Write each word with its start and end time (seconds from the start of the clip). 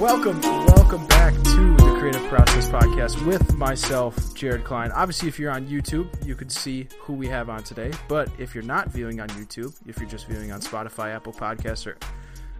Welcome, 0.00 0.42
welcome 0.42 1.06
back 1.06 1.32
to 1.32 1.74
the 1.78 1.96
Creative 1.98 2.22
Process 2.28 2.68
Podcast 2.68 3.26
with 3.26 3.56
myself, 3.56 4.34
Jared 4.34 4.62
Klein. 4.62 4.92
Obviously, 4.92 5.26
if 5.26 5.38
you're 5.38 5.50
on 5.50 5.66
YouTube, 5.66 6.10
you 6.22 6.34
can 6.34 6.50
see 6.50 6.86
who 7.00 7.14
we 7.14 7.26
have 7.28 7.48
on 7.48 7.62
today. 7.62 7.90
But 8.06 8.28
if 8.38 8.54
you're 8.54 8.62
not 8.62 8.90
viewing 8.90 9.20
on 9.20 9.28
YouTube, 9.30 9.74
if 9.86 9.98
you're 9.98 10.08
just 10.08 10.26
viewing 10.26 10.52
on 10.52 10.60
Spotify, 10.60 11.14
Apple 11.14 11.32
Podcasts, 11.32 11.86
or 11.86 11.96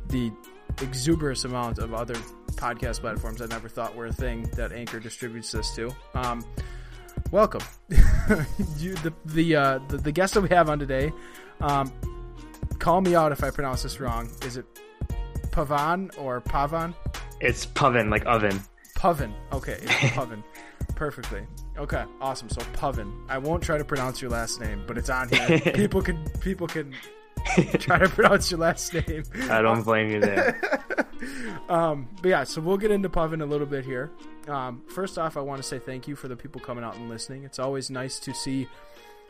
the 0.06 0.32
exuberant 0.80 1.44
amount 1.44 1.78
of 1.78 1.92
other 1.92 2.14
podcast 2.52 3.00
platforms 3.00 3.42
I 3.42 3.46
never 3.46 3.68
thought 3.68 3.94
were 3.94 4.06
a 4.06 4.12
thing 4.14 4.44
that 4.54 4.72
Anchor 4.72 4.98
distributes 4.98 5.52
this 5.52 5.74
to, 5.74 5.94
um, 6.14 6.42
welcome. 7.32 7.60
you, 8.78 8.94
the 8.94 9.12
the, 9.26 9.56
uh, 9.56 9.78
the 9.88 9.98
the 9.98 10.12
guest 10.12 10.32
that 10.34 10.40
we 10.40 10.48
have 10.48 10.70
on 10.70 10.78
today. 10.78 11.12
Um, 11.60 11.92
call 12.78 13.02
me 13.02 13.14
out 13.14 13.30
if 13.30 13.44
I 13.44 13.50
pronounce 13.50 13.82
this 13.82 14.00
wrong. 14.00 14.30
Is 14.42 14.56
it 14.56 14.64
Pavan 15.50 16.18
or 16.18 16.40
Pavan? 16.40 16.94
It's 17.40 17.66
Puven, 17.66 18.10
like 18.10 18.24
oven. 18.26 18.60
Puven. 18.98 19.34
Okay, 19.52 19.78
it's 19.82 20.10
Puven. 20.12 20.42
Perfectly. 20.94 21.42
Okay, 21.76 22.04
awesome. 22.20 22.48
So 22.48 22.62
Puven. 22.72 23.12
I 23.28 23.38
won't 23.38 23.62
try 23.62 23.76
to 23.76 23.84
pronounce 23.84 24.22
your 24.22 24.30
last 24.30 24.60
name, 24.60 24.82
but 24.86 24.96
it's 24.96 25.10
on 25.10 25.28
here. 25.28 25.60
people 25.74 26.00
can 26.00 26.24
people 26.40 26.66
can 26.66 26.94
try 27.78 27.98
to 27.98 28.08
pronounce 28.08 28.50
your 28.50 28.60
last 28.60 28.92
name. 28.94 29.24
I 29.50 29.60
don't 29.60 29.82
blame 29.82 30.10
you 30.10 30.20
there. 30.20 31.06
um, 31.68 32.08
but 32.22 32.28
yeah, 32.28 32.44
so 32.44 32.60
we'll 32.60 32.78
get 32.78 32.90
into 32.90 33.10
Puven 33.10 33.42
a 33.42 33.46
little 33.46 33.66
bit 33.66 33.84
here. 33.84 34.10
Um, 34.48 34.82
first 34.88 35.18
off, 35.18 35.36
I 35.36 35.40
want 35.40 35.60
to 35.60 35.68
say 35.68 35.78
thank 35.78 36.08
you 36.08 36.16
for 36.16 36.28
the 36.28 36.36
people 36.36 36.60
coming 36.60 36.84
out 36.84 36.96
and 36.96 37.10
listening. 37.10 37.44
It's 37.44 37.58
always 37.58 37.90
nice 37.90 38.18
to 38.20 38.32
see 38.32 38.66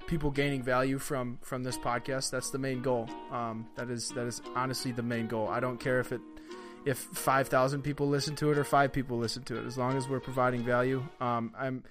people 0.06 0.30
gaining 0.30 0.62
value 0.62 0.98
from 0.98 1.38
from 1.42 1.64
this 1.64 1.76
podcast. 1.76 2.30
That's 2.30 2.50
the 2.50 2.58
main 2.58 2.82
goal. 2.82 3.08
Um, 3.32 3.66
that 3.74 3.90
is 3.90 4.10
that 4.10 4.26
is 4.26 4.42
honestly 4.54 4.92
the 4.92 5.02
main 5.02 5.26
goal. 5.26 5.48
I 5.48 5.58
don't 5.58 5.80
care 5.80 5.98
if 5.98 6.12
it 6.12 6.20
if 6.86 6.98
five 6.98 7.48
thousand 7.48 7.82
people 7.82 8.08
listen 8.08 8.34
to 8.36 8.50
it 8.50 8.56
or 8.56 8.64
five 8.64 8.92
people 8.92 9.18
listen 9.18 9.42
to 9.44 9.58
it, 9.58 9.66
as 9.66 9.76
long 9.76 9.96
as 9.96 10.08
we're 10.08 10.20
providing 10.20 10.62
value. 10.64 11.06
Um, 11.20 11.52
I'm 11.58 11.84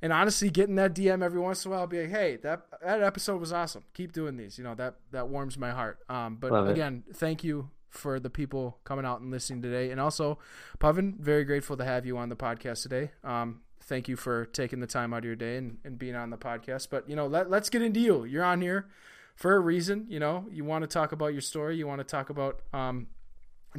and 0.00 0.12
honestly 0.12 0.48
getting 0.50 0.76
that 0.76 0.94
DM 0.94 1.22
every 1.22 1.40
once 1.40 1.64
in 1.64 1.70
a 1.70 1.72
while, 1.72 1.80
I'll 1.82 1.86
be 1.86 2.00
like, 2.00 2.10
hey, 2.10 2.36
that 2.42 2.62
that 2.82 3.02
episode 3.02 3.40
was 3.40 3.52
awesome. 3.52 3.84
Keep 3.94 4.12
doing 4.12 4.36
these. 4.36 4.58
You 4.58 4.64
know 4.64 4.74
that 4.74 4.96
that 5.12 5.28
warms 5.28 5.56
my 5.58 5.70
heart. 5.70 5.98
Um, 6.08 6.36
but 6.36 6.50
Love 6.50 6.68
it. 6.68 6.72
again, 6.72 7.04
thank 7.14 7.44
you 7.44 7.70
for 7.90 8.18
the 8.20 8.30
people 8.30 8.78
coming 8.84 9.04
out 9.04 9.20
and 9.20 9.30
listening 9.30 9.62
today, 9.62 9.90
and 9.90 10.00
also, 10.00 10.38
Pavan, 10.78 11.18
very 11.18 11.44
grateful 11.44 11.76
to 11.76 11.84
have 11.84 12.04
you 12.06 12.18
on 12.18 12.28
the 12.28 12.36
podcast 12.36 12.82
today. 12.82 13.10
Um, 13.24 13.60
thank 13.82 14.08
you 14.08 14.16
for 14.16 14.44
taking 14.46 14.80
the 14.80 14.86
time 14.86 15.14
out 15.14 15.18
of 15.18 15.24
your 15.24 15.36
day 15.36 15.56
and, 15.56 15.78
and 15.84 15.98
being 15.98 16.14
on 16.14 16.30
the 16.30 16.36
podcast. 16.36 16.88
But 16.90 17.08
you 17.08 17.16
know, 17.16 17.26
let, 17.26 17.50
let's 17.50 17.70
get 17.70 17.82
into 17.82 18.00
you. 18.00 18.24
You're 18.24 18.44
on 18.44 18.60
here 18.60 18.88
for 19.34 19.54
a 19.56 19.60
reason. 19.60 20.06
You 20.08 20.20
know, 20.20 20.46
you 20.50 20.64
want 20.64 20.82
to 20.82 20.88
talk 20.88 21.12
about 21.12 21.28
your 21.32 21.40
story. 21.40 21.76
You 21.76 21.86
want 21.86 22.00
to 22.00 22.04
talk 22.04 22.30
about 22.30 22.60
um, 22.72 23.08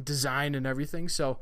design 0.02 0.54
and 0.54 0.66
everything. 0.66 1.08
So 1.08 1.38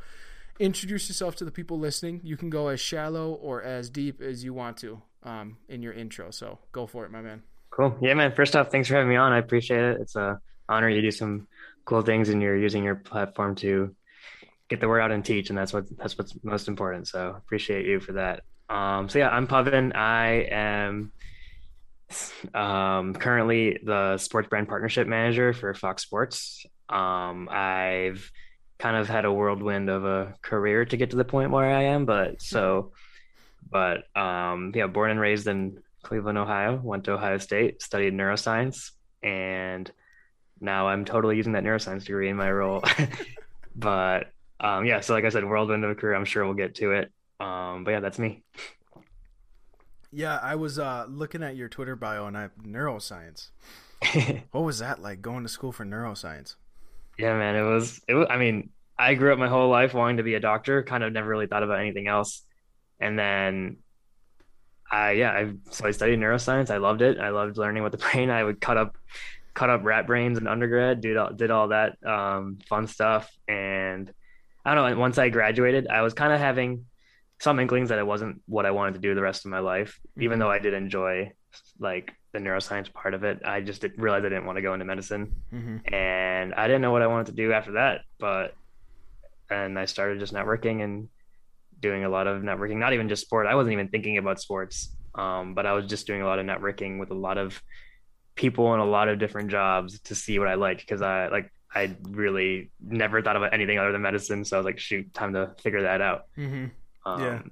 introduce 0.58 1.08
yourself 1.08 1.36
to 1.36 1.44
the 1.44 1.50
people 1.50 1.78
listening. 1.78 2.20
You 2.24 2.36
can 2.36 2.50
go 2.50 2.68
as 2.68 2.80
shallow 2.80 3.32
or 3.32 3.62
as 3.62 3.90
deep 3.90 4.20
as 4.20 4.44
you 4.44 4.54
want 4.54 4.76
to 4.78 5.02
um, 5.22 5.58
in 5.68 5.82
your 5.82 5.92
intro. 5.92 6.30
So 6.30 6.58
go 6.72 6.86
for 6.86 7.04
it, 7.04 7.10
my 7.10 7.20
man. 7.20 7.42
Cool. 7.70 7.96
Yeah, 8.00 8.14
man. 8.14 8.32
First 8.32 8.56
off, 8.56 8.70
thanks 8.70 8.88
for 8.88 8.94
having 8.94 9.10
me 9.10 9.16
on. 9.16 9.32
I 9.32 9.38
appreciate 9.38 9.80
it. 9.80 10.00
It's 10.00 10.16
a 10.16 10.40
honor 10.68 10.88
you 10.88 11.00
do 11.00 11.10
some 11.10 11.46
cool 11.84 12.02
things 12.02 12.28
and 12.28 12.42
you're 12.42 12.56
using 12.56 12.84
your 12.84 12.96
platform 12.96 13.54
to 13.56 13.94
get 14.68 14.80
the 14.80 14.88
word 14.88 15.00
out 15.00 15.10
and 15.10 15.24
teach, 15.24 15.48
and 15.48 15.58
that's 15.58 15.72
what 15.72 15.84
that's 15.96 16.16
what's 16.18 16.34
most 16.42 16.68
important. 16.68 17.08
So 17.08 17.34
appreciate 17.36 17.86
you 17.86 18.00
for 18.00 18.12
that. 18.12 18.42
Um, 18.68 19.08
so 19.08 19.18
yeah, 19.18 19.30
I'm 19.30 19.46
Pavan. 19.46 19.96
I 19.96 20.46
am 20.50 21.12
um, 22.54 23.14
currently 23.14 23.78
the 23.82 24.18
sports 24.18 24.48
brand 24.48 24.68
partnership 24.68 25.06
manager 25.06 25.52
for 25.52 25.72
Fox 25.74 26.02
Sports. 26.02 26.66
Um, 26.88 27.48
I've 27.50 28.30
kind 28.78 28.96
of 28.96 29.08
had 29.08 29.24
a 29.24 29.32
whirlwind 29.32 29.90
of 29.90 30.04
a 30.04 30.34
career 30.42 30.84
to 30.84 30.96
get 30.96 31.10
to 31.10 31.16
the 31.16 31.24
point 31.24 31.50
where 31.50 31.74
I 31.74 31.84
am, 31.84 32.06
but 32.06 32.40
so, 32.40 32.92
but 33.70 34.04
um, 34.16 34.72
yeah, 34.74 34.86
born 34.86 35.10
and 35.10 35.20
raised 35.20 35.46
in 35.46 35.82
Cleveland, 36.02 36.38
Ohio, 36.38 36.80
went 36.82 37.04
to 37.04 37.12
Ohio 37.12 37.38
State, 37.38 37.82
studied 37.82 38.14
neuroscience, 38.14 38.92
and 39.22 39.90
now 40.60 40.88
I'm 40.88 41.04
totally 41.04 41.36
using 41.36 41.52
that 41.52 41.64
neuroscience 41.64 42.04
degree 42.04 42.28
in 42.28 42.36
my 42.36 42.50
role. 42.50 42.82
but 43.76 44.32
um, 44.60 44.84
yeah, 44.84 45.00
so 45.00 45.14
like 45.14 45.24
I 45.24 45.28
said, 45.28 45.44
whirlwind 45.44 45.84
of 45.84 45.90
a 45.90 45.94
career. 45.94 46.14
I'm 46.14 46.24
sure 46.24 46.44
we'll 46.44 46.54
get 46.54 46.76
to 46.76 46.92
it. 46.92 47.12
Um, 47.40 47.84
but 47.84 47.92
yeah, 47.92 48.00
that's 48.00 48.18
me. 48.18 48.42
Yeah, 50.10 50.38
I 50.42 50.54
was 50.54 50.78
uh, 50.78 51.06
looking 51.08 51.42
at 51.42 51.56
your 51.56 51.68
Twitter 51.68 51.94
bio 51.94 52.26
and 52.26 52.36
I 52.36 52.48
neuroscience. 52.62 53.50
what 54.52 54.62
was 54.62 54.78
that 54.78 55.02
like 55.02 55.20
going 55.20 55.42
to 55.42 55.48
school 55.48 55.72
for 55.72 55.84
neuroscience? 55.84 56.56
Yeah, 57.18 57.36
man, 57.36 57.56
it 57.56 57.62
was, 57.62 58.00
it 58.08 58.14
was, 58.14 58.28
I 58.30 58.36
mean, 58.38 58.70
I 58.98 59.14
grew 59.14 59.32
up 59.32 59.38
my 59.38 59.48
whole 59.48 59.68
life 59.68 59.94
wanting 59.94 60.18
to 60.18 60.22
be 60.22 60.34
a 60.34 60.40
doctor, 60.40 60.82
kind 60.82 61.02
of 61.02 61.12
never 61.12 61.28
really 61.28 61.46
thought 61.46 61.62
about 61.62 61.80
anything 61.80 62.06
else. 62.06 62.42
And 63.00 63.18
then 63.18 63.78
I, 64.90 65.12
yeah, 65.12 65.30
I, 65.32 65.52
so 65.70 65.86
I 65.86 65.90
studied 65.90 66.18
neuroscience. 66.18 66.70
I 66.70 66.78
loved 66.78 67.02
it. 67.02 67.18
I 67.18 67.30
loved 67.30 67.58
learning 67.58 67.82
with 67.82 67.92
the 67.92 67.98
brain. 68.12 68.30
I 68.30 68.42
would 68.42 68.60
cut 68.60 68.76
up, 68.76 68.96
cut 69.54 69.70
up 69.70 69.84
rat 69.84 70.06
brains 70.06 70.38
in 70.38 70.46
undergrad, 70.46 71.00
did 71.00 71.16
all, 71.16 71.32
did 71.32 71.50
all 71.50 71.68
that 71.68 71.96
um, 72.06 72.58
fun 72.68 72.86
stuff. 72.86 73.30
And 73.46 74.12
I 74.64 74.74
don't 74.74 74.90
know, 74.90 74.98
once 74.98 75.18
I 75.18 75.28
graduated, 75.28 75.88
I 75.88 76.02
was 76.02 76.14
kind 76.14 76.32
of 76.32 76.40
having 76.40 76.86
some 77.40 77.60
inklings 77.60 77.90
that 77.90 77.98
it 77.98 78.06
wasn't 78.06 78.42
what 78.46 78.66
I 78.66 78.72
wanted 78.72 78.94
to 78.94 79.00
do 79.00 79.14
the 79.14 79.22
rest 79.22 79.44
of 79.44 79.50
my 79.50 79.60
life, 79.60 80.00
even 80.18 80.38
though 80.38 80.50
I 80.50 80.58
did 80.58 80.74
enjoy 80.74 81.32
like 81.78 82.12
the 82.32 82.38
neuroscience 82.38 82.92
part 82.92 83.14
of 83.14 83.24
it. 83.24 83.40
I 83.44 83.60
just 83.60 83.84
realized 83.96 84.24
I 84.26 84.28
didn't 84.28 84.44
want 84.46 84.56
to 84.56 84.62
go 84.62 84.72
into 84.74 84.84
medicine, 84.84 85.32
Mm-hmm. 85.52 85.94
and 85.94 86.54
I 86.54 86.66
didn't 86.66 86.82
know 86.82 86.92
what 86.92 87.02
I 87.02 87.06
wanted 87.06 87.26
to 87.26 87.32
do 87.32 87.52
after 87.52 87.72
that. 87.72 88.02
But 88.18 88.54
and 89.50 89.78
I 89.78 89.86
started 89.86 90.18
just 90.20 90.34
networking 90.34 90.82
and 90.84 91.08
doing 91.80 92.04
a 92.04 92.08
lot 92.08 92.26
of 92.26 92.42
networking, 92.42 92.76
not 92.76 92.92
even 92.92 93.08
just 93.08 93.22
sport. 93.22 93.46
I 93.46 93.54
wasn't 93.54 93.72
even 93.72 93.88
thinking 93.88 94.18
about 94.18 94.40
sports, 94.40 94.94
um, 95.14 95.54
but 95.54 95.64
I 95.64 95.72
was 95.72 95.86
just 95.86 96.06
doing 96.06 96.22
a 96.22 96.26
lot 96.26 96.38
of 96.38 96.44
networking 96.46 96.98
with 97.00 97.10
a 97.10 97.14
lot 97.14 97.38
of 97.38 97.62
people 98.34 98.74
in 98.74 98.80
a 98.80 98.84
lot 98.84 99.08
of 99.08 99.18
different 99.18 99.50
jobs 99.50 99.98
to 100.00 100.14
see 100.14 100.38
what 100.38 100.48
I 100.48 100.54
liked 100.54 100.80
because 100.80 101.02
I 101.02 101.28
like 101.28 101.50
I 101.74 101.96
really 102.02 102.70
never 102.80 103.20
thought 103.22 103.36
about 103.36 103.52
anything 103.54 103.78
other 103.78 103.92
than 103.92 104.02
medicine. 104.02 104.44
So 104.44 104.56
I 104.56 104.58
was 104.60 104.64
like, 104.64 104.78
shoot, 104.78 105.12
time 105.14 105.32
to 105.34 105.54
figure 105.62 105.82
that 105.82 106.00
out. 106.00 106.26
Mm-hmm. 106.36 106.66
Um, 107.10 107.20
Yeah. 107.22 107.42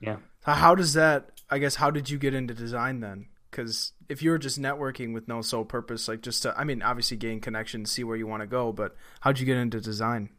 Yeah. 0.00 0.16
How 0.44 0.74
does 0.74 0.92
that? 0.94 1.30
I 1.50 1.58
guess 1.58 1.74
how 1.76 1.90
did 1.90 2.08
you 2.10 2.18
get 2.18 2.34
into 2.34 2.54
design 2.54 3.00
then? 3.00 3.26
Because 3.50 3.92
if 4.08 4.22
you 4.22 4.30
were 4.30 4.38
just 4.38 4.60
networking 4.60 5.14
with 5.14 5.28
no 5.28 5.40
sole 5.42 5.64
purpose, 5.64 6.08
like 6.08 6.20
just 6.20 6.42
to, 6.42 6.58
I 6.58 6.64
mean, 6.64 6.82
obviously 6.82 7.16
gain 7.16 7.40
connections, 7.40 7.90
see 7.90 8.04
where 8.04 8.16
you 8.16 8.26
want 8.26 8.42
to 8.42 8.46
go, 8.46 8.72
but 8.72 8.96
how'd 9.20 9.38
you 9.38 9.46
get 9.46 9.56
into 9.56 9.80
design? 9.80 10.30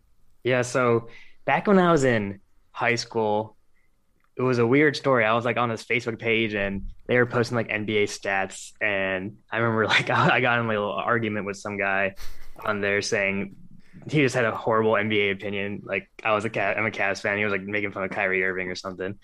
Yeah, 0.43 0.61
so 0.61 1.07
back 1.45 1.67
when 1.67 1.79
I 1.79 1.91
was 1.91 2.03
in 2.03 2.39
high 2.71 2.95
school, 2.95 3.57
it 4.37 4.43
was 4.43 4.59
a 4.59 4.67
weird 4.67 4.95
story. 4.95 5.25
I 5.25 5.33
was 5.33 5.45
like 5.45 5.57
on 5.57 5.69
this 5.69 5.83
Facebook 5.83 6.19
page 6.19 6.53
and 6.53 6.89
they 7.07 7.17
were 7.17 7.25
posting 7.25 7.55
like 7.55 7.69
NBA 7.69 8.03
stats. 8.03 8.71
And 8.79 9.37
I 9.51 9.57
remember 9.57 9.87
like 9.87 10.09
I 10.09 10.39
got 10.41 10.59
in 10.59 10.65
a 10.65 10.69
little 10.69 10.91
argument 10.91 11.45
with 11.45 11.57
some 11.57 11.77
guy 11.77 12.15
on 12.63 12.81
there 12.81 13.01
saying 13.01 13.55
he 14.09 14.21
just 14.21 14.35
had 14.35 14.45
a 14.45 14.55
horrible 14.55 14.93
NBA 14.93 15.31
opinion. 15.33 15.81
Like 15.83 16.07
I 16.23 16.33
was 16.33 16.45
a 16.45 16.49
cat, 16.49 16.77
I'm 16.77 16.85
a 16.85 16.91
Cavs 16.91 17.21
fan. 17.21 17.37
He 17.37 17.43
was 17.43 17.51
like 17.51 17.63
making 17.63 17.91
fun 17.91 18.03
of 18.03 18.11
Kyrie 18.11 18.43
Irving 18.43 18.69
or 18.69 18.75
something. 18.75 19.15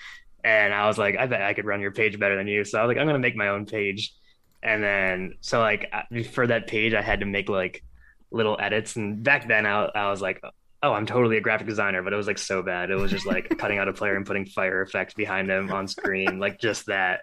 And 0.44 0.74
I 0.74 0.88
was 0.88 0.98
like, 0.98 1.16
I 1.18 1.26
bet 1.26 1.42
I 1.42 1.54
could 1.54 1.66
run 1.66 1.82
your 1.82 1.92
page 1.92 2.20
better 2.20 2.36
than 2.36 2.48
you. 2.48 2.66
So 2.66 2.80
I 2.80 2.84
was 2.84 2.90
like, 2.90 2.98
I'm 2.98 3.08
gonna 3.08 3.20
make 3.20 3.36
my 3.36 3.50
own 3.50 3.66
page. 3.66 4.14
And 4.62 4.84
then 4.84 5.36
so 5.42 5.60
like 5.60 5.92
for 6.32 6.48
that 6.48 6.68
page, 6.68 6.94
I 6.94 7.02
had 7.02 7.22
to 7.22 7.26
make 7.26 7.50
like 7.50 7.84
little 8.32 8.58
edits. 8.60 8.96
And 8.96 9.24
back 9.24 9.48
then, 9.48 9.66
I, 9.66 9.86
I 9.86 10.10
was 10.10 10.22
like, 10.22 10.42
oh, 10.82 10.92
I'm 10.92 11.06
totally 11.06 11.38
a 11.38 11.42
graphic 11.42 11.68
designer, 11.68 12.04
but 12.04 12.12
it 12.12 12.18
was 12.18 12.28
like 12.28 12.38
so 12.38 12.62
bad. 12.62 12.92
It 12.92 12.96
was 12.96 13.12
just 13.12 13.26
like 13.26 13.50
cutting 13.58 13.78
out 13.78 13.88
a 13.88 13.94
player 13.94 14.16
and 14.16 14.26
putting 14.26 14.46
fire 14.46 14.82
effects 14.82 15.14
behind 15.14 15.50
him 15.50 15.72
on 15.72 15.88
screen, 15.88 16.40
like 16.40 16.60
just 16.60 16.88
that. 16.88 17.22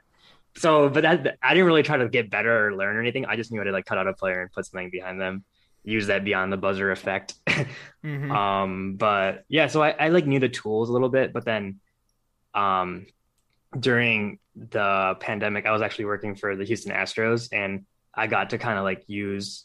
So, 0.57 0.89
but 0.89 1.03
that 1.03 1.37
I 1.43 1.55
didn't 1.55 1.67
really 1.67 1.83
try 1.83 1.99
to 1.99 2.09
get 2.09 2.31
better 2.31 2.69
or 2.69 2.75
learn 2.75 2.97
or 2.97 3.01
anything. 3.01 3.27
I 3.27 3.37
just 3.37 3.53
knew 3.53 3.61
how 3.61 3.65
to 3.65 3.73
like 3.73 3.85
cut 3.85 3.99
out 3.99 4.09
a 4.09 4.15
player 4.15 4.41
and 4.41 4.51
put 4.51 4.67
something 4.67 4.91
behind 4.91 5.21
them, 5.21 5.45
use 5.85 6.07
that 6.07 6.25
beyond 6.25 6.53
the 6.53 6.57
buzzer 6.57 6.91
effect. 6.91 7.35
Mm-hmm. 8.03 8.33
um, 8.33 8.95
but 8.97 9.45
yeah, 9.47 9.67
so 9.67 9.83
I, 9.83 9.91
I 9.91 10.09
like 10.09 10.25
knew 10.25 10.39
the 10.39 10.49
tools 10.49 10.89
a 10.89 10.93
little 10.95 11.11
bit, 11.11 11.35
but 11.35 11.45
then 11.45 11.81
um 12.55 13.05
during 13.79 14.39
the 14.57 15.17
pandemic, 15.21 15.67
I 15.67 15.73
was 15.73 15.83
actually 15.83 16.07
working 16.07 16.35
for 16.35 16.57
the 16.57 16.65
Houston 16.65 16.93
Astros 16.93 17.49
and 17.53 17.87
I 18.15 18.27
got 18.27 18.51
to 18.51 18.59
kind 18.59 18.79
of 18.79 18.85
like 18.85 19.05
use 19.07 19.65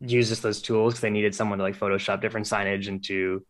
use 0.00 0.28
just 0.28 0.42
those 0.42 0.60
tools 0.60 0.92
because 0.92 1.00
they 1.00 1.10
needed 1.10 1.34
someone 1.34 1.58
to 1.58 1.64
like 1.64 1.78
Photoshop 1.78 2.20
different 2.20 2.46
signage 2.46 2.88
into 2.88 3.44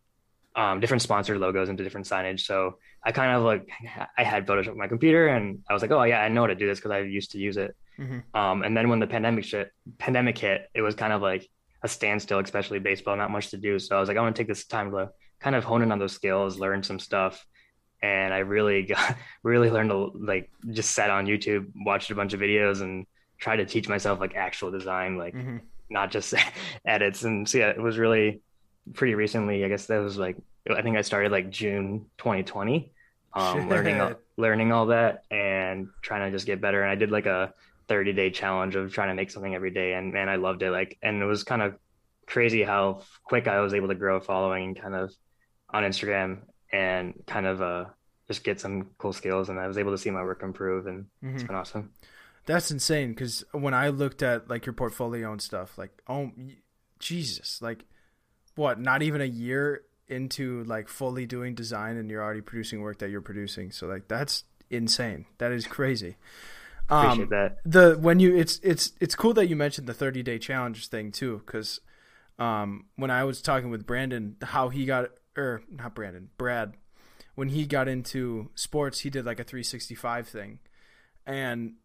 um, 0.55 0.79
different 0.79 1.01
sponsored 1.01 1.37
logos 1.37 1.67
into 1.67 1.83
different 1.83 2.07
signage. 2.07 2.41
So 2.41 2.77
I 3.03 3.11
kind 3.11 3.35
of 3.35 3.43
like 3.43 3.69
I 4.17 4.23
had 4.23 4.47
Photoshop 4.47 4.71
on 4.71 4.77
my 4.77 4.87
computer 4.87 5.27
and 5.27 5.59
I 5.69 5.73
was 5.73 5.81
like, 5.81 5.91
oh 5.91 6.03
yeah, 6.03 6.21
I 6.21 6.29
know 6.29 6.41
how 6.41 6.47
to 6.47 6.55
do 6.55 6.67
this 6.67 6.79
because 6.79 6.91
I 6.91 6.99
used 6.99 7.31
to 7.31 7.39
use 7.39 7.57
it. 7.57 7.75
Mm-hmm. 7.99 8.37
Um, 8.37 8.63
and 8.63 8.75
then 8.75 8.89
when 8.89 8.99
the 8.99 9.07
pandemic 9.07 9.43
shit 9.43 9.71
pandemic 9.97 10.37
hit, 10.37 10.69
it 10.73 10.81
was 10.81 10.95
kind 10.95 11.11
of 11.13 11.21
like 11.21 11.49
a 11.83 11.87
standstill, 11.87 12.39
especially 12.39 12.79
baseball, 12.79 13.15
not 13.15 13.31
much 13.31 13.49
to 13.51 13.57
do. 13.57 13.79
So 13.79 13.97
I 13.97 13.99
was 13.99 14.07
like, 14.07 14.17
I 14.17 14.21
want 14.21 14.35
to 14.35 14.39
take 14.39 14.47
this 14.47 14.65
time 14.65 14.91
to 14.91 15.09
kind 15.39 15.55
of 15.55 15.63
hone 15.63 15.81
in 15.81 15.91
on 15.91 15.99
those 15.99 16.13
skills, 16.13 16.57
learn 16.57 16.83
some 16.83 16.99
stuff. 16.99 17.45
And 18.05 18.29
I 18.33 18.39
really 18.55 18.79
got 18.93 19.15
really 19.51 19.69
learned 19.75 19.89
to 19.95 19.99
like 20.31 20.45
just 20.77 20.89
sat 20.97 21.09
on 21.09 21.25
YouTube, 21.31 21.63
watched 21.89 22.11
a 22.11 22.15
bunch 22.19 22.33
of 22.35 22.39
videos 22.39 22.81
and 22.81 23.05
tried 23.43 23.57
to 23.57 23.65
teach 23.65 23.87
myself 23.89 24.19
like 24.19 24.33
actual 24.35 24.69
design, 24.71 25.11
like 25.23 25.33
Mm-hmm. 25.35 25.57
not 25.89 26.11
just 26.15 26.33
edits. 26.85 27.23
And 27.27 27.47
so 27.49 27.57
yeah, 27.61 27.69
it 27.77 27.81
was 27.89 27.97
really 27.97 28.41
pretty 28.93 29.15
recently, 29.15 29.65
I 29.65 29.69
guess 29.69 29.85
that 29.87 29.99
was 29.99 30.17
like 30.17 30.37
I 30.77 30.81
think 30.81 30.97
I 30.97 31.03
started 31.03 31.31
like 31.31 31.47
June 31.61 32.05
2020, 32.17 32.91
um, 33.33 33.69
learning 33.69 33.97
learning 34.37 34.71
all 34.71 34.87
that 34.87 35.23
and 35.31 35.87
trying 36.01 36.23
to 36.25 36.31
just 36.35 36.45
get 36.45 36.61
better. 36.61 36.81
And 36.83 36.91
I 36.91 36.95
did 36.95 37.11
like 37.11 37.27
a 37.27 37.53
30 37.87 38.13
day 38.13 38.29
challenge 38.31 38.75
of 38.75 38.91
trying 38.93 39.09
to 39.09 39.15
make 39.15 39.29
something 39.31 39.53
every 39.53 39.71
day, 39.71 39.93
and 39.93 40.11
man, 40.13 40.27
I 40.29 40.37
loved 40.37 40.63
it. 40.63 40.71
Like, 40.71 40.97
and 41.03 41.21
it 41.21 41.25
was 41.25 41.43
kind 41.43 41.61
of 41.61 41.75
crazy 42.27 42.63
how 42.63 43.01
quick 43.23 43.47
I 43.47 43.59
was 43.61 43.73
able 43.73 43.89
to 43.89 43.95
grow 44.03 44.15
a 44.17 44.21
following, 44.21 44.73
kind 44.73 44.95
of 44.95 45.13
on 45.69 45.83
Instagram, 45.83 46.29
and 46.71 47.13
kind 47.27 47.45
of 47.45 47.61
uh 47.61 47.85
just 48.27 48.43
get 48.43 48.59
some 48.59 48.89
cool 48.97 49.13
skills. 49.13 49.49
And 49.49 49.59
I 49.59 49.67
was 49.67 49.77
able 49.77 49.91
to 49.91 49.97
see 49.97 50.09
my 50.09 50.23
work 50.23 50.43
improve, 50.43 50.87
and 50.87 51.05
mm-hmm. 51.23 51.35
it's 51.35 51.43
been 51.43 51.55
awesome. 51.55 51.91
That's 52.45 52.69
insane 52.69 53.09
because 53.09 53.43
when 53.51 53.73
I 53.73 53.89
looked 53.89 54.21
at 54.21 54.49
like 54.49 54.65
your 54.65 54.73
portfolio 54.73 55.31
and 55.31 55.41
stuff, 55.41 55.77
like 55.77 55.91
oh 56.07 56.31
Jesus, 56.99 57.61
like 57.61 57.85
what? 58.55 58.79
Not 58.79 59.01
even 59.01 59.21
a 59.21 59.25
year 59.25 59.83
into 60.07 60.63
like 60.65 60.87
fully 60.87 61.25
doing 61.25 61.55
design, 61.55 61.97
and 61.97 62.09
you're 62.09 62.23
already 62.23 62.41
producing 62.41 62.81
work 62.81 62.99
that 62.99 63.09
you're 63.09 63.21
producing. 63.21 63.71
So 63.71 63.87
like 63.87 64.07
that's 64.07 64.43
insane. 64.69 65.25
That 65.37 65.51
is 65.51 65.67
crazy. 65.67 66.17
Um, 66.89 67.05
Appreciate 67.05 67.29
that. 67.29 67.57
The 67.65 67.97
when 67.99 68.19
you 68.19 68.35
it's 68.35 68.59
it's 68.63 68.93
it's 68.99 69.15
cool 69.15 69.33
that 69.33 69.47
you 69.47 69.55
mentioned 69.55 69.87
the 69.87 69.93
30 69.93 70.23
day 70.23 70.37
challenge 70.37 70.87
thing 70.87 71.11
too, 71.11 71.41
because 71.45 71.79
um, 72.37 72.85
when 72.95 73.11
I 73.11 73.23
was 73.23 73.41
talking 73.41 73.69
with 73.69 73.85
Brandon, 73.85 74.35
how 74.41 74.69
he 74.69 74.85
got 74.85 75.09
or 75.35 75.61
not 75.69 75.95
Brandon, 75.95 76.29
Brad, 76.37 76.75
when 77.35 77.49
he 77.49 77.65
got 77.65 77.87
into 77.87 78.49
sports, 78.55 79.01
he 79.01 79.09
did 79.09 79.25
like 79.25 79.39
a 79.39 79.43
365 79.43 80.27
thing, 80.27 80.59
and 81.25 81.75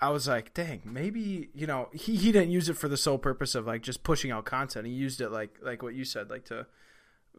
I 0.00 0.10
was 0.10 0.26
like, 0.26 0.54
dang, 0.54 0.82
maybe 0.84 1.50
you 1.52 1.66
know 1.66 1.88
he, 1.92 2.16
he 2.16 2.32
didn't 2.32 2.50
use 2.50 2.68
it 2.68 2.76
for 2.76 2.88
the 2.88 2.96
sole 2.96 3.18
purpose 3.18 3.54
of 3.54 3.66
like 3.66 3.82
just 3.82 4.02
pushing 4.02 4.30
out 4.30 4.44
content. 4.44 4.86
He 4.86 4.92
used 4.92 5.20
it 5.20 5.30
like 5.30 5.58
like 5.62 5.82
what 5.82 5.94
you 5.94 6.04
said, 6.04 6.30
like 6.30 6.46
to 6.46 6.66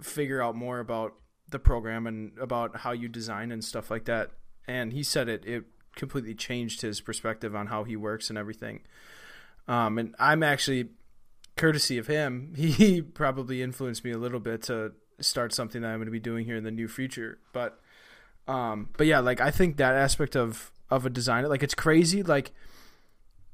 figure 0.01 0.41
out 0.41 0.55
more 0.55 0.79
about 0.79 1.15
the 1.49 1.59
program 1.59 2.07
and 2.07 2.37
about 2.37 2.77
how 2.77 2.91
you 2.91 3.09
design 3.09 3.51
and 3.51 3.63
stuff 3.63 3.91
like 3.91 4.05
that. 4.05 4.31
And 4.67 4.93
he 4.93 5.03
said 5.03 5.27
it 5.27 5.45
it 5.45 5.65
completely 5.95 6.35
changed 6.35 6.81
his 6.81 7.01
perspective 7.01 7.55
on 7.55 7.67
how 7.67 7.83
he 7.83 7.95
works 7.95 8.29
and 8.29 8.37
everything. 8.37 8.81
Um, 9.67 9.97
and 9.97 10.15
I'm 10.19 10.43
actually 10.43 10.89
courtesy 11.55 11.97
of 11.97 12.07
him, 12.07 12.53
he 12.57 13.01
probably 13.01 13.61
influenced 13.61 14.03
me 14.03 14.11
a 14.11 14.17
little 14.17 14.39
bit 14.39 14.63
to 14.63 14.93
start 15.19 15.53
something 15.53 15.81
that 15.81 15.89
I'm 15.89 15.97
going 15.97 16.05
to 16.05 16.11
be 16.11 16.19
doing 16.19 16.45
here 16.45 16.55
in 16.55 16.63
the 16.63 16.71
near 16.71 16.87
future. 16.87 17.39
But 17.53 17.79
um, 18.47 18.89
but 18.97 19.07
yeah, 19.07 19.19
like 19.19 19.41
I 19.41 19.51
think 19.51 19.77
that 19.77 19.95
aspect 19.95 20.35
of 20.35 20.71
of 20.89 21.05
a 21.05 21.09
designer. 21.09 21.47
Like 21.47 21.63
it's 21.63 21.73
crazy. 21.73 22.21
Like 22.23 22.51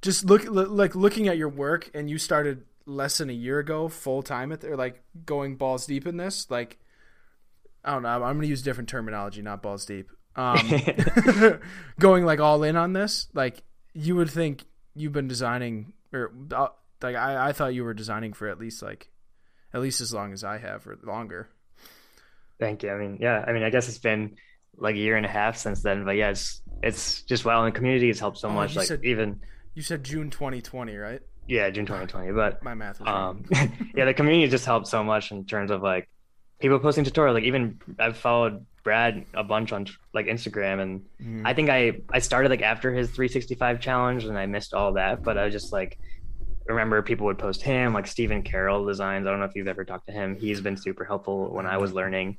just 0.01 0.25
look 0.25 0.43
like 0.47 0.95
looking 0.95 1.27
at 1.27 1.37
your 1.37 1.49
work 1.49 1.89
and 1.93 2.09
you 2.09 2.17
started 2.17 2.63
less 2.85 3.17
than 3.17 3.29
a 3.29 3.33
year 3.33 3.59
ago 3.59 3.89
full 3.89 4.23
time 4.23 4.51
at 4.51 4.63
or 4.63 4.75
like 4.75 5.03
going 5.25 5.55
balls 5.55 5.85
deep 5.85 6.07
in 6.07 6.17
this. 6.17 6.49
Like 6.49 6.79
I 7.83 7.91
don't 7.91 8.03
know. 8.03 8.09
I'm 8.09 8.37
gonna 8.37 8.47
use 8.47 8.61
different 8.61 8.89
terminology, 8.89 9.41
not 9.41 9.61
balls 9.61 9.85
deep. 9.85 10.09
Um, 10.35 10.59
going 11.99 12.25
like 12.25 12.39
all 12.39 12.63
in 12.63 12.75
on 12.75 12.93
this. 12.93 13.27
Like 13.33 13.63
you 13.93 14.15
would 14.15 14.29
think 14.29 14.65
you've 14.95 15.13
been 15.13 15.27
designing 15.27 15.93
or 16.11 16.31
uh, 16.51 16.67
like 17.01 17.15
I, 17.15 17.49
I 17.49 17.51
thought 17.53 17.73
you 17.73 17.83
were 17.83 17.93
designing 17.93 18.33
for 18.33 18.47
at 18.47 18.59
least 18.59 18.81
like 18.81 19.09
at 19.73 19.81
least 19.81 20.01
as 20.01 20.13
long 20.13 20.33
as 20.33 20.43
I 20.43 20.57
have 20.57 20.87
or 20.87 20.97
longer. 21.03 21.49
Thank 22.59 22.83
you. 22.83 22.91
I 22.91 22.97
mean, 22.97 23.17
yeah. 23.21 23.43
I 23.45 23.51
mean, 23.51 23.63
I 23.63 23.69
guess 23.69 23.87
it's 23.87 23.99
been 23.99 24.37
like 24.77 24.95
a 24.95 24.99
year 24.99 25.15
and 25.17 25.25
a 25.25 25.29
half 25.29 25.57
since 25.57 25.81
then. 25.81 26.05
But 26.05 26.15
yeah, 26.15 26.29
it's 26.29 26.61
it's 26.81 27.21
just 27.23 27.45
wow, 27.45 27.63
and 27.63 27.73
the 27.73 27.77
community 27.77 28.07
has 28.07 28.19
helped 28.19 28.37
so 28.37 28.49
oh, 28.49 28.53
much. 28.53 28.75
Like 28.75 28.87
said, 28.87 29.03
even 29.03 29.41
you 29.73 29.81
said 29.81 30.03
June 30.03 30.29
2020, 30.29 30.95
right? 30.95 31.21
Yeah, 31.47 31.69
June 31.69 31.85
2020. 31.85 32.31
But 32.31 32.63
my 32.63 32.73
math. 32.73 33.01
um, 33.01 33.45
yeah, 33.95 34.05
the 34.05 34.13
community 34.13 34.49
just 34.49 34.65
helped 34.65 34.87
so 34.87 35.03
much 35.03 35.31
in 35.31 35.45
terms 35.45 35.71
of 35.71 35.81
like 35.81 36.09
people 36.59 36.79
posting 36.79 37.05
tutorials. 37.05 37.35
Like 37.35 37.43
even 37.43 37.79
I've 37.99 38.17
followed 38.17 38.65
Brad 38.83 39.25
a 39.33 39.43
bunch 39.43 39.71
on 39.71 39.85
like 40.13 40.25
Instagram, 40.25 40.81
and 40.81 41.01
mm-hmm. 41.21 41.45
I 41.45 41.53
think 41.53 41.69
I 41.69 42.01
I 42.11 42.19
started 42.19 42.49
like 42.49 42.61
after 42.61 42.93
his 42.93 43.07
365 43.09 43.79
challenge, 43.79 44.25
and 44.25 44.37
I 44.37 44.45
missed 44.45 44.73
all 44.73 44.93
that. 44.93 45.23
But 45.23 45.37
I 45.37 45.45
was 45.45 45.53
just 45.53 45.71
like 45.71 45.99
remember 46.67 47.01
people 47.01 47.25
would 47.27 47.37
post 47.37 47.61
him 47.61 47.93
like 47.93 48.07
Stephen 48.07 48.43
Carroll 48.43 48.85
designs. 48.85 49.25
I 49.25 49.31
don't 49.31 49.39
know 49.39 49.45
if 49.45 49.55
you've 49.55 49.67
ever 49.67 49.85
talked 49.85 50.07
to 50.07 50.11
him. 50.11 50.35
He's 50.35 50.61
been 50.61 50.77
super 50.77 51.05
helpful 51.05 51.53
when 51.53 51.65
I 51.65 51.77
was 51.77 51.93
learning 51.93 52.37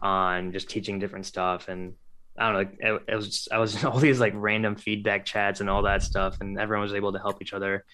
on 0.00 0.52
just 0.52 0.68
teaching 0.68 0.98
different 0.98 1.26
stuff 1.26 1.68
and 1.68 1.94
I 2.36 2.52
don't 2.52 2.80
know, 2.80 2.96
it, 2.96 3.02
it 3.08 3.14
was 3.14 3.26
just, 3.26 3.52
I 3.52 3.58
was 3.58 3.74
in 3.82 3.88
all 3.88 3.98
these 3.98 4.20
like 4.20 4.32
random 4.36 4.76
feedback 4.76 5.24
chats 5.24 5.60
and 5.60 5.70
all 5.70 5.82
that 5.82 6.02
stuff, 6.02 6.38
and 6.40 6.58
everyone 6.58 6.82
was 6.82 6.94
able 6.94 7.12
to 7.12 7.18
help 7.18 7.40
each 7.40 7.52
other, 7.52 7.84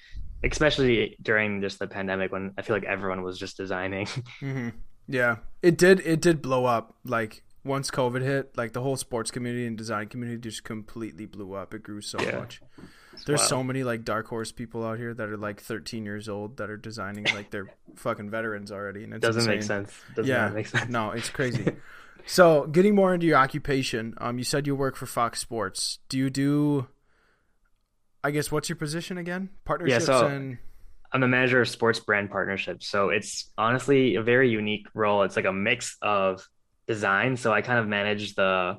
especially 0.43 1.17
during 1.23 1.61
just 1.61 1.79
the 1.79 1.87
pandemic 1.87 2.32
when 2.32 2.55
I 2.56 2.62
feel 2.62 2.75
like 2.77 2.85
everyone 2.85 3.23
was 3.23 3.38
just 3.38 3.56
designing. 3.56 4.06
Mm-hmm. 4.41 4.71
Yeah, 5.09 5.37
it 5.61 5.77
did. 5.77 6.00
It 6.06 6.21
did 6.21 6.41
blow 6.41 6.67
up. 6.67 6.94
Like 7.05 7.43
once 7.65 7.91
COVID 7.91 8.23
hit, 8.23 8.56
like 8.56 8.75
the 8.75 8.81
whole 8.81 8.97
sports 8.97 9.32
community 9.32 9.67
and 9.67 9.77
design 9.77 10.06
community 10.06 10.41
just 10.41 10.62
completely 10.62 11.27
blew 11.27 11.53
up. 11.53 11.75
It 11.75 11.82
grew 11.82 12.00
so 12.00 12.21
yeah. 12.21 12.38
much. 12.38 12.62
There's 13.27 13.43
so 13.43 13.62
many 13.62 13.83
like 13.83 14.05
dark 14.05 14.27
horse 14.29 14.53
people 14.53 14.85
out 14.85 14.99
here 14.99 15.12
that 15.12 15.29
are 15.29 15.37
like 15.37 15.61
13 15.61 16.05
years 16.05 16.29
old 16.29 16.57
that 16.59 16.71
are 16.71 16.77
designing 16.77 17.25
like 17.35 17.51
they're 17.51 17.69
fucking 17.97 18.31
veterans 18.31 18.73
already, 18.73 19.05
and 19.05 19.12
it 19.12 19.21
doesn't 19.21 19.43
insane. 19.43 19.57
make 19.57 19.62
sense. 19.62 19.93
Doesn't 20.15 20.31
yeah, 20.31 20.49
make 20.49 20.67
sense. 20.67 20.91
No, 20.91 21.11
it's 21.11 21.29
crazy. 21.29 21.73
so, 22.27 22.67
getting 22.67 22.95
more 22.95 23.12
into 23.12 23.27
your 23.27 23.37
occupation, 23.37 24.15
um, 24.19 24.39
you 24.39 24.45
said 24.45 24.67
you 24.67 24.75
work 24.75 24.97
for 24.97 25.07
Fox 25.07 25.41
Sports. 25.41 25.99
Do 26.09 26.19
you 26.19 26.31
do? 26.31 26.89
I 28.23 28.31
guess 28.31 28.53
what's 28.53 28.69
your 28.69 28.77
position 28.77 29.19
again? 29.19 29.51
Partnerships 29.65 30.09
yeah, 30.09 30.19
so 30.21 30.27
and. 30.27 30.59
I'm 31.13 31.21
the 31.21 31.29
manager 31.29 31.61
of 31.61 31.69
sports 31.69 31.99
brand 31.99 32.31
partnerships. 32.31 32.87
So 32.87 33.09
it's 33.09 33.51
honestly 33.59 34.15
a 34.15 34.23
very 34.23 34.51
unique 34.51 34.87
role. 34.95 35.25
It's 35.25 35.35
like 35.35 35.45
a 35.45 35.53
mix 35.53 35.97
of 36.01 36.47
design. 36.87 37.37
So 37.37 37.53
I 37.53 37.63
kind 37.63 37.81
of 37.81 37.89
manage 37.89 38.37
the 38.37 38.79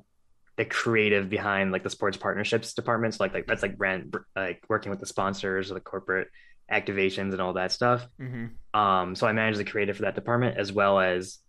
the 0.62 0.66
creative 0.66 1.28
behind 1.28 1.72
like 1.72 1.81
the 1.81 1.90
sports 1.90 2.18
partnerships 2.18 2.75
departments 2.75 3.19
like 3.19 3.34
like 3.34 3.48
that's 3.48 3.63
like 3.63 3.75
brand 3.80 4.16
like 4.36 4.62
working 4.69 4.92
with 4.92 5.00
the 5.00 5.08
sponsors 5.08 5.72
or 5.72 5.74
the 5.74 5.80
corporate 5.80 6.28
activations 6.72 7.31
and 7.31 7.42
all 7.42 7.54
that 7.54 7.72
stuff. 7.72 8.08
Mm-hmm. 8.22 8.80
um 8.80 9.16
so 9.16 9.25
i 9.25 9.31
manage 9.31 9.58
the 9.58 9.63
creative 9.63 9.96
for 9.96 10.04
that 10.04 10.13
department 10.13 10.60
as 10.60 10.72
well 10.72 11.00
as 11.00 11.40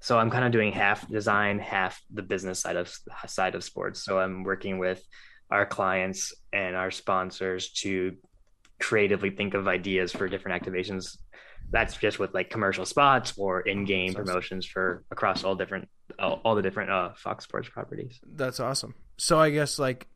so 0.00 0.18
i'm 0.18 0.30
kind 0.30 0.46
of 0.46 0.52
doing 0.52 0.72
half 0.72 1.06
design 1.06 1.58
half 1.58 2.00
the 2.18 2.22
business 2.22 2.58
side 2.60 2.76
of 2.76 2.90
side 3.26 3.54
of 3.54 3.62
sports. 3.62 4.02
So 4.02 4.18
i'm 4.18 4.42
working 4.42 4.78
with 4.78 5.04
our 5.50 5.66
clients 5.66 6.32
and 6.50 6.74
our 6.74 6.90
sponsors 6.90 7.70
to 7.82 8.16
creatively 8.80 9.30
think 9.30 9.52
of 9.52 9.68
ideas 9.68 10.12
for 10.12 10.28
different 10.28 10.62
activations. 10.62 11.18
That's 11.70 11.96
just 11.96 12.18
with 12.18 12.32
like 12.32 12.48
commercial 12.50 12.86
spots 12.86 13.34
or 13.36 13.60
in-game 13.60 14.14
promotions 14.14 14.64
for 14.66 15.04
across 15.10 15.44
all 15.44 15.56
different 15.56 15.88
all, 16.18 16.40
all 16.44 16.54
the 16.54 16.62
different 16.62 16.90
uh, 16.90 17.10
Fox 17.16 17.44
Sports 17.44 17.68
properties. 17.68 18.20
That's 18.26 18.60
awesome. 18.60 18.94
So 19.16 19.38
I 19.38 19.50
guess 19.50 19.78
like 19.78 20.08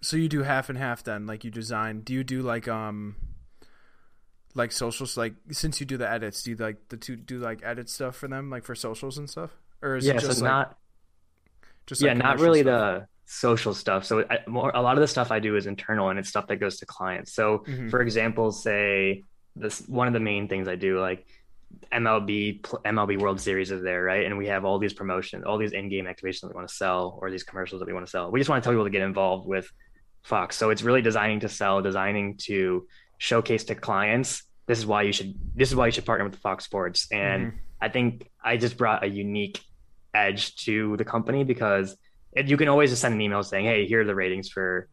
so 0.00 0.16
you 0.16 0.28
do 0.28 0.42
half 0.42 0.68
and 0.68 0.78
half 0.78 1.02
then 1.02 1.26
like 1.26 1.44
you 1.44 1.50
design 1.50 2.00
do 2.00 2.14
you 2.14 2.22
do 2.22 2.40
like 2.42 2.68
um 2.68 3.16
like 4.54 4.70
socials 4.70 5.16
like 5.16 5.34
since 5.50 5.80
you 5.80 5.86
do 5.86 5.96
the 5.96 6.08
edits 6.08 6.42
do 6.42 6.52
you 6.52 6.56
like 6.56 6.88
the 6.88 6.96
two 6.96 7.16
do 7.16 7.38
like 7.38 7.60
edit 7.64 7.88
stuff 7.88 8.14
for 8.14 8.28
them 8.28 8.48
like 8.48 8.64
for 8.64 8.74
socials 8.74 9.18
and 9.18 9.28
stuff 9.28 9.50
or 9.82 9.96
is 9.96 10.06
yeah, 10.06 10.12
it 10.12 10.20
just 10.20 10.38
so 10.38 10.44
like, 10.44 10.50
not 10.50 10.78
just 11.86 12.00
yeah 12.00 12.12
not 12.12 12.38
really 12.38 12.60
stuff? 12.60 13.00
the 13.00 13.06
social 13.26 13.74
stuff 13.74 14.04
so 14.04 14.24
I, 14.30 14.38
more 14.46 14.70
a 14.72 14.80
lot 14.80 14.96
of 14.96 15.00
the 15.00 15.08
stuff 15.08 15.30
i 15.30 15.40
do 15.40 15.56
is 15.56 15.66
internal 15.66 16.10
and 16.10 16.18
it's 16.18 16.28
stuff 16.28 16.46
that 16.46 16.56
goes 16.56 16.78
to 16.78 16.86
clients 16.86 17.32
so 17.32 17.58
mm-hmm. 17.58 17.88
for 17.88 18.00
example 18.00 18.52
say 18.52 19.24
this 19.60 19.80
one 19.86 20.06
of 20.06 20.12
the 20.12 20.20
main 20.20 20.48
things 20.48 20.68
I 20.68 20.76
do. 20.76 21.00
Like 21.00 21.26
MLB 21.92 22.60
MLB 22.60 23.18
World 23.18 23.40
Series 23.40 23.70
is 23.70 23.82
there, 23.82 24.02
right? 24.02 24.26
And 24.26 24.36
we 24.36 24.46
have 24.46 24.64
all 24.64 24.78
these 24.78 24.92
promotions, 24.92 25.44
all 25.44 25.58
these 25.58 25.72
in-game 25.72 26.06
activations 26.06 26.42
that 26.42 26.48
we 26.48 26.54
want 26.54 26.68
to 26.68 26.74
sell, 26.74 27.18
or 27.20 27.30
these 27.30 27.44
commercials 27.44 27.80
that 27.80 27.86
we 27.86 27.92
want 27.92 28.06
to 28.06 28.10
sell. 28.10 28.30
We 28.30 28.40
just 28.40 28.50
want 28.50 28.62
to 28.62 28.66
tell 28.66 28.74
people 28.74 28.84
to 28.84 28.90
get 28.90 29.02
involved 29.02 29.46
with 29.46 29.70
Fox. 30.22 30.56
So 30.56 30.70
it's 30.70 30.82
really 30.82 31.02
designing 31.02 31.40
to 31.40 31.48
sell, 31.48 31.80
designing 31.80 32.36
to 32.44 32.86
showcase 33.18 33.64
to 33.64 33.74
clients. 33.74 34.42
This 34.66 34.78
is 34.78 34.86
why 34.86 35.02
you 35.02 35.12
should. 35.12 35.34
This 35.54 35.70
is 35.70 35.76
why 35.76 35.86
you 35.86 35.92
should 35.92 36.06
partner 36.06 36.24
with 36.24 36.36
Fox 36.36 36.64
Sports. 36.64 37.08
And 37.10 37.46
mm-hmm. 37.46 37.58
I 37.80 37.88
think 37.88 38.30
I 38.42 38.56
just 38.56 38.76
brought 38.76 39.04
a 39.04 39.08
unique 39.08 39.60
edge 40.14 40.56
to 40.64 40.96
the 40.96 41.04
company 41.04 41.44
because 41.44 41.96
it, 42.32 42.46
you 42.46 42.56
can 42.56 42.68
always 42.68 42.90
just 42.90 43.02
send 43.02 43.14
an 43.14 43.20
email 43.20 43.42
saying, 43.42 43.64
"Hey, 43.64 43.86
here 43.86 44.02
are 44.02 44.04
the 44.04 44.14
ratings 44.14 44.50
for 44.50 44.88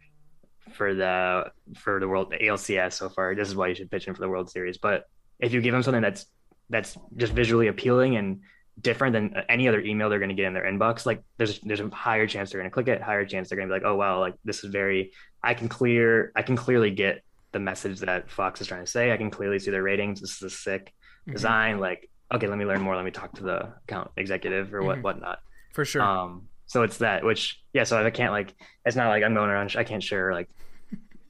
for 0.73 0.93
the 0.93 1.51
for 1.77 1.99
the 1.99 2.07
world 2.07 2.31
the 2.31 2.37
ALCS 2.37 2.93
so 2.93 3.09
far. 3.09 3.35
This 3.35 3.47
is 3.47 3.55
why 3.55 3.67
you 3.67 3.75
should 3.75 3.91
pitch 3.91 4.07
in 4.07 4.13
for 4.13 4.21
the 4.21 4.29
World 4.29 4.49
Series. 4.49 4.77
But 4.77 5.05
if 5.39 5.53
you 5.53 5.61
give 5.61 5.73
them 5.73 5.83
something 5.83 6.01
that's 6.01 6.25
that's 6.69 6.97
just 7.15 7.33
visually 7.33 7.67
appealing 7.67 8.15
and 8.15 8.41
different 8.81 9.13
than 9.13 9.43
any 9.47 9.67
other 9.67 9.79
email 9.79 10.09
they're 10.09 10.19
going 10.19 10.29
to 10.29 10.35
get 10.35 10.45
in 10.45 10.53
their 10.53 10.65
inbox, 10.65 11.05
like 11.05 11.21
there's 11.37 11.59
there's 11.59 11.79
a 11.79 11.89
higher 11.89 12.27
chance 12.27 12.51
they're 12.51 12.59
going 12.59 12.69
to 12.69 12.73
click 12.73 12.87
it, 12.87 13.01
higher 13.01 13.25
chance 13.25 13.49
they're 13.49 13.57
going 13.57 13.69
to 13.69 13.73
be 13.73 13.79
like, 13.79 13.89
oh 13.89 13.95
wow, 13.95 14.19
like 14.19 14.35
this 14.43 14.63
is 14.63 14.71
very 14.71 15.13
I 15.43 15.53
can 15.53 15.69
clear 15.69 16.31
I 16.35 16.41
can 16.41 16.55
clearly 16.55 16.91
get 16.91 17.23
the 17.51 17.59
message 17.59 17.99
that 18.01 18.29
Fox 18.29 18.59
is 18.61 18.67
trying 18.67 18.83
to 18.83 18.91
say. 18.91 19.11
I 19.11 19.17
can 19.17 19.31
clearly 19.31 19.59
see 19.59 19.71
their 19.71 19.83
ratings. 19.83 20.21
This 20.21 20.35
is 20.37 20.41
a 20.41 20.49
sick 20.49 20.93
mm-hmm. 21.21 21.33
design. 21.33 21.79
Like 21.79 22.09
okay, 22.33 22.47
let 22.47 22.57
me 22.57 22.65
learn 22.65 22.81
more. 22.81 22.95
Let 22.95 23.05
me 23.05 23.11
talk 23.11 23.33
to 23.33 23.43
the 23.43 23.73
account 23.87 24.11
executive 24.17 24.73
or 24.73 24.81
what 24.81 24.95
mm-hmm. 24.95 25.03
whatnot. 25.03 25.39
For 25.73 25.85
sure. 25.85 26.01
Um, 26.01 26.47
so 26.67 26.83
it's 26.83 26.97
that, 26.97 27.23
which 27.23 27.61
yeah. 27.73 27.83
So 27.83 28.03
I 28.03 28.09
can't 28.09 28.31
like, 28.31 28.53
it's 28.85 28.95
not 28.95 29.09
like 29.09 29.23
I'm 29.23 29.33
going 29.33 29.49
around. 29.49 29.75
I 29.77 29.83
can't 29.83 30.03
share 30.03 30.33
like 30.33 30.49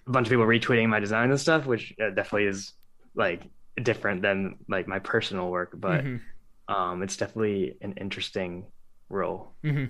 a 0.08 0.10
bunch 0.10 0.28
of 0.28 0.32
people 0.32 0.46
retweeting 0.46 0.88
my 0.88 1.00
design 1.00 1.30
and 1.30 1.40
stuff, 1.40 1.66
which 1.66 1.94
uh, 2.02 2.10
definitely 2.10 2.46
is 2.46 2.74
like 3.16 3.44
different 3.82 4.22
than 4.22 4.58
like 4.68 4.88
my 4.88 5.00
personal 5.00 5.50
work. 5.50 5.74
But 5.76 6.04
mm-hmm. 6.04 6.74
um, 6.74 7.04
it's 7.04 7.18
definitely 7.18 7.78
an 7.82 7.94
interesting 7.94 8.66
role. 9.10 9.52
Mm-hmm. 9.64 9.86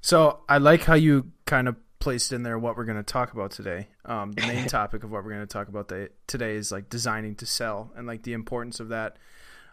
So 0.00 0.40
I 0.48 0.58
like 0.58 0.82
how 0.82 0.94
you 0.94 1.30
kind 1.46 1.68
of 1.68 1.76
placed 1.98 2.32
in 2.32 2.42
there 2.42 2.58
what 2.58 2.76
we're 2.76 2.84
going 2.84 2.96
to 2.96 3.02
talk 3.02 3.32
about 3.32 3.50
today. 3.50 3.88
Um, 4.04 4.32
the 4.32 4.46
main 4.46 4.66
topic 4.68 5.04
of 5.04 5.10
what 5.10 5.22
we're 5.22 5.32
going 5.32 5.46
to 5.46 5.52
talk 5.52 5.68
about 5.68 5.92
today 6.26 6.54
is 6.54 6.72
like 6.72 6.88
designing 6.88 7.36
to 7.36 7.46
sell 7.46 7.92
and 7.94 8.06
like 8.06 8.22
the 8.22 8.32
importance 8.32 8.80
of 8.80 8.88
that 8.88 9.18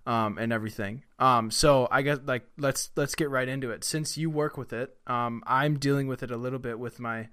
um, 0.05 0.37
and 0.37 0.53
everything. 0.53 1.03
Um, 1.19 1.49
so 1.51 1.87
I 1.89 2.01
guess 2.01 2.19
like 2.25 2.45
let's 2.57 2.91
let's 2.95 3.15
get 3.15 3.29
right 3.29 3.47
into 3.47 3.71
it. 3.71 3.83
Since 3.83 4.17
you 4.17 4.29
work 4.29 4.57
with 4.57 4.73
it, 4.73 4.95
um, 5.07 5.43
I'm 5.47 5.79
dealing 5.79 6.07
with 6.07 6.23
it 6.23 6.31
a 6.31 6.37
little 6.37 6.59
bit 6.59 6.77
with 6.77 6.99
my 6.99 7.29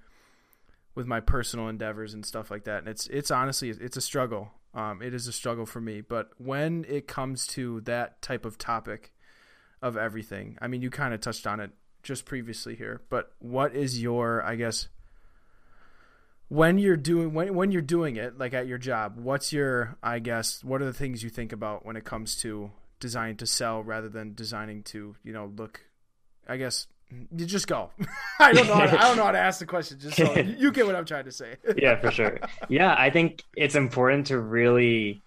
with 0.95 1.07
my 1.07 1.21
personal 1.21 1.69
endeavors 1.69 2.15
and 2.15 2.25
stuff 2.25 2.51
like 2.51 2.65
that. 2.65 2.79
And 2.79 2.89
it's 2.89 3.07
it's 3.09 3.31
honestly 3.31 3.71
it's 3.71 3.97
a 3.97 4.01
struggle. 4.01 4.53
Um, 4.75 5.03
it 5.03 5.15
is 5.15 5.29
a 5.29 5.33
struggle 5.33 5.67
for 5.67 5.81
me. 5.81 6.01
But 6.01 6.31
when 6.39 6.85
it 6.89 7.07
comes 7.07 7.47
to 7.49 7.81
that 7.83 8.21
type 8.23 8.45
of 8.45 8.59
topic 8.59 9.13
of 9.81 9.97
everything, 9.97 10.59
I 10.61 10.67
mean, 10.67 10.83
you 10.83 10.91
kind 10.91 11.15
of 11.15 11.21
touched 11.21 11.47
on 11.47 11.61
it 11.61 11.71
just 12.03 12.25
previously 12.25 12.75
here. 12.75 13.03
But 13.09 13.33
what 13.39 13.75
is 13.75 14.03
your, 14.03 14.43
I 14.45 14.57
guess, 14.57 14.89
when 16.49 16.79
you're 16.79 16.97
doing 16.97 17.33
when 17.33 17.55
when 17.55 17.73
you're 17.73 17.83
doing 17.83 18.17
it, 18.17 18.39
like 18.39 18.55
at 18.55 18.67
your 18.67 18.79
job, 18.79 19.17
what's 19.17 19.53
your, 19.53 19.97
I 20.03 20.19
guess, 20.19 20.63
what 20.63 20.83
are 20.83 20.87
the 20.87 20.93
things 20.93 21.23
you 21.23 21.31
think 21.31 21.53
about 21.53 21.87
when 21.87 21.97
it 21.97 22.05
comes 22.05 22.37
to 22.43 22.71
designing 23.01 23.37
to 23.37 23.47
sell 23.47 23.83
rather 23.83 24.09
than 24.09 24.35
designing 24.35 24.83
to, 24.83 25.17
you 25.23 25.33
know, 25.33 25.53
look, 25.57 25.81
I 26.49 26.57
guess 26.57 26.87
you 27.11 27.47
just 27.47 27.67
go. 27.67 27.91
I 28.39 28.53
don't 28.53 28.67
know. 28.67 28.75
How 28.75 28.87
to, 28.87 29.01
I 29.01 29.03
don't 29.09 29.17
know 29.17 29.25
how 29.25 29.33
to 29.33 29.39
ask 29.39 29.59
the 29.59 29.67
question. 29.67 29.99
Just 29.99 30.17
so 30.17 30.35
you 30.59 30.73
get 30.73 30.87
what 30.87 30.97
I'm 30.97 31.05
trying 31.05 31.25
to 31.25 31.33
say. 31.33 31.57
yeah, 31.77 32.01
for 32.01 32.11
sure. 32.11 32.41
Yeah, 32.69 32.95
I 32.97 33.11
think 33.11 33.43
it's 33.57 33.75
important 33.75 34.29
to 34.29 34.39
really 34.39 35.23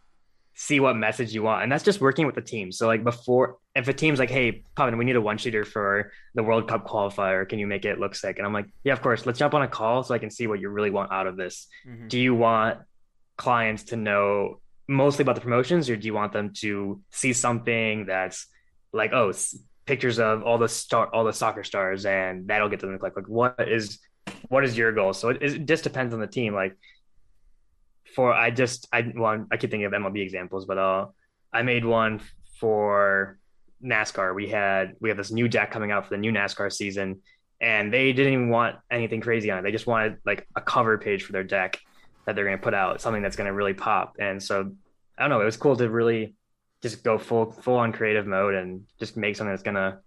see 0.54 0.80
what 0.80 0.96
message 0.96 1.34
you 1.34 1.44
want, 1.44 1.64
and 1.64 1.72
that's 1.72 1.84
just 1.84 2.02
working 2.02 2.26
with 2.26 2.36
the 2.36 2.42
team. 2.42 2.72
So 2.72 2.88
like 2.88 3.04
before, 3.04 3.58
if 3.76 3.88
a 3.88 3.94
team's 3.94 4.20
like, 4.20 4.30
"Hey, 4.30 4.64
Pavan, 4.76 4.98
we 4.98 5.06
need 5.06 5.16
a 5.16 5.22
one 5.22 5.38
sheeter 5.38 5.66
for 5.66 6.12
the 6.34 6.44
World 6.44 6.68
Cup 6.68 6.88
qualifier. 6.88 7.48
Can 7.48 7.60
you 7.60 7.68
make 7.68 7.86
it 7.86 8.00
look 8.00 8.16
sick?" 8.16 8.38
And 8.38 8.46
I'm 8.46 8.54
like, 8.54 8.68
"Yeah, 8.84 8.94
of 8.94 9.02
course. 9.02 9.26
Let's 9.26 9.40
jump 9.40 9.54
on 9.54 9.62
a 9.62 9.68
call 9.68 10.04
so 10.04 10.14
I 10.14 10.20
can 10.20 10.32
see 10.32 10.48
what 10.48 10.60
you 10.60 10.70
really 10.70 10.90
want 10.90 11.12
out 11.12 11.28
of 11.28 11.38
this. 11.38 11.68
Mm-hmm. 11.88 12.08
Do 12.08 12.20
you 12.20 12.36
want 12.36 12.80
clients 13.38 13.84
to 13.84 13.96
know 13.96 14.60
mostly 14.88 15.24
about 15.24 15.36
the 15.36 15.42
promotions, 15.42 15.90
or 15.90 15.96
do 15.96 16.06
you 16.06 16.14
want 16.14 16.34
them 16.34 16.54
to 16.58 17.02
see 17.12 17.34
something 17.34 18.06
that's 18.06 18.48
like, 18.94 19.12
oh, 19.14 19.32
pictures 19.88 20.20
of 20.20 20.44
all 20.44 20.58
the 20.58 20.70
star 20.70 21.08
all 21.14 21.24
the 21.24 21.34
soccer 21.34 21.64
stars 21.64 22.06
and 22.06 22.48
that'll 22.48 22.70
get 22.70 22.80
them 22.80 22.92
to 22.92 23.00
click. 23.00 23.16
Like 23.16 23.28
what 23.28 23.68
is 23.68 24.00
what 24.50 24.64
is 24.64 24.78
your 24.78 24.92
goal? 24.92 25.14
So 25.14 25.30
it, 25.30 25.42
it 25.42 25.66
just 25.66 25.84
depends 25.84 26.14
on 26.14 26.20
the 26.20 26.28
team. 26.28 26.54
Like 26.54 26.76
for 28.16 28.34
i 28.34 28.50
just 28.50 28.88
i 28.94 29.12
well 29.16 29.46
i 29.52 29.58
keep 29.58 29.70
thinking 29.70 29.84
of 29.84 29.92
mlb 29.92 30.18
examples 30.18 30.66
but 30.66 30.78
uh 30.78 31.06
i 31.52 31.62
made 31.62 31.84
one 31.84 32.22
for 32.58 33.38
nascar. 33.84 34.34
We 34.36 34.48
had 34.48 34.96
we 35.00 35.10
have 35.10 35.18
this 35.18 35.32
new 35.32 35.48
deck 35.48 35.72
coming 35.72 35.92
out 35.92 36.06
for 36.06 36.12
the 36.12 36.18
new 36.18 36.32
nascar 36.32 36.72
season 36.72 37.22
and 37.60 37.92
they 37.92 38.14
didn't 38.14 38.34
even 38.34 38.50
want 38.50 38.76
anything 38.92 39.22
crazy 39.22 39.50
on 39.50 39.60
it. 39.60 39.62
They 39.64 39.72
just 39.72 39.88
wanted 39.88 40.18
like 40.26 40.48
a 40.56 40.62
cover 40.62 40.98
page 40.98 41.24
for 41.24 41.32
their 41.32 41.44
deck 41.44 41.80
that 42.26 42.36
they're 42.36 42.46
going 42.46 42.58
to 42.58 42.64
put 42.64 42.74
out 42.74 43.02
something 43.02 43.22
that's 43.22 43.36
going 43.36 43.48
to 43.48 43.54
really 43.54 43.74
pop. 43.74 44.16
And 44.20 44.42
so 44.42 44.72
i 45.18 45.24
don't 45.24 45.32
know 45.32 45.42
it 45.42 45.46
was 45.46 45.58
cool 45.58 45.76
to 45.76 45.90
really 45.90 46.36
just 46.82 47.04
go 47.04 47.18
full 47.18 47.52
full 47.52 47.76
on 47.76 47.92
creative 47.92 48.28
mode 48.28 48.54
and 48.54 48.84
just 49.00 49.18
make 49.18 49.36
something 49.36 49.52
that's 49.52 49.64
gonna 49.64 50.00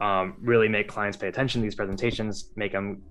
um, 0.00 0.36
really 0.40 0.68
make 0.68 0.88
clients 0.88 1.16
pay 1.16 1.28
attention 1.28 1.60
to 1.60 1.64
these 1.64 1.74
presentations, 1.74 2.50
make 2.56 2.72
them 2.72 3.02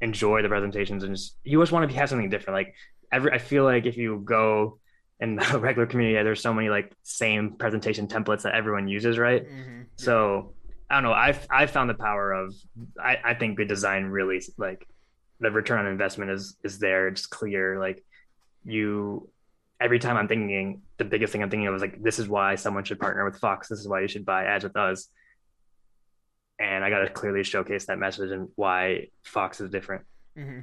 enjoy 0.00 0.42
the 0.42 0.48
presentations, 0.48 1.04
and 1.04 1.14
just 1.14 1.36
you 1.44 1.58
always 1.58 1.72
want 1.72 1.88
to 1.88 1.96
have 1.96 2.08
something 2.08 2.30
different. 2.30 2.56
Like 2.56 2.74
every, 3.12 3.32
I 3.32 3.38
feel 3.38 3.64
like 3.64 3.86
if 3.86 3.96
you 3.96 4.22
go 4.24 4.78
in 5.20 5.36
the 5.52 5.58
regular 5.58 5.86
community, 5.86 6.22
there's 6.22 6.42
so 6.42 6.54
many 6.54 6.68
like 6.68 6.92
same 7.02 7.56
presentation 7.56 8.06
templates 8.06 8.42
that 8.42 8.54
everyone 8.54 8.88
uses, 8.88 9.18
right? 9.18 9.46
Mm-hmm. 9.46 9.82
So 9.96 10.54
I 10.90 10.94
don't 10.94 11.04
know. 11.04 11.12
I've 11.12 11.46
I've 11.50 11.70
found 11.70 11.90
the 11.90 11.94
power 11.94 12.32
of 12.32 12.54
I, 12.98 13.18
I 13.24 13.34
think 13.34 13.56
good 13.56 13.68
design 13.68 14.04
really 14.04 14.42
like 14.56 14.86
the 15.40 15.50
return 15.50 15.78
on 15.78 15.86
investment 15.86 16.30
is 16.30 16.56
is 16.64 16.78
there. 16.78 17.08
It's 17.08 17.26
clear. 17.26 17.78
Like 17.78 18.04
you 18.64 19.28
every 19.80 19.98
time 19.98 20.16
I'm 20.16 20.28
thinking, 20.28 20.82
the 20.96 21.04
biggest 21.04 21.32
thing 21.32 21.42
I'm 21.42 21.50
thinking 21.50 21.68
of 21.68 21.74
is 21.74 21.82
like, 21.82 22.02
this 22.02 22.18
is 22.18 22.28
why 22.28 22.56
someone 22.56 22.84
should 22.84 22.98
partner 22.98 23.24
with 23.24 23.38
Fox. 23.38 23.68
This 23.68 23.78
is 23.78 23.88
why 23.88 24.00
you 24.00 24.08
should 24.08 24.24
buy 24.24 24.44
ads 24.44 24.64
with 24.64 24.76
us. 24.76 25.08
And 26.58 26.84
I 26.84 26.90
got 26.90 27.00
to 27.00 27.10
clearly 27.10 27.44
showcase 27.44 27.86
that 27.86 27.98
message 27.98 28.32
and 28.32 28.48
why 28.56 29.08
Fox 29.22 29.60
is 29.60 29.70
different. 29.70 30.04
Mm-hmm. 30.36 30.60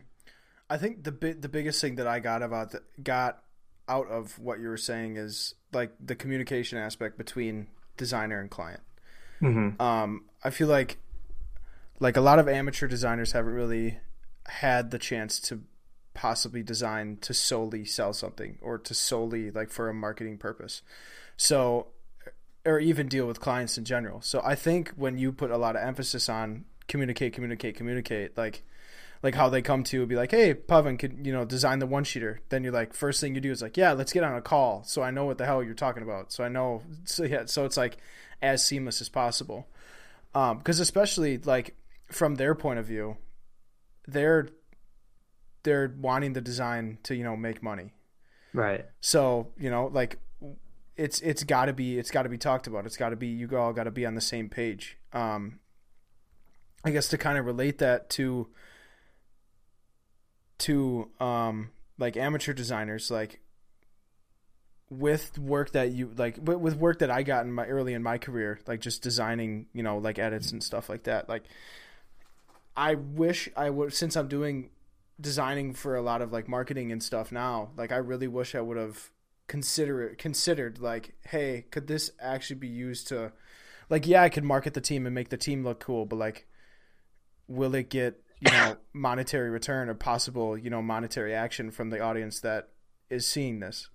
I 0.69 0.77
think 0.77 1.03
the 1.03 1.11
bi- 1.11 1.35
the 1.39 1.47
biggest 1.47 1.79
thing 1.79 1.95
that 1.95 2.07
I 2.07 2.19
got 2.19 2.41
about 2.41 2.71
the, 2.71 2.81
got 3.01 3.43
out 3.87 4.07
of 4.07 4.37
what 4.39 4.59
you 4.59 4.67
were 4.67 4.77
saying 4.77 5.15
is 5.15 5.53
like 5.71 5.91
the 6.03 6.15
communication 6.15 6.77
aspect 6.77 7.17
between 7.17 7.67
designer 7.97 8.39
and 8.41 8.49
client. 8.49 8.81
Mm-hmm. 9.41 9.81
Um, 9.81 10.25
I 10.43 10.49
feel 10.49 10.67
like 10.67 10.97
like 11.99 12.17
a 12.17 12.21
lot 12.21 12.39
of 12.39 12.49
amateur 12.49 12.87
designers 12.87 13.31
haven't 13.31 13.53
really 13.53 13.99
had 14.47 14.91
the 14.91 14.99
chance 14.99 15.39
to 15.39 15.61
possibly 16.15 16.63
designed 16.63 17.21
to 17.21 17.33
solely 17.33 17.85
sell 17.85 18.13
something 18.13 18.57
or 18.61 18.79
to 18.79 18.93
solely 18.93 19.51
like 19.51 19.69
for 19.69 19.89
a 19.89 19.93
marketing 19.93 20.37
purpose. 20.37 20.81
So 21.37 21.87
or 22.65 22.79
even 22.79 23.07
deal 23.07 23.27
with 23.27 23.39
clients 23.39 23.77
in 23.77 23.85
general. 23.85 24.21
So 24.21 24.41
I 24.43 24.55
think 24.55 24.89
when 24.95 25.17
you 25.17 25.31
put 25.31 25.51
a 25.51 25.57
lot 25.57 25.75
of 25.75 25.83
emphasis 25.83 26.27
on 26.27 26.65
communicate, 26.87 27.33
communicate, 27.33 27.75
communicate, 27.75 28.37
like 28.37 28.63
like 29.23 29.35
how 29.35 29.49
they 29.49 29.61
come 29.61 29.83
to 29.85 30.05
be 30.05 30.15
like, 30.15 30.31
hey, 30.31 30.53
Pavan, 30.53 30.99
could 30.99 31.25
you 31.25 31.33
know 31.33 31.45
design 31.45 31.79
the 31.79 31.87
one 31.87 32.03
sheeter? 32.03 32.39
Then 32.49 32.63
you're 32.63 32.73
like, 32.73 32.93
first 32.93 33.21
thing 33.21 33.35
you 33.35 33.41
do 33.41 33.51
is 33.51 33.61
like, 33.61 33.77
yeah, 33.77 33.93
let's 33.93 34.13
get 34.13 34.23
on 34.23 34.35
a 34.35 34.41
call, 34.41 34.83
so 34.83 35.01
I 35.01 35.11
know 35.11 35.25
what 35.25 35.37
the 35.37 35.45
hell 35.45 35.63
you're 35.63 35.73
talking 35.73 36.03
about. 36.03 36.31
So 36.31 36.43
I 36.43 36.47
know, 36.47 36.83
so 37.05 37.23
yeah, 37.23 37.45
so 37.45 37.65
it's 37.65 37.77
like 37.77 37.97
as 38.41 38.65
seamless 38.65 39.01
as 39.01 39.09
possible. 39.09 39.67
Because 40.33 40.79
um, 40.79 40.81
especially 40.81 41.37
like 41.39 41.75
from 42.11 42.35
their 42.35 42.55
point 42.55 42.79
of 42.79 42.85
view, 42.85 43.17
they're 44.07 44.49
they're 45.65 45.93
wanting 45.99 46.31
the 46.31 46.41
design 46.41 46.97
to 47.03 47.15
you 47.15 47.23
know 47.25 47.35
make 47.35 47.61
money. 47.61 47.93
Right. 48.53 48.85
So 49.01 49.49
you 49.57 49.69
know 49.69 49.87
like 49.87 50.19
it's 50.95 51.19
it's 51.19 51.43
got 51.43 51.65
to 51.65 51.73
be 51.73 51.99
it's 51.99 52.11
got 52.11 52.23
to 52.23 52.29
be 52.29 52.37
talked 52.37 52.67
about. 52.67 52.85
It's 52.85 52.97
got 52.97 53.09
to 53.09 53.17
be 53.17 53.27
you 53.27 53.49
all 53.57 53.73
got 53.73 53.83
to 53.83 53.91
be 53.91 54.05
on 54.05 54.15
the 54.15 54.21
same 54.21 54.47
page. 54.49 54.97
Um 55.11 55.59
i 56.85 56.91
guess 56.91 57.07
to 57.07 57.17
kind 57.17 57.39
of 57.39 57.45
relate 57.47 57.79
that 57.79 58.11
to 58.11 58.47
to 60.59 61.09
um 61.19 61.71
like 61.97 62.15
amateur 62.15 62.53
designers 62.53 63.09
like 63.09 63.39
with 64.89 65.37
work 65.39 65.71
that 65.71 65.91
you 65.91 66.11
like 66.15 66.37
with 66.41 66.75
work 66.75 66.99
that 66.99 67.09
I 67.09 67.23
got 67.23 67.45
in 67.45 67.51
my 67.51 67.65
early 67.65 67.93
in 67.93 68.03
my 68.03 68.17
career 68.17 68.59
like 68.67 68.81
just 68.81 69.01
designing 69.01 69.65
you 69.73 69.81
know 69.81 69.97
like 69.97 70.19
edits 70.19 70.51
and 70.51 70.63
stuff 70.63 70.89
like 70.89 71.03
that 71.03 71.27
like 71.27 71.43
I 72.77 72.95
wish 72.95 73.49
I 73.55 73.69
would 73.69 73.93
since 73.93 74.15
I'm 74.15 74.27
doing 74.27 74.69
designing 75.19 75.73
for 75.73 75.95
a 75.95 76.01
lot 76.01 76.21
of 76.21 76.31
like 76.31 76.47
marketing 76.47 76.91
and 76.91 77.01
stuff 77.01 77.31
now, 77.31 77.69
like 77.77 77.91
I 77.91 77.97
really 77.97 78.27
wish 78.27 78.55
I 78.55 78.61
would 78.61 78.77
have 78.77 79.11
consider 79.47 80.15
considered 80.17 80.79
like, 80.79 81.13
hey, 81.27 81.65
could 81.71 81.87
this 81.87 82.11
actually 82.19 82.57
be 82.57 82.67
used 82.67 83.07
to 83.09 83.31
like 83.89 84.07
yeah, 84.07 84.23
I 84.23 84.29
could 84.29 84.43
market 84.43 84.73
the 84.73 84.81
team 84.81 85.05
and 85.05 85.15
make 85.15 85.29
the 85.29 85.37
team 85.37 85.63
look 85.63 85.79
cool, 85.79 86.05
but 86.05 86.17
like 86.17 86.47
will 87.47 87.75
it 87.75 87.89
get, 87.89 88.21
you 88.39 88.51
know, 88.51 88.77
monetary 88.93 89.49
return 89.49 89.89
or 89.89 89.93
possible, 89.93 90.57
you 90.57 90.69
know, 90.69 90.81
monetary 90.81 91.33
action 91.33 91.71
from 91.71 91.89
the 91.89 91.99
audience 91.99 92.39
that 92.41 92.69
is 93.09 93.27
seeing 93.27 93.59
this? 93.59 93.89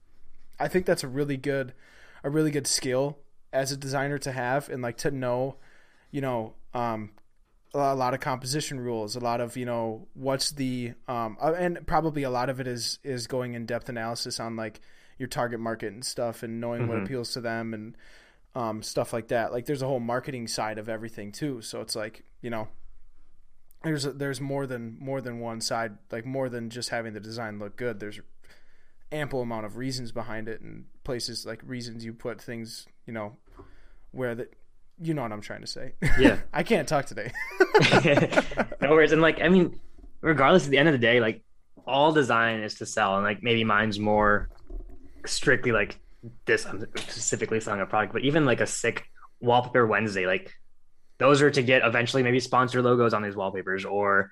I 0.58 0.68
think 0.68 0.86
that's 0.86 1.04
a 1.04 1.08
really 1.08 1.36
good 1.36 1.74
a 2.22 2.30
really 2.30 2.50
good 2.50 2.66
skill 2.66 3.18
as 3.52 3.72
a 3.72 3.76
designer 3.76 4.18
to 4.18 4.32
have 4.32 4.68
and 4.68 4.82
like 4.82 4.96
to 4.98 5.10
know, 5.10 5.56
you 6.10 6.20
know, 6.20 6.54
um, 6.74 7.10
a 7.72 7.94
lot 7.94 8.14
of 8.14 8.20
composition 8.20 8.80
rules, 8.80 9.16
a 9.16 9.20
lot 9.20 9.40
of 9.40 9.56
you 9.56 9.64
know 9.64 10.08
what's 10.14 10.50
the 10.52 10.92
um, 11.08 11.36
uh, 11.40 11.52
and 11.56 11.86
probably 11.86 12.22
a 12.22 12.30
lot 12.30 12.50
of 12.50 12.60
it 12.60 12.66
is 12.66 12.98
is 13.04 13.26
going 13.26 13.54
in 13.54 13.66
depth 13.66 13.88
analysis 13.88 14.40
on 14.40 14.56
like 14.56 14.80
your 15.18 15.28
target 15.28 15.60
market 15.60 15.92
and 15.92 16.04
stuff 16.04 16.42
and 16.42 16.60
knowing 16.60 16.82
mm-hmm. 16.82 16.90
what 16.90 17.02
appeals 17.02 17.32
to 17.32 17.40
them 17.40 17.74
and 17.74 17.96
um, 18.54 18.82
stuff 18.82 19.12
like 19.12 19.28
that. 19.28 19.52
Like 19.52 19.66
there's 19.66 19.82
a 19.82 19.86
whole 19.86 20.00
marketing 20.00 20.48
side 20.48 20.78
of 20.78 20.88
everything 20.88 21.30
too. 21.30 21.60
So 21.62 21.80
it's 21.80 21.94
like 21.94 22.24
you 22.42 22.50
know 22.50 22.68
there's 23.84 24.04
a, 24.04 24.12
there's 24.12 24.40
more 24.40 24.66
than 24.66 24.96
more 25.00 25.20
than 25.20 25.38
one 25.38 25.60
side. 25.60 25.98
Like 26.10 26.26
more 26.26 26.48
than 26.48 26.70
just 26.70 26.88
having 26.88 27.12
the 27.12 27.20
design 27.20 27.58
look 27.58 27.76
good. 27.76 28.00
There's 28.00 28.20
ample 29.12 29.42
amount 29.42 29.66
of 29.66 29.76
reasons 29.76 30.12
behind 30.12 30.48
it 30.48 30.60
and 30.60 30.84
places 31.02 31.44
like 31.44 31.60
reasons 31.64 32.04
you 32.04 32.12
put 32.12 32.40
things 32.40 32.86
you 33.06 33.12
know 33.12 33.36
where 34.12 34.36
that 34.36 34.54
you 35.00 35.14
know 35.14 35.22
what 35.22 35.32
I'm 35.32 35.40
trying 35.40 35.62
to 35.62 35.66
say. 35.66 35.92
Yeah. 36.18 36.38
I 36.52 36.62
can't 36.62 36.86
talk 36.86 37.06
today. 37.06 37.32
no 38.80 38.90
worries. 38.90 39.12
And 39.12 39.22
like, 39.22 39.40
I 39.40 39.48
mean, 39.48 39.80
regardless 40.20 40.64
at 40.64 40.70
the 40.70 40.78
end 40.78 40.88
of 40.88 40.92
the 40.92 40.98
day, 40.98 41.20
like 41.20 41.42
all 41.86 42.12
design 42.12 42.60
is 42.60 42.76
to 42.76 42.86
sell. 42.86 43.16
And 43.16 43.24
like 43.24 43.42
maybe 43.42 43.64
mine's 43.64 43.98
more 43.98 44.50
strictly 45.26 45.72
like 45.72 45.98
this, 46.44 46.66
I'm 46.66 46.80
specifically 46.96 47.60
selling 47.60 47.80
a 47.80 47.86
product, 47.86 48.12
but 48.12 48.22
even 48.22 48.44
like 48.44 48.60
a 48.60 48.66
sick 48.66 49.04
wallpaper 49.40 49.86
Wednesday, 49.86 50.26
like 50.26 50.52
those 51.18 51.40
are 51.40 51.50
to 51.50 51.62
get 51.62 51.82
eventually 51.84 52.22
maybe 52.22 52.40
sponsor 52.40 52.82
logos 52.82 53.14
on 53.14 53.22
these 53.22 53.36
wallpapers 53.36 53.84
or 53.84 54.30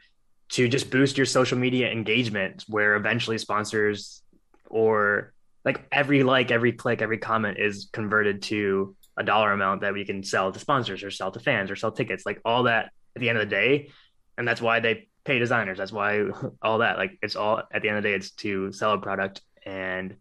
to 0.50 0.68
just 0.68 0.90
boost 0.90 1.16
your 1.16 1.26
social 1.26 1.58
media 1.58 1.90
engagement 1.90 2.64
where 2.68 2.94
eventually 2.96 3.38
sponsors 3.38 4.22
or 4.68 5.32
like 5.64 5.86
every 5.92 6.22
like, 6.22 6.50
every 6.50 6.72
click, 6.72 7.02
every 7.02 7.18
comment 7.18 7.58
is 7.58 7.88
converted 7.92 8.42
to 8.42 8.94
a 9.18 9.24
dollar 9.24 9.52
amount 9.52 9.82
that 9.82 9.92
we 9.92 10.04
can 10.04 10.22
sell 10.22 10.50
to 10.52 10.58
sponsors 10.58 11.02
or 11.02 11.10
sell 11.10 11.30
to 11.30 11.40
fans 11.40 11.70
or 11.70 11.76
sell 11.76 11.92
tickets, 11.92 12.24
like 12.24 12.40
all 12.44 12.62
that 12.62 12.92
at 13.16 13.20
the 13.20 13.28
end 13.28 13.36
of 13.36 13.46
the 13.46 13.54
day. 13.54 13.90
And 14.38 14.46
that's 14.46 14.62
why 14.62 14.80
they 14.80 15.08
pay 15.24 15.38
designers. 15.38 15.76
That's 15.76 15.92
why 15.92 16.24
all 16.62 16.78
that, 16.78 16.96
like 16.96 17.18
it's 17.20 17.36
all 17.36 17.62
at 17.72 17.82
the 17.82 17.88
end 17.88 17.98
of 17.98 18.02
the 18.02 18.08
day, 18.10 18.14
it's 18.14 18.30
to 18.30 18.72
sell 18.72 18.92
a 18.92 18.98
product. 18.98 19.42
And 19.66 20.16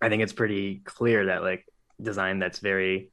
I 0.00 0.08
think 0.08 0.22
it's 0.22 0.32
pretty 0.32 0.80
clear 0.84 1.26
that 1.26 1.42
like 1.42 1.66
design 2.00 2.38
that's 2.38 2.60
very 2.60 3.10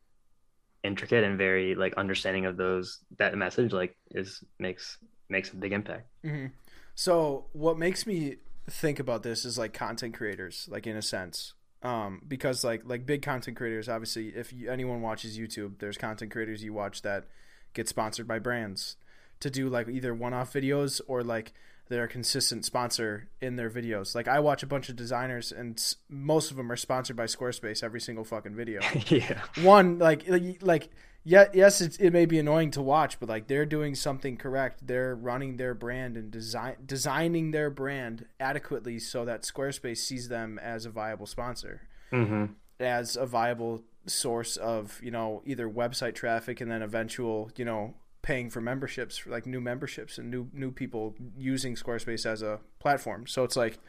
intricate 0.83 1.23
and 1.23 1.37
very 1.37 1.73
like 1.73 1.95
understanding 1.95 2.45
of 2.45 2.57
those 2.57 2.99
that 3.17 3.35
message 3.35 3.73
like 3.73 3.97
is 4.11 4.43
makes 4.59 4.99
makes 5.29 5.51
a 5.51 5.55
big 5.55 5.73
impact. 5.73 6.07
Mm-hmm. 6.23 6.47
So 6.93 7.47
what 7.53 7.77
makes 7.77 8.05
me 8.05 8.37
think 8.69 8.99
about 8.99 9.23
this 9.23 9.45
is 9.45 9.57
like 9.57 9.73
content 9.73 10.13
creators, 10.13 10.67
like 10.71 10.87
in 10.87 10.95
a 10.95 11.01
sense, 11.01 11.53
um, 11.85 12.21
because 12.27 12.63
like 12.63 12.81
like 12.85 13.05
big 13.05 13.21
content 13.21 13.55
creators. 13.55 13.87
Obviously, 13.87 14.29
if 14.29 14.51
you, 14.51 14.71
anyone 14.71 15.01
watches 15.01 15.37
YouTube, 15.37 15.77
there's 15.77 15.97
content 15.97 16.31
creators 16.31 16.63
you 16.63 16.73
watch 16.73 17.03
that 17.03 17.25
get 17.73 17.87
sponsored 17.87 18.27
by 18.27 18.39
brands 18.39 18.97
to 19.39 19.49
do 19.51 19.69
like 19.69 19.87
either 19.87 20.13
one-off 20.13 20.51
videos 20.51 20.99
or 21.07 21.23
like 21.23 21.53
they're 21.87 22.05
a 22.05 22.07
consistent 22.07 22.65
sponsor 22.65 23.29
in 23.39 23.55
their 23.55 23.69
videos. 23.69 24.15
Like 24.15 24.27
I 24.27 24.39
watch 24.39 24.63
a 24.63 24.67
bunch 24.67 24.89
of 24.89 24.95
designers, 24.95 25.51
and 25.51 25.79
most 26.09 26.49
of 26.49 26.57
them 26.57 26.71
are 26.71 26.75
sponsored 26.75 27.15
by 27.15 27.25
Squarespace 27.25 27.83
every 27.83 28.01
single 28.01 28.23
fucking 28.23 28.55
video. 28.55 28.81
yeah. 29.07 29.41
One 29.61 29.99
like 29.99 30.23
like 30.61 30.89
yeah, 31.27 31.45
yes, 31.53 31.81
it, 31.81 31.97
it 31.99 32.13
may 32.13 32.27
be 32.27 32.37
annoying 32.37 32.69
to 32.71 32.83
watch, 32.83 33.19
but 33.19 33.27
like 33.27 33.47
they're 33.47 33.65
doing 33.65 33.95
something 33.95 34.37
correct. 34.37 34.85
They're 34.85 35.15
running 35.15 35.57
their 35.57 35.73
brand 35.73 36.17
and 36.17 36.29
design 36.29 36.75
designing 36.85 37.49
their 37.49 37.71
brand 37.71 38.27
adequately 38.39 38.99
so 38.99 39.25
that 39.25 39.41
Squarespace 39.41 39.97
sees 39.97 40.29
them 40.29 40.59
as 40.59 40.85
a 40.85 40.91
viable 40.91 41.25
sponsor, 41.25 41.81
mm-hmm. 42.11 42.45
as 42.79 43.15
a 43.15 43.25
viable 43.25 43.83
source 44.05 44.55
of 44.55 44.99
you 45.01 45.09
know 45.09 45.41
either 45.47 45.67
website 45.67 46.13
traffic 46.13 46.61
and 46.61 46.69
then 46.69 46.83
eventual 46.83 47.49
you 47.55 47.65
know 47.65 47.95
paying 48.21 48.51
for 48.51 48.61
memberships 48.61 49.17
for 49.17 49.31
like 49.31 49.47
new 49.47 49.59
memberships 49.59 50.19
and 50.19 50.29
new 50.29 50.47
new 50.53 50.69
people 50.69 51.15
using 51.35 51.73
Squarespace 51.73 52.27
as 52.27 52.43
a 52.43 52.59
platform. 52.77 53.25
So 53.25 53.43
it's 53.43 53.55
like 53.55 53.79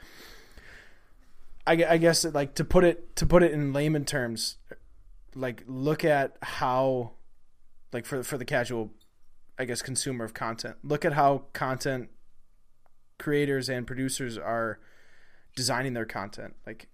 I, 1.67 1.85
I 1.85 1.99
guess 1.99 2.25
like 2.25 2.55
to 2.55 2.65
put 2.65 2.83
it 2.83 3.15
to 3.17 3.27
put 3.27 3.43
it 3.43 3.53
in 3.53 3.75
layman 3.75 4.07
terms, 4.07 4.57
like 5.35 5.65
look 5.67 6.03
at 6.03 6.39
how 6.41 7.13
like 7.93 8.07
for 8.07 8.23
for 8.23 8.39
the 8.39 8.45
casual 8.45 8.93
I 9.59 9.65
guess 9.65 9.83
consumer 9.83 10.25
of 10.25 10.35
content. 10.35 10.77
Look 10.83 11.05
at 11.05 11.15
how 11.15 11.45
content 11.53 12.11
creators 13.19 13.69
and 13.69 13.87
producers 13.87 14.37
are 14.37 14.79
designing 15.55 15.95
their 15.95 16.05
content. 16.05 16.55
Like 16.67 16.89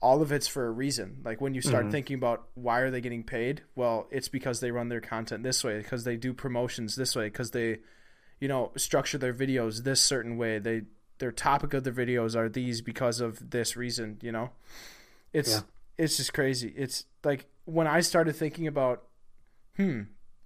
all 0.00 0.22
of 0.22 0.32
it's 0.32 0.46
for 0.46 0.66
a 0.66 0.70
reason. 0.70 1.18
Like 1.24 1.40
when 1.40 1.54
you 1.54 1.60
start 1.60 1.84
mm-hmm. 1.84 1.92
thinking 1.92 2.16
about 2.16 2.48
why 2.54 2.80
are 2.80 2.90
they 2.90 3.00
getting 3.00 3.22
paid? 3.22 3.62
Well, 3.74 4.08
it's 4.10 4.28
because 4.28 4.60
they 4.60 4.70
run 4.70 4.88
their 4.88 5.00
content 5.00 5.42
this 5.42 5.64
way, 5.64 5.78
because 5.78 6.04
they 6.04 6.16
do 6.16 6.32
promotions 6.32 6.96
this 6.96 7.16
way, 7.16 7.26
because 7.26 7.50
they, 7.50 7.78
you 8.40 8.48
know, 8.48 8.72
structure 8.76 9.18
their 9.18 9.34
videos 9.34 9.84
this 9.84 10.00
certain 10.00 10.36
way. 10.36 10.58
They 10.58 10.82
their 11.18 11.32
topic 11.32 11.72
of 11.72 11.84
their 11.84 11.92
videos 11.92 12.36
are 12.36 12.48
these 12.48 12.82
because 12.82 13.20
of 13.20 13.50
this 13.50 13.76
reason. 13.76 14.18
You 14.22 14.32
know, 14.32 14.50
it's 15.32 15.50
yeah. 15.50 15.60
it's 15.98 16.18
just 16.18 16.32
crazy. 16.34 16.72
It's 16.76 17.04
like 17.24 17.46
when 17.64 17.86
I 17.86 18.00
started 18.00 18.36
thinking 18.36 18.66
about, 18.66 19.02
hmm, 19.76 20.02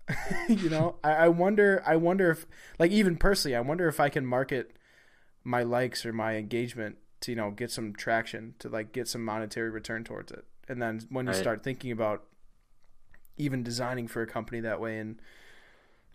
you 0.48 0.70
know, 0.70 0.96
I, 1.04 1.12
I 1.12 1.28
wonder, 1.28 1.82
I 1.86 1.96
wonder 1.96 2.30
if, 2.30 2.46
like, 2.78 2.90
even 2.90 3.16
personally, 3.16 3.56
I 3.56 3.60
wonder 3.60 3.88
if 3.88 4.00
I 4.00 4.08
can 4.08 4.26
market 4.26 4.76
my 5.44 5.62
likes 5.62 6.04
or 6.04 6.12
my 6.12 6.36
engagement 6.36 6.98
to 7.20 7.32
you 7.32 7.36
know 7.36 7.50
get 7.50 7.70
some 7.70 7.92
traction 7.94 8.54
to 8.58 8.68
like 8.68 8.92
get 8.92 9.08
some 9.08 9.24
monetary 9.24 9.70
return 9.70 10.04
towards 10.04 10.32
it. 10.32 10.44
And 10.68 10.80
then 10.80 11.02
when 11.10 11.26
you 11.26 11.32
right. 11.32 11.40
start 11.40 11.62
thinking 11.62 11.90
about 11.90 12.24
even 13.36 13.62
designing 13.62 14.08
for 14.08 14.22
a 14.22 14.26
company 14.26 14.60
that 14.60 14.80
way 14.80 14.98
and 14.98 15.20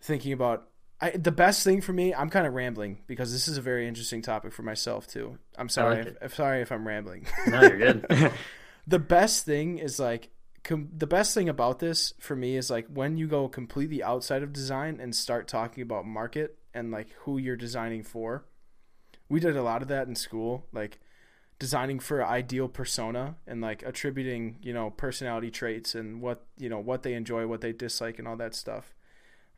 thinking 0.00 0.32
about 0.32 0.68
I, 1.00 1.10
the 1.10 1.32
best 1.32 1.62
thing 1.64 1.80
for 1.80 1.92
me 1.92 2.14
i'm 2.14 2.30
kind 2.30 2.46
of 2.46 2.54
rambling 2.54 3.00
because 3.06 3.32
this 3.32 3.48
is 3.48 3.58
a 3.58 3.60
very 3.60 3.86
interesting 3.86 4.22
topic 4.22 4.52
for 4.52 4.62
myself 4.62 5.06
too. 5.06 5.38
I'm 5.58 5.68
sorry 5.68 6.04
like 6.04 6.16
if, 6.22 6.34
sorry 6.34 6.62
if 6.62 6.72
i'm 6.72 6.86
rambling. 6.86 7.26
No 7.46 7.62
you're 7.62 7.78
good. 7.78 8.32
The 8.88 9.00
best 9.00 9.44
thing 9.44 9.78
is 9.78 9.98
like 9.98 10.30
com- 10.66 10.90
the 10.94 11.06
best 11.06 11.32
thing 11.32 11.48
about 11.48 11.78
this 11.78 12.12
for 12.18 12.36
me 12.36 12.56
is 12.56 12.70
like 12.70 12.86
when 12.88 13.16
you 13.16 13.26
go 13.26 13.48
completely 13.48 14.02
outside 14.02 14.42
of 14.42 14.52
design 14.52 15.00
and 15.00 15.14
start 15.14 15.48
talking 15.48 15.82
about 15.82 16.06
market 16.06 16.58
and 16.74 16.90
like 16.90 17.08
who 17.20 17.38
you're 17.38 17.56
designing 17.56 18.02
for 18.02 18.44
we 19.28 19.40
did 19.40 19.56
a 19.56 19.62
lot 19.62 19.82
of 19.82 19.88
that 19.88 20.06
in 20.08 20.14
school, 20.14 20.66
like 20.72 21.00
designing 21.58 21.98
for 21.98 22.24
ideal 22.24 22.68
persona 22.68 23.36
and 23.46 23.60
like 23.60 23.82
attributing, 23.82 24.58
you 24.62 24.72
know, 24.72 24.90
personality 24.90 25.50
traits 25.50 25.94
and 25.94 26.20
what, 26.20 26.46
you 26.56 26.68
know, 26.68 26.78
what 26.78 27.02
they 27.02 27.14
enjoy, 27.14 27.46
what 27.46 27.60
they 27.60 27.72
dislike 27.72 28.18
and 28.18 28.28
all 28.28 28.36
that 28.36 28.54
stuff. 28.54 28.94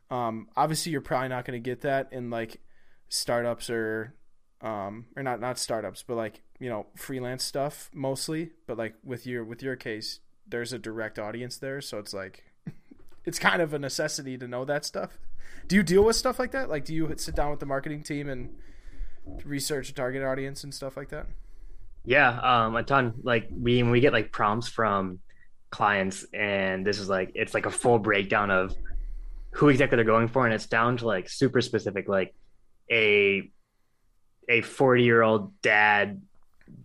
Um, 0.09 0.47
obviously 0.57 0.91
you're 0.91 1.01
probably 1.01 1.29
not 1.29 1.45
going 1.45 1.61
to 1.61 1.69
get 1.69 1.81
that 1.81 2.11
in 2.11 2.29
like 2.29 2.61
startups 3.09 3.69
or 3.69 4.13
um 4.61 5.05
or 5.15 5.23
not 5.23 5.39
not 5.39 5.59
startups, 5.59 6.03
but 6.03 6.15
like, 6.15 6.41
you 6.59 6.69
know, 6.69 6.87
freelance 6.95 7.43
stuff 7.43 7.89
mostly, 7.93 8.51
but 8.65 8.77
like 8.77 8.95
with 9.03 9.27
your 9.27 9.43
with 9.43 9.61
your 9.61 9.75
case, 9.75 10.19
there's 10.49 10.73
a 10.73 10.79
direct 10.79 11.19
audience 11.19 11.57
there, 11.57 11.81
so 11.81 11.97
it's 11.99 12.13
like 12.13 12.43
it's 13.25 13.39
kind 13.39 13.61
of 13.61 13.73
a 13.73 13.79
necessity 13.79 14.37
to 14.37 14.47
know 14.47 14.65
that 14.65 14.85
stuff. 14.85 15.17
Do 15.67 15.75
you 15.75 15.83
deal 15.83 16.03
with 16.03 16.15
stuff 16.15 16.39
like 16.39 16.51
that? 16.51 16.69
Like 16.69 16.85
do 16.85 16.93
you 16.93 17.13
sit 17.17 17.35
down 17.35 17.51
with 17.51 17.59
the 17.59 17.65
marketing 17.65 18.03
team 18.03 18.29
and 18.29 18.55
research 19.45 19.89
a 19.89 19.93
target 19.93 20.23
audience 20.23 20.63
and 20.63 20.73
stuff 20.73 20.97
like 20.97 21.09
that? 21.09 21.27
Yeah, 22.05 22.29
um, 22.39 22.75
a 22.75 22.83
ton. 22.83 23.13
Like 23.23 23.47
we 23.51 23.83
we 23.83 23.99
get 23.99 24.13
like 24.13 24.31
prompts 24.31 24.67
from 24.67 25.19
clients, 25.69 26.25
and 26.33 26.85
this 26.85 26.99
is 26.99 27.09
like 27.09 27.31
it's 27.35 27.53
like 27.53 27.65
a 27.65 27.71
full 27.71 27.99
breakdown 27.99 28.51
of 28.51 28.75
who 29.51 29.69
exactly 29.69 29.95
they're 29.97 30.05
going 30.05 30.27
for, 30.27 30.45
and 30.45 30.53
it's 30.53 30.65
down 30.65 30.97
to 30.97 31.05
like 31.05 31.29
super 31.29 31.61
specific, 31.61 32.07
like 32.07 32.33
a 32.91 33.49
a 34.47 34.61
forty 34.61 35.03
year 35.03 35.21
old 35.21 35.59
dad 35.61 36.21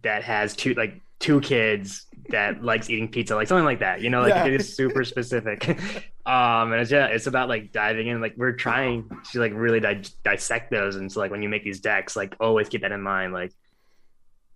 that 0.02 0.24
has 0.24 0.56
two 0.56 0.74
like 0.74 1.00
two 1.18 1.40
kids 1.40 2.06
that 2.30 2.62
likes 2.62 2.90
eating 2.90 3.08
pizza, 3.08 3.34
like 3.34 3.48
something 3.48 3.64
like 3.64 3.80
that. 3.80 4.00
You 4.00 4.10
know, 4.10 4.22
like 4.22 4.34
yeah. 4.34 4.46
it 4.46 4.60
is 4.60 4.74
super 4.74 5.04
specific. 5.04 5.68
um, 6.26 6.72
and 6.72 6.80
it's 6.80 6.90
yeah, 6.90 7.06
it's 7.06 7.26
about 7.26 7.48
like 7.48 7.72
diving 7.72 8.08
in. 8.08 8.20
Like 8.20 8.34
we're 8.36 8.52
trying 8.52 9.10
to 9.32 9.40
like 9.40 9.52
really 9.54 9.80
di- 9.80 10.02
dissect 10.22 10.70
those, 10.70 10.96
and 10.96 11.10
so 11.10 11.20
like 11.20 11.30
when 11.30 11.42
you 11.42 11.48
make 11.48 11.64
these 11.64 11.80
decks, 11.80 12.16
like 12.16 12.36
always 12.40 12.68
keep 12.68 12.82
that 12.82 12.92
in 12.92 13.02
mind. 13.02 13.32
Like, 13.32 13.52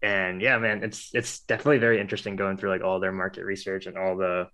and 0.02 0.40
yeah, 0.40 0.58
man, 0.58 0.82
it's 0.82 1.10
it's 1.14 1.40
definitely 1.40 1.78
very 1.78 2.00
interesting 2.00 2.36
going 2.36 2.56
through 2.56 2.70
like 2.70 2.82
all 2.82 3.00
their 3.00 3.12
market 3.12 3.44
research 3.44 3.86
and 3.86 3.98
all 3.98 4.16
the 4.16 4.48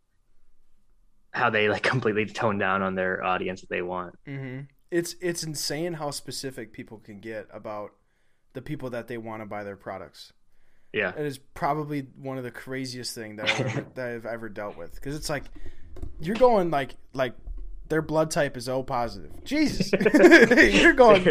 how 1.32 1.50
they 1.50 1.68
like 1.68 1.82
completely 1.94 2.26
tone 2.26 2.58
down 2.58 2.82
on 2.82 2.94
their 2.94 3.22
audience 3.22 3.60
that 3.60 3.70
they 3.70 3.82
want. 3.82 4.14
Mm-hmm. 4.26 4.62
It's 4.90 5.16
it's 5.20 5.42
insane 5.42 5.94
how 5.94 6.10
specific 6.10 6.72
people 6.72 6.98
can 6.98 7.20
get 7.20 7.48
about 7.52 7.92
the 8.52 8.62
people 8.62 8.90
that 8.90 9.08
they 9.08 9.18
want 9.18 9.42
to 9.42 9.46
buy 9.46 9.64
their 9.64 9.76
products. 9.76 10.32
Yeah, 10.94 11.10
it 11.10 11.26
is 11.26 11.38
probably 11.38 12.06
one 12.16 12.38
of 12.38 12.44
the 12.44 12.52
craziest 12.52 13.14
thing 13.14 13.36
that 13.36 13.50
I've 13.50 13.60
ever, 13.60 13.86
that 13.94 14.08
I've 14.10 14.26
ever 14.26 14.48
dealt 14.48 14.76
with 14.76 14.94
because 14.94 15.16
it's 15.16 15.28
like 15.28 15.44
you're 16.20 16.36
going 16.36 16.70
like 16.70 16.94
like 17.12 17.34
their 17.88 18.00
blood 18.00 18.30
type 18.30 18.56
is 18.56 18.68
O 18.68 18.82
positive. 18.82 19.44
Jesus, 19.44 19.90
you're 20.80 20.94
going. 20.94 21.24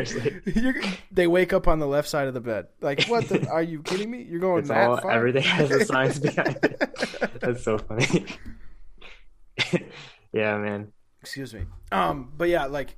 You're, 0.46 0.76
they 1.12 1.28
wake 1.28 1.54
up 1.54 1.68
on 1.68 1.80
the 1.80 1.88
left 1.88 2.10
side 2.10 2.28
of 2.28 2.34
the 2.34 2.42
bed. 2.42 2.68
Like, 2.82 3.06
what? 3.06 3.28
The, 3.30 3.48
are 3.50 3.64
you 3.64 3.82
kidding 3.82 4.12
me? 4.12 4.22
You're 4.22 4.40
going 4.40 4.60
it's 4.60 4.68
that 4.68 4.90
all, 4.90 4.98
far? 4.98 5.12
Everything 5.12 5.44
has 5.44 5.72
a 5.72 5.86
science 5.86 6.20
behind 6.20 6.60
it. 6.62 7.40
That's 7.40 7.64
so 7.64 7.78
funny. 7.78 8.26
yeah, 10.34 10.58
man. 10.58 10.92
Excuse 11.22 11.54
me. 11.54 11.62
Um, 11.92 12.34
but 12.38 12.50
yeah, 12.50 12.66
like, 12.66 12.98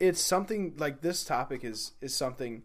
it's 0.00 0.20
something 0.20 0.74
like 0.76 1.00
this 1.00 1.24
topic 1.24 1.64
is 1.64 1.92
is 2.00 2.14
something. 2.14 2.62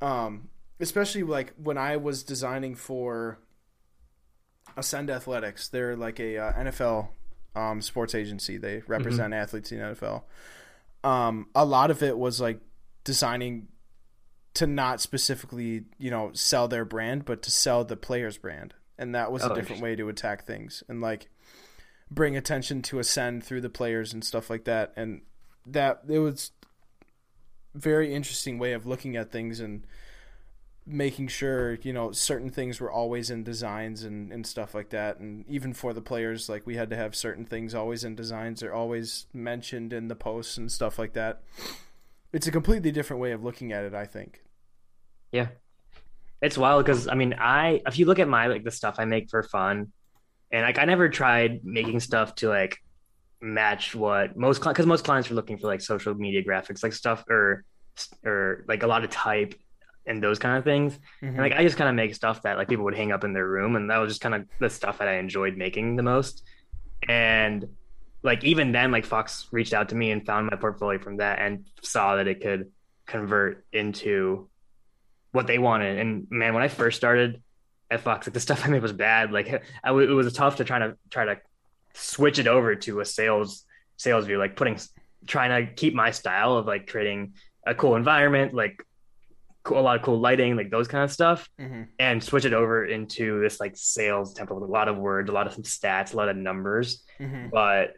Um, 0.00 0.48
especially 0.80 1.22
like 1.22 1.54
when 1.56 1.78
I 1.78 1.96
was 1.96 2.22
designing 2.22 2.74
for 2.74 3.38
Ascend 4.76 5.10
Athletics. 5.10 5.68
They're 5.68 5.96
like 5.96 6.20
a 6.20 6.38
uh, 6.38 6.52
NFL 6.52 7.08
um, 7.54 7.80
sports 7.80 8.14
agency. 8.14 8.58
They 8.58 8.82
represent 8.86 9.32
mm-hmm. 9.32 9.42
athletes 9.42 9.72
in 9.72 9.78
NFL. 9.78 10.22
Um, 11.02 11.48
a 11.54 11.64
lot 11.64 11.90
of 11.90 12.02
it 12.02 12.16
was 12.16 12.40
like 12.40 12.60
designing 13.04 13.68
to 14.54 14.66
not 14.66 15.00
specifically, 15.00 15.84
you 15.98 16.10
know, 16.10 16.30
sell 16.32 16.68
their 16.68 16.84
brand, 16.84 17.24
but 17.24 17.42
to 17.42 17.50
sell 17.50 17.84
the 17.84 17.96
player's 17.96 18.38
brand, 18.38 18.74
and 18.98 19.14
that 19.14 19.30
was 19.30 19.42
oh, 19.42 19.50
a 19.50 19.54
different 19.54 19.82
way 19.82 19.94
to 19.96 20.08
attack 20.08 20.44
things 20.44 20.82
and 20.88 21.00
like 21.00 21.28
bring 22.10 22.36
attention 22.36 22.82
to 22.82 22.98
Ascend 22.98 23.44
through 23.44 23.60
the 23.60 23.68
players 23.68 24.12
and 24.12 24.24
stuff 24.24 24.48
like 24.48 24.64
that. 24.64 24.92
And 24.96 25.22
that 25.66 26.02
it 26.08 26.18
was 26.18 26.52
very 27.74 28.14
interesting 28.14 28.58
way 28.58 28.72
of 28.72 28.86
looking 28.86 29.16
at 29.16 29.30
things 29.30 29.60
and 29.60 29.84
making 30.86 31.26
sure 31.26 31.74
you 31.82 31.92
know 31.92 32.12
certain 32.12 32.50
things 32.50 32.80
were 32.80 32.90
always 32.90 33.30
in 33.30 33.42
designs 33.42 34.04
and, 34.04 34.32
and 34.32 34.46
stuff 34.46 34.74
like 34.74 34.90
that. 34.90 35.18
And 35.18 35.44
even 35.48 35.72
for 35.72 35.92
the 35.92 36.00
players 36.00 36.48
like 36.48 36.66
we 36.66 36.76
had 36.76 36.90
to 36.90 36.96
have 36.96 37.14
certain 37.14 37.44
things 37.44 37.74
always 37.74 38.04
in 38.04 38.14
designs 38.14 38.62
or 38.62 38.72
always 38.72 39.26
mentioned 39.32 39.92
in 39.92 40.08
the 40.08 40.16
posts 40.16 40.56
and 40.56 40.70
stuff 40.70 40.98
like 40.98 41.14
that. 41.14 41.42
It's 42.32 42.46
a 42.46 42.52
completely 42.52 42.92
different 42.92 43.22
way 43.22 43.32
of 43.32 43.42
looking 43.42 43.72
at 43.72 43.84
it 43.84 43.94
i 43.94 44.06
think. 44.06 44.42
Yeah. 45.32 45.48
It's 46.40 46.58
wild 46.58 46.84
because 46.84 47.08
i 47.08 47.14
mean 47.14 47.34
i 47.34 47.80
if 47.86 47.98
you 47.98 48.06
look 48.06 48.18
at 48.18 48.28
my 48.28 48.46
like 48.46 48.62
the 48.62 48.70
stuff 48.70 48.96
i 48.98 49.04
make 49.04 49.30
for 49.30 49.42
fun 49.42 49.92
and 50.52 50.62
like 50.62 50.78
I 50.78 50.84
never 50.84 51.08
tried 51.08 51.64
making 51.64 52.00
stuff 52.00 52.34
to 52.36 52.48
like 52.48 52.78
match 53.40 53.94
what 53.94 54.36
most 54.36 54.62
because 54.62 54.86
most 54.86 55.04
clients 55.04 55.30
are 55.30 55.34
looking 55.34 55.58
for 55.58 55.66
like 55.66 55.80
social 55.80 56.14
media 56.14 56.42
graphics, 56.42 56.82
like 56.82 56.92
stuff 56.92 57.24
or 57.28 57.64
or 58.24 58.64
like 58.68 58.82
a 58.82 58.86
lot 58.86 59.04
of 59.04 59.10
type 59.10 59.54
and 60.06 60.22
those 60.22 60.38
kind 60.38 60.56
of 60.56 60.64
things. 60.64 60.94
Mm-hmm. 60.94 61.26
And 61.26 61.38
like 61.38 61.52
I 61.52 61.62
just 61.62 61.76
kind 61.76 61.88
of 61.88 61.94
make 61.94 62.14
stuff 62.14 62.42
that 62.42 62.56
like 62.56 62.68
people 62.68 62.84
would 62.84 62.96
hang 62.96 63.12
up 63.12 63.24
in 63.24 63.32
their 63.32 63.46
room, 63.46 63.76
and 63.76 63.90
that 63.90 63.98
was 63.98 64.10
just 64.10 64.20
kind 64.20 64.34
of 64.34 64.46
the 64.58 64.70
stuff 64.70 64.98
that 64.98 65.08
I 65.08 65.18
enjoyed 65.18 65.56
making 65.56 65.96
the 65.96 66.02
most. 66.02 66.42
And 67.08 67.66
like 68.22 68.44
even 68.44 68.72
then, 68.72 68.90
like 68.90 69.04
Fox 69.04 69.48
reached 69.52 69.72
out 69.72 69.90
to 69.90 69.94
me 69.94 70.10
and 70.10 70.24
found 70.24 70.48
my 70.50 70.56
portfolio 70.56 70.98
from 70.98 71.18
that 71.18 71.38
and 71.38 71.66
saw 71.82 72.16
that 72.16 72.26
it 72.26 72.40
could 72.40 72.70
convert 73.06 73.64
into 73.72 74.48
what 75.32 75.46
they 75.46 75.58
wanted. 75.58 75.98
And 75.98 76.26
man, 76.30 76.54
when 76.54 76.62
I 76.62 76.68
first 76.68 76.96
started 76.96 77.42
at 77.90 78.00
Fox, 78.00 78.26
like 78.26 78.34
the 78.34 78.40
stuff 78.48 78.64
I 78.64 78.68
made 78.68 78.82
was 78.82 78.92
bad. 78.92 79.32
Like 79.32 79.62
I, 79.84 79.90
it 79.90 79.92
was 79.92 80.32
tough 80.32 80.56
to 80.56 80.64
try 80.64 80.78
to 80.78 80.96
try 81.10 81.24
to 81.26 81.38
switch 81.94 82.38
it 82.38 82.46
over 82.46 82.74
to 82.74 83.00
a 83.00 83.04
sales 83.04 83.64
sales 83.96 84.26
view, 84.26 84.38
like 84.38 84.56
putting 84.56 84.78
trying 85.26 85.66
to 85.66 85.72
keep 85.72 85.94
my 85.94 86.10
style 86.10 86.56
of 86.56 86.66
like 86.66 86.86
creating 86.86 87.34
a 87.66 87.74
cool 87.74 87.96
environment, 87.96 88.54
like 88.54 88.82
cool, 89.66 89.78
a 89.78 89.82
lot 89.82 89.96
of 89.96 90.02
cool 90.02 90.20
lighting, 90.20 90.56
like 90.56 90.70
those 90.70 90.88
kind 90.88 91.02
of 91.02 91.10
stuff, 91.10 91.50
mm-hmm. 91.60 91.82
and 91.98 92.22
switch 92.22 92.44
it 92.44 92.52
over 92.52 92.84
into 92.84 93.40
this 93.40 93.58
like 93.58 93.76
sales 93.76 94.32
template 94.32 94.60
with 94.60 94.70
a 94.70 94.72
lot 94.72 94.88
of 94.88 94.96
words, 94.96 95.28
a 95.28 95.32
lot 95.32 95.46
of 95.46 95.56
stats, 95.56 96.14
a 96.14 96.16
lot 96.16 96.28
of 96.28 96.36
numbers. 96.36 97.02
Mm-hmm. 97.20 97.48
But 97.50 97.94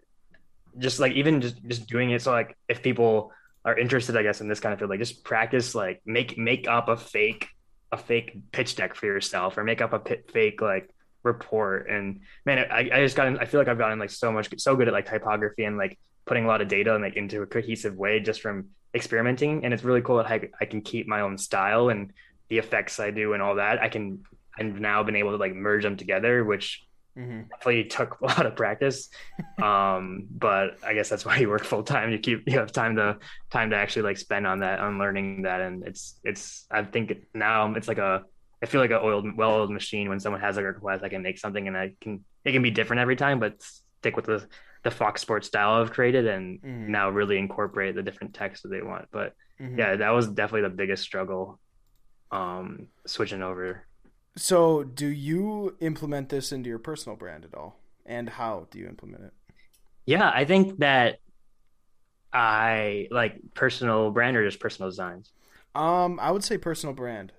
just 0.78 0.98
like 0.98 1.12
even 1.12 1.40
just 1.40 1.62
just 1.66 1.86
doing 1.86 2.10
it 2.10 2.22
so 2.22 2.30
like 2.30 2.56
if 2.68 2.82
people 2.82 3.32
are 3.64 3.78
interested, 3.78 4.16
I 4.16 4.22
guess, 4.22 4.40
in 4.40 4.48
this 4.48 4.60
kind 4.60 4.72
of 4.72 4.78
field, 4.78 4.90
like 4.90 4.98
just 4.98 5.24
practice, 5.24 5.74
like 5.74 6.00
make 6.06 6.38
make 6.38 6.66
up 6.66 6.88
a 6.88 6.96
fake 6.96 7.48
a 7.92 7.98
fake 7.98 8.38
pitch 8.50 8.74
deck 8.76 8.94
for 8.94 9.06
yourself, 9.06 9.58
or 9.58 9.64
make 9.64 9.82
up 9.82 9.92
a 9.92 9.98
pit, 9.98 10.30
fake 10.32 10.62
like 10.62 10.90
report. 11.22 11.88
And 11.90 12.20
man, 12.46 12.66
I, 12.70 12.88
I 12.92 13.04
just 13.04 13.14
got 13.14 13.40
I 13.40 13.44
feel 13.44 13.60
like 13.60 13.68
I've 13.68 13.78
gotten 13.78 13.98
like 13.98 14.10
so 14.10 14.32
much 14.32 14.48
so 14.58 14.74
good 14.74 14.88
at 14.88 14.94
like 14.94 15.06
typography 15.06 15.64
and 15.64 15.76
like 15.76 15.98
putting 16.24 16.44
a 16.44 16.48
lot 16.48 16.62
of 16.62 16.68
data 16.68 16.94
and 16.94 17.04
like 17.04 17.16
into 17.16 17.42
a 17.42 17.46
cohesive 17.46 17.94
way 17.94 18.20
just 18.20 18.40
from 18.40 18.68
experimenting. 18.94 19.64
And 19.64 19.74
it's 19.74 19.84
really 19.84 20.02
cool 20.02 20.16
that 20.16 20.26
I, 20.26 20.48
I 20.60 20.64
can 20.64 20.80
keep 20.80 21.06
my 21.06 21.20
own 21.20 21.38
style 21.38 21.88
and 21.88 22.12
the 22.48 22.58
effects 22.58 22.98
I 22.98 23.10
do 23.10 23.34
and 23.34 23.42
all 23.42 23.56
that. 23.56 23.80
I 23.80 23.88
can 23.88 24.24
I've 24.58 24.80
now 24.80 25.02
been 25.02 25.16
able 25.16 25.30
to 25.30 25.36
like 25.36 25.54
merge 25.54 25.84
them 25.84 25.96
together, 25.96 26.44
which 26.44 26.84
Mm-hmm. 27.18 27.48
Definitely 27.50 27.84
took 27.84 28.20
a 28.20 28.26
lot 28.26 28.46
of 28.46 28.54
practice, 28.54 29.08
um, 29.62 30.28
but 30.30 30.78
I 30.86 30.94
guess 30.94 31.08
that's 31.08 31.24
why 31.24 31.38
you 31.38 31.48
work 31.48 31.64
full 31.64 31.82
time. 31.82 32.12
You 32.12 32.18
keep 32.18 32.48
you 32.48 32.58
have 32.60 32.70
time 32.70 32.94
to 32.94 33.18
time 33.50 33.70
to 33.70 33.76
actually 33.76 34.02
like 34.02 34.18
spend 34.18 34.46
on 34.46 34.60
that, 34.60 34.78
on 34.78 34.98
learning 34.98 35.42
that, 35.42 35.60
and 35.60 35.84
it's 35.84 36.20
it's. 36.22 36.66
I 36.70 36.84
think 36.84 37.12
now 37.34 37.74
it's 37.74 37.88
like 37.88 37.98
a. 37.98 38.22
I 38.62 38.66
feel 38.66 38.80
like 38.80 38.90
a 38.90 39.00
oiled, 39.00 39.36
well-oiled 39.36 39.70
machine. 39.70 40.08
When 40.08 40.20
someone 40.20 40.40
has 40.40 40.56
a 40.58 40.62
request, 40.62 41.02
I 41.02 41.08
can 41.08 41.22
make 41.22 41.38
something, 41.38 41.66
and 41.66 41.76
I 41.76 41.94
can 42.00 42.24
it 42.44 42.52
can 42.52 42.62
be 42.62 42.70
different 42.70 43.00
every 43.00 43.16
time, 43.16 43.40
but 43.40 43.60
stick 43.98 44.14
with 44.14 44.26
the 44.26 44.46
the 44.88 44.96
Fox 44.96 45.20
Sports 45.20 45.48
style 45.48 45.80
I've 45.80 45.92
created, 45.92 46.26
and 46.26 46.60
mm-hmm. 46.60 46.90
now 46.92 47.10
really 47.10 47.38
incorporate 47.38 47.94
the 47.94 48.02
different 48.02 48.34
text 48.34 48.62
that 48.62 48.70
they 48.70 48.82
want. 48.82 49.06
But 49.10 49.34
mm-hmm. 49.60 49.78
yeah, 49.78 49.96
that 49.96 50.10
was 50.10 50.28
definitely 50.28 50.68
the 50.68 50.76
biggest 50.76 51.02
struggle, 51.02 51.58
um, 52.30 52.88
switching 53.06 53.42
over 53.42 53.86
so, 54.38 54.84
do 54.84 55.06
you 55.06 55.76
implement 55.80 56.28
this 56.28 56.52
into 56.52 56.68
your 56.68 56.78
personal 56.78 57.16
brand 57.16 57.44
at 57.44 57.54
all? 57.54 57.80
And 58.06 58.28
how 58.28 58.68
do 58.70 58.78
you 58.78 58.86
implement 58.86 59.24
it? 59.24 59.32
Yeah, 60.06 60.30
I 60.32 60.44
think 60.44 60.78
that 60.78 61.18
I 62.32 63.08
like 63.10 63.40
personal 63.54 64.12
brand 64.12 64.36
or 64.36 64.44
just 64.46 64.60
personal 64.60 64.90
designs. 64.90 65.32
Um, 65.74 66.20
I 66.22 66.30
would 66.30 66.44
say 66.44 66.56
personal 66.56 66.94
brand. 66.94 67.32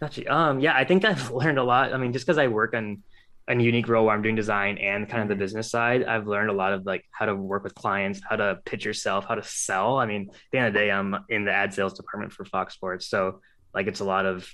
Gotcha. 0.00 0.26
Um, 0.32 0.58
yeah, 0.58 0.74
I 0.74 0.84
think 0.84 1.04
I've 1.04 1.30
learned 1.30 1.58
a 1.58 1.64
lot. 1.64 1.94
I 1.94 1.96
mean, 1.96 2.12
just 2.12 2.26
because 2.26 2.38
I 2.38 2.48
work 2.48 2.74
on 2.74 3.02
a 3.46 3.54
unique 3.54 3.88
role 3.88 4.06
where 4.06 4.14
I'm 4.14 4.22
doing 4.22 4.36
design 4.36 4.78
and 4.78 5.08
kind 5.08 5.22
of 5.22 5.28
the 5.28 5.34
mm-hmm. 5.34 5.40
business 5.40 5.70
side, 5.70 6.04
I've 6.04 6.26
learned 6.26 6.50
a 6.50 6.54
lot 6.54 6.72
of 6.72 6.86
like 6.86 7.04
how 7.10 7.26
to 7.26 7.34
work 7.34 7.62
with 7.64 7.74
clients, 7.74 8.20
how 8.28 8.36
to 8.36 8.58
pitch 8.64 8.84
yourself, 8.84 9.26
how 9.26 9.34
to 9.34 9.42
sell. 9.42 9.98
I 9.98 10.06
mean, 10.06 10.30
at 10.30 10.36
the 10.50 10.58
end 10.58 10.66
of 10.68 10.72
the 10.72 10.78
day, 10.78 10.90
I'm 10.90 11.16
in 11.28 11.44
the 11.44 11.52
ad 11.52 11.74
sales 11.74 11.94
department 11.94 12.32
for 12.32 12.44
Fox 12.44 12.74
Sports, 12.74 13.06
so 13.06 13.40
like 13.74 13.86
it's 13.86 14.00
a 14.00 14.04
lot 14.04 14.24
of 14.24 14.48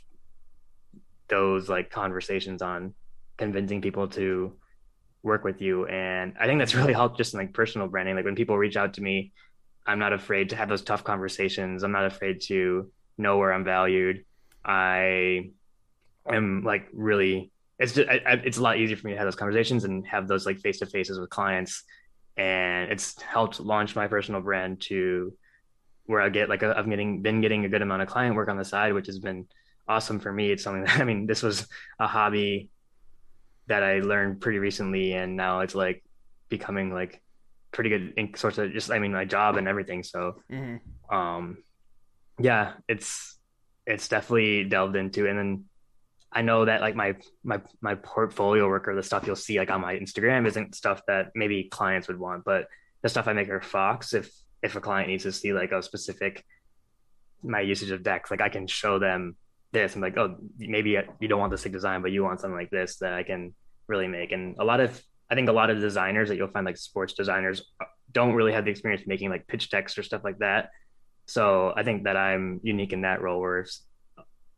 those 1.28 1.68
like 1.68 1.90
conversations 1.90 2.62
on 2.62 2.94
convincing 3.36 3.80
people 3.80 4.08
to 4.08 4.52
work 5.22 5.44
with 5.44 5.60
you 5.60 5.86
and 5.86 6.34
i 6.40 6.46
think 6.46 6.58
that's 6.58 6.74
really 6.80 6.92
helped 6.92 7.16
just 7.16 7.34
in 7.34 7.40
like 7.40 7.52
personal 7.54 7.88
branding 7.88 8.16
like 8.16 8.24
when 8.24 8.34
people 8.34 8.58
reach 8.58 8.76
out 8.76 8.94
to 8.94 9.02
me 9.02 9.32
i'm 9.86 9.98
not 9.98 10.12
afraid 10.12 10.50
to 10.50 10.56
have 10.56 10.68
those 10.68 10.82
tough 10.82 11.04
conversations 11.04 11.82
i'm 11.82 11.92
not 11.92 12.06
afraid 12.06 12.40
to 12.40 12.90
know 13.16 13.38
where 13.38 13.52
i'm 13.52 13.64
valued 13.64 14.24
i 14.64 15.50
am 16.30 16.62
like 16.64 16.88
really 16.92 17.50
it's 17.80 17.94
just 17.94 18.08
I, 18.08 18.20
I, 18.26 18.32
it's 18.44 18.58
a 18.58 18.62
lot 18.62 18.78
easier 18.78 18.96
for 18.96 19.06
me 19.06 19.14
to 19.14 19.18
have 19.18 19.26
those 19.26 19.36
conversations 19.36 19.84
and 19.84 20.06
have 20.06 20.28
those 20.28 20.46
like 20.46 20.60
face 20.60 20.78
to 20.78 20.86
faces 20.86 21.18
with 21.18 21.30
clients 21.30 21.82
and 22.36 22.92
it's 22.92 23.20
helped 23.20 23.58
launch 23.58 23.96
my 23.96 24.06
personal 24.06 24.40
brand 24.40 24.80
to 24.82 25.34
where 26.06 26.20
i 26.20 26.28
get 26.28 26.48
like 26.48 26.62
i 26.62 26.78
am 26.78 26.88
getting 26.88 27.22
been 27.22 27.40
getting 27.40 27.64
a 27.64 27.68
good 27.68 27.82
amount 27.82 28.02
of 28.02 28.08
client 28.08 28.36
work 28.36 28.48
on 28.48 28.56
the 28.56 28.64
side 28.64 28.92
which 28.92 29.06
has 29.06 29.18
been 29.18 29.46
awesome 29.90 30.20
for 30.20 30.32
me. 30.32 30.50
It's 30.50 30.62
something 30.62 30.84
that 30.86 31.00
I 31.00 31.04
mean, 31.04 31.26
this 31.26 31.42
was 31.42 31.66
a 31.98 32.06
hobby 32.06 32.70
that 33.66 33.82
I 33.82 34.00
learned 34.00 34.40
pretty 34.40 34.58
recently, 34.58 35.12
and 35.12 35.36
now 35.36 35.60
it's 35.60 35.74
like 35.74 36.02
becoming 36.48 36.94
like 36.94 37.20
pretty 37.72 37.90
good 37.90 38.14
in 38.16 38.34
sorts 38.34 38.58
of 38.58 38.72
just 38.72 38.90
I 38.90 38.98
mean 38.98 39.12
my 39.12 39.24
job 39.24 39.56
and 39.56 39.68
everything. 39.68 40.02
So, 40.02 40.36
mm-hmm. 40.50 41.14
um, 41.14 41.58
yeah, 42.38 42.74
it's 42.88 43.38
it's 43.86 44.08
definitely 44.08 44.64
delved 44.64 44.96
into, 44.96 45.28
and 45.28 45.38
then 45.38 45.64
I 46.32 46.42
know 46.42 46.64
that 46.64 46.80
like 46.80 46.94
my 46.94 47.16
my 47.42 47.60
my 47.80 47.96
portfolio 47.96 48.68
work 48.68 48.86
or 48.88 48.94
the 48.94 49.02
stuff 49.02 49.26
you'll 49.26 49.36
see 49.36 49.58
like 49.58 49.70
on 49.70 49.80
my 49.80 49.94
Instagram 49.94 50.46
isn't 50.46 50.74
stuff 50.74 51.02
that 51.08 51.32
maybe 51.34 51.64
clients 51.64 52.08
would 52.08 52.18
want, 52.18 52.44
but 52.44 52.68
the 53.02 53.08
stuff 53.08 53.26
I 53.26 53.32
make 53.32 53.48
for 53.48 53.60
Fox, 53.60 54.14
if 54.14 54.30
if 54.62 54.76
a 54.76 54.80
client 54.80 55.08
needs 55.08 55.24
to 55.24 55.32
see 55.32 55.52
like 55.52 55.72
a 55.72 55.82
specific 55.82 56.44
my 57.42 57.60
usage 57.60 57.90
of 57.90 58.02
decks, 58.02 58.30
like 58.30 58.40
I 58.40 58.48
can 58.48 58.66
show 58.66 58.98
them 58.98 59.36
this 59.72 59.94
i'm 59.94 60.00
like 60.00 60.18
oh 60.18 60.36
maybe 60.58 60.98
you 61.20 61.28
don't 61.28 61.38
want 61.38 61.52
this 61.52 61.62
design 61.62 62.02
but 62.02 62.10
you 62.10 62.24
want 62.24 62.40
something 62.40 62.56
like 62.56 62.70
this 62.70 62.96
that 62.96 63.14
i 63.14 63.22
can 63.22 63.54
really 63.86 64.08
make. 64.08 64.30
And 64.32 64.56
a 64.58 64.64
lot 64.64 64.80
of 64.80 65.02
i 65.30 65.34
think 65.34 65.48
a 65.48 65.52
lot 65.52 65.70
of 65.70 65.80
designers 65.80 66.28
that 66.28 66.36
you'll 66.36 66.48
find 66.48 66.64
like 66.64 66.76
sports 66.76 67.12
designers 67.12 67.62
uh, 67.80 67.86
don't 68.12 68.34
really 68.34 68.52
have 68.52 68.64
the 68.64 68.70
experience 68.70 69.06
making 69.06 69.30
like 69.30 69.46
pitch 69.46 69.70
decks 69.70 69.96
or 69.98 70.02
stuff 70.02 70.22
like 70.24 70.38
that. 70.38 70.70
So 71.26 71.72
i 71.76 71.82
think 71.82 72.04
that 72.04 72.16
i'm 72.16 72.60
unique 72.62 72.92
in 72.92 73.02
that 73.02 73.20
role 73.20 73.40
where 73.40 73.60
if, 73.60 73.70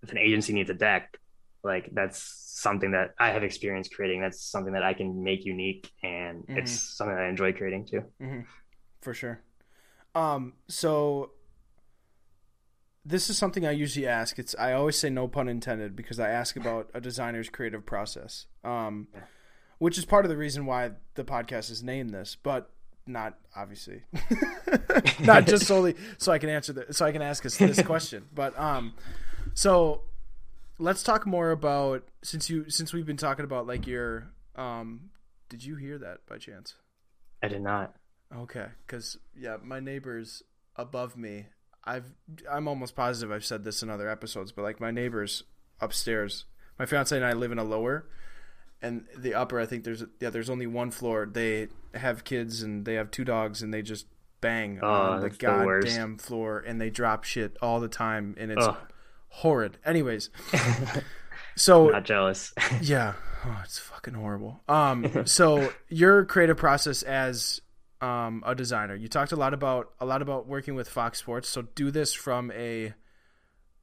if 0.03 0.13
an 0.13 0.19
agency 0.19 0.53
needs 0.53 0.71
a 0.71 0.75
deck 0.75 1.19
like 1.65 1.91
that's 1.93 2.23
something 2.47 2.93
that 2.93 3.15
i 3.19 3.31
have 3.31 3.43
experience 3.43 3.89
creating 3.89 4.21
that's 4.21 4.43
something 4.43 4.73
that 4.73 4.83
i 4.83 4.93
can 4.93 5.23
make 5.23 5.45
unique 5.45 5.91
and 6.03 6.43
mm-hmm. 6.43 6.59
it's 6.59 6.73
something 6.73 7.15
that 7.15 7.25
i 7.25 7.29
enjoy 7.29 7.53
creating 7.53 7.87
too 7.87 8.03
mm-hmm. 8.21 8.41
for 9.01 9.15
sure 9.15 9.41
um 10.15 10.53
so 10.69 11.31
this 13.05 13.29
is 13.29 13.37
something 13.37 13.67
I 13.67 13.73
usually 13.73 14.07
ask. 14.07 14.39
It's 14.39 14.55
I 14.59 14.73
always 14.73 14.97
say 14.97 15.11
no 15.11 15.27
pun 15.29 15.49
intended 15.49 15.97
because 15.97 16.21
I 16.21 16.31
ask 16.31 16.57
about 16.57 16.91
a 16.95 17.01
designer's 17.01 17.49
creative 17.49 17.85
process, 17.85 18.47
um, 18.65 19.09
which 19.79 19.99
is 19.99 20.05
part 20.05 20.25
of 20.25 20.29
the 20.29 20.37
reason 20.37 20.67
why 20.67 20.93
the 21.15 21.25
podcast 21.25 21.71
is 21.71 21.83
named 21.83 22.11
this, 22.11 22.37
but 22.41 22.71
not 23.07 23.39
obviously, 23.57 24.03
not 25.21 25.47
just 25.47 25.67
solely 25.67 25.97
so 26.19 26.31
I 26.31 26.39
can 26.39 26.49
answer 26.49 26.73
the, 26.73 26.95
so 26.95 27.05
I 27.05 27.13
can 27.13 27.23
ask 27.23 27.45
us 27.45 27.57
this 27.57 27.83
question. 27.87 28.27
But 28.33 28.59
um, 28.59 28.95
so 29.55 30.03
let's 30.79 31.03
talk 31.03 31.27
more 31.27 31.51
about 31.51 32.05
since 32.23 32.49
you 32.51 32.69
since 32.71 32.93
we've 32.93 33.07
been 33.07 33.17
talking 33.17 33.45
about 33.45 33.67
like 33.67 33.87
your 33.87 34.31
um, 34.57 35.11
did 35.49 35.65
you 35.65 35.77
hear 35.77 35.99
that 35.99 36.27
by 36.27 36.39
chance? 36.39 36.75
I 37.43 37.49
did 37.49 37.63
not. 37.63 37.95
Okay, 38.35 38.67
because 38.87 39.19
yeah, 39.37 39.57
my 39.63 39.81
neighbors 39.81 40.43
above 40.77 41.17
me 41.17 41.47
I've 41.85 42.15
I'm 42.51 42.69
almost 42.69 42.95
positive 42.95 43.33
I've 43.33 43.45
said 43.45 43.65
this 43.65 43.83
in 43.83 43.91
other 43.91 44.09
episodes, 44.09 44.53
but 44.53 44.63
like 44.63 44.81
my 44.81 44.91
neighbors 44.91 45.43
upstairs, 45.81 46.45
my 46.79 46.87
fiance 46.87 47.15
and 47.15 47.25
I 47.25 47.33
live 47.33 47.53
in 47.53 47.59
a 47.59 47.65
lower, 47.65 48.07
and 48.81 49.05
the 49.17 49.35
upper 49.35 49.59
I 49.59 49.67
think 49.67 49.85
there's 49.85 50.05
yeah 50.21 50.31
there's 50.31 50.51
only 50.51 50.67
one 50.67 50.91
floor. 50.91 51.29
They 51.31 51.69
have 51.95 52.25
kids 52.25 52.63
and 52.63 52.85
they 52.85 52.95
have 52.95 53.11
two 53.11 53.25
dogs 53.25 53.63
and 53.63 53.75
they 53.75 53.83
just 53.83 54.07
bang 54.41 54.81
oh, 54.83 54.89
on 54.89 55.21
the 55.21 55.31
goddamn 55.31 56.17
the 56.17 56.23
floor 56.23 56.59
and 56.67 56.81
they 56.81 56.91
drop 56.91 57.25
shit 57.25 57.57
all 57.63 57.81
the 57.81 57.89
time 57.89 58.35
and 58.39 58.51
it's 58.51 58.65
oh. 58.65 58.77
Horrid. 59.33 59.79
Anyways, 59.85 60.31
so 61.57 61.89
not 61.89 62.05
jealous. 62.05 62.53
yeah, 62.81 63.15
oh, 63.45 63.61
it's 63.65 63.79
fucking 63.79 64.15
horrible. 64.15 64.61
Um, 64.69 65.27
so 65.27 65.73
your 65.89 66.25
creative 66.25 66.57
process 66.57 67.03
as 67.03 67.61
um, 68.03 68.43
a 68.45 68.55
designer. 68.55 68.95
You 68.95 69.09
talked 69.09 69.33
a 69.33 69.37
lot 69.37 69.55
about 69.55 69.93
a 70.01 70.05
lot 70.05 70.23
about 70.23 70.47
working 70.47 70.75
with 70.75 70.89
Fox 70.89 71.19
Sports. 71.19 71.49
So 71.49 71.63
do 71.63 71.91
this 71.91 72.13
from 72.13 72.51
a 72.53 72.95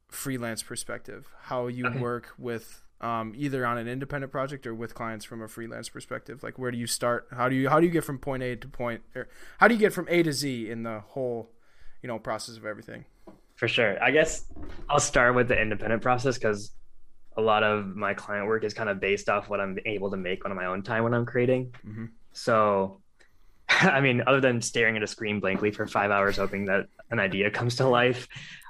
freelance 0.08 0.62
perspective. 0.62 1.28
How 1.42 1.66
you 1.66 1.86
okay. 1.86 1.98
work 1.98 2.34
with 2.38 2.84
um, 3.00 3.32
either 3.36 3.64
on 3.64 3.78
an 3.78 3.88
independent 3.88 4.30
project 4.30 4.66
or 4.66 4.74
with 4.74 4.94
clients 4.94 5.24
from 5.24 5.40
a 5.40 5.48
freelance 5.48 5.88
perspective. 5.88 6.42
Like 6.42 6.58
where 6.58 6.70
do 6.70 6.76
you 6.76 6.86
start? 6.86 7.28
How 7.32 7.48
do 7.48 7.56
you 7.56 7.70
how 7.70 7.80
do 7.80 7.86
you 7.86 7.92
get 7.92 8.04
from 8.04 8.18
point 8.18 8.42
A 8.42 8.56
to 8.56 8.68
point 8.68 9.02
or 9.16 9.28
how 9.58 9.68
do 9.68 9.74
you 9.74 9.80
get 9.80 9.92
from 9.92 10.06
A 10.10 10.22
to 10.22 10.32
Z 10.32 10.70
in 10.70 10.82
the 10.82 11.00
whole 11.00 11.50
you 12.02 12.06
know 12.06 12.18
process 12.18 12.56
of 12.56 12.66
everything? 12.66 13.06
For 13.60 13.68
sure. 13.68 14.02
I 14.02 14.10
guess 14.10 14.46
I'll 14.88 14.98
start 14.98 15.34
with 15.34 15.48
the 15.48 15.60
independent 15.60 16.00
process 16.00 16.38
because 16.38 16.70
a 17.36 17.42
lot 17.42 17.62
of 17.62 17.94
my 17.94 18.14
client 18.14 18.46
work 18.46 18.64
is 18.64 18.72
kind 18.72 18.88
of 18.88 19.00
based 19.00 19.28
off 19.28 19.50
what 19.50 19.60
I'm 19.60 19.78
able 19.84 20.10
to 20.12 20.16
make 20.16 20.46
on 20.46 20.56
my 20.56 20.64
own 20.64 20.82
time 20.82 21.04
when 21.04 21.12
I'm 21.12 21.26
creating. 21.26 21.74
Mm-hmm. 21.86 22.06
So, 22.32 23.02
I 23.68 24.00
mean, 24.00 24.22
other 24.26 24.40
than 24.40 24.62
staring 24.62 24.96
at 24.96 25.02
a 25.02 25.06
screen 25.06 25.40
blankly 25.40 25.72
for 25.72 25.86
five 25.86 26.10
hours 26.10 26.38
hoping 26.38 26.64
that 26.64 26.86
an 27.10 27.20
idea 27.20 27.50
comes 27.50 27.76
to 27.76 27.86
life, 27.86 28.28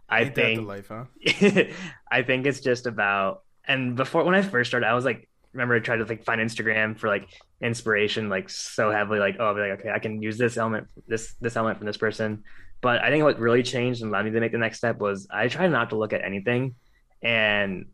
I 0.09 0.23
Ain't 0.23 0.35
think 0.35 0.67
life, 0.67 0.89
huh? 0.89 1.05
I 2.11 2.23
think 2.23 2.49
it's 2.49 2.59
just 2.59 2.87
about 2.87 3.45
and 3.69 3.95
before 3.95 4.25
when 4.25 4.35
I 4.35 4.43
first 4.43 4.71
started, 4.71 4.89
I 4.89 4.95
was 4.95 5.05
like 5.05 5.29
remember 5.53 5.77
I 5.77 5.79
tried 5.79 5.99
to 5.99 6.05
like 6.05 6.25
find 6.25 6.41
Instagram 6.41 6.99
for 6.99 7.07
like 7.07 7.29
inspiration 7.61 8.29
like 8.29 8.51
so 8.51 8.91
heavily 8.91 9.21
like 9.21 9.37
oh 9.39 9.47
I'll 9.47 9.55
be 9.55 9.61
like 9.61 9.79
okay 9.79 9.91
I 9.91 10.01
can 10.01 10.21
use 10.21 10.37
this 10.37 10.57
element 10.57 10.89
this 11.07 11.35
this 11.41 11.55
element 11.55 11.79
from 11.79 11.87
this 11.87 11.97
person. 11.97 12.43
But 12.81 13.03
I 13.03 13.11
think 13.11 13.25
what 13.25 13.39
really 13.39 13.63
changed 13.63 14.03
and 14.03 14.11
allowed 14.11 14.25
me 14.25 14.31
to 14.31 14.41
make 14.41 14.53
the 14.53 14.59
next 14.59 14.79
step 14.79 14.99
was 14.99 15.27
I 15.31 15.49
try 15.49 15.67
not 15.67 15.91
to 15.91 15.97
look 15.97 16.13
at 16.13 16.25
anything 16.25 16.75
and 17.23 17.87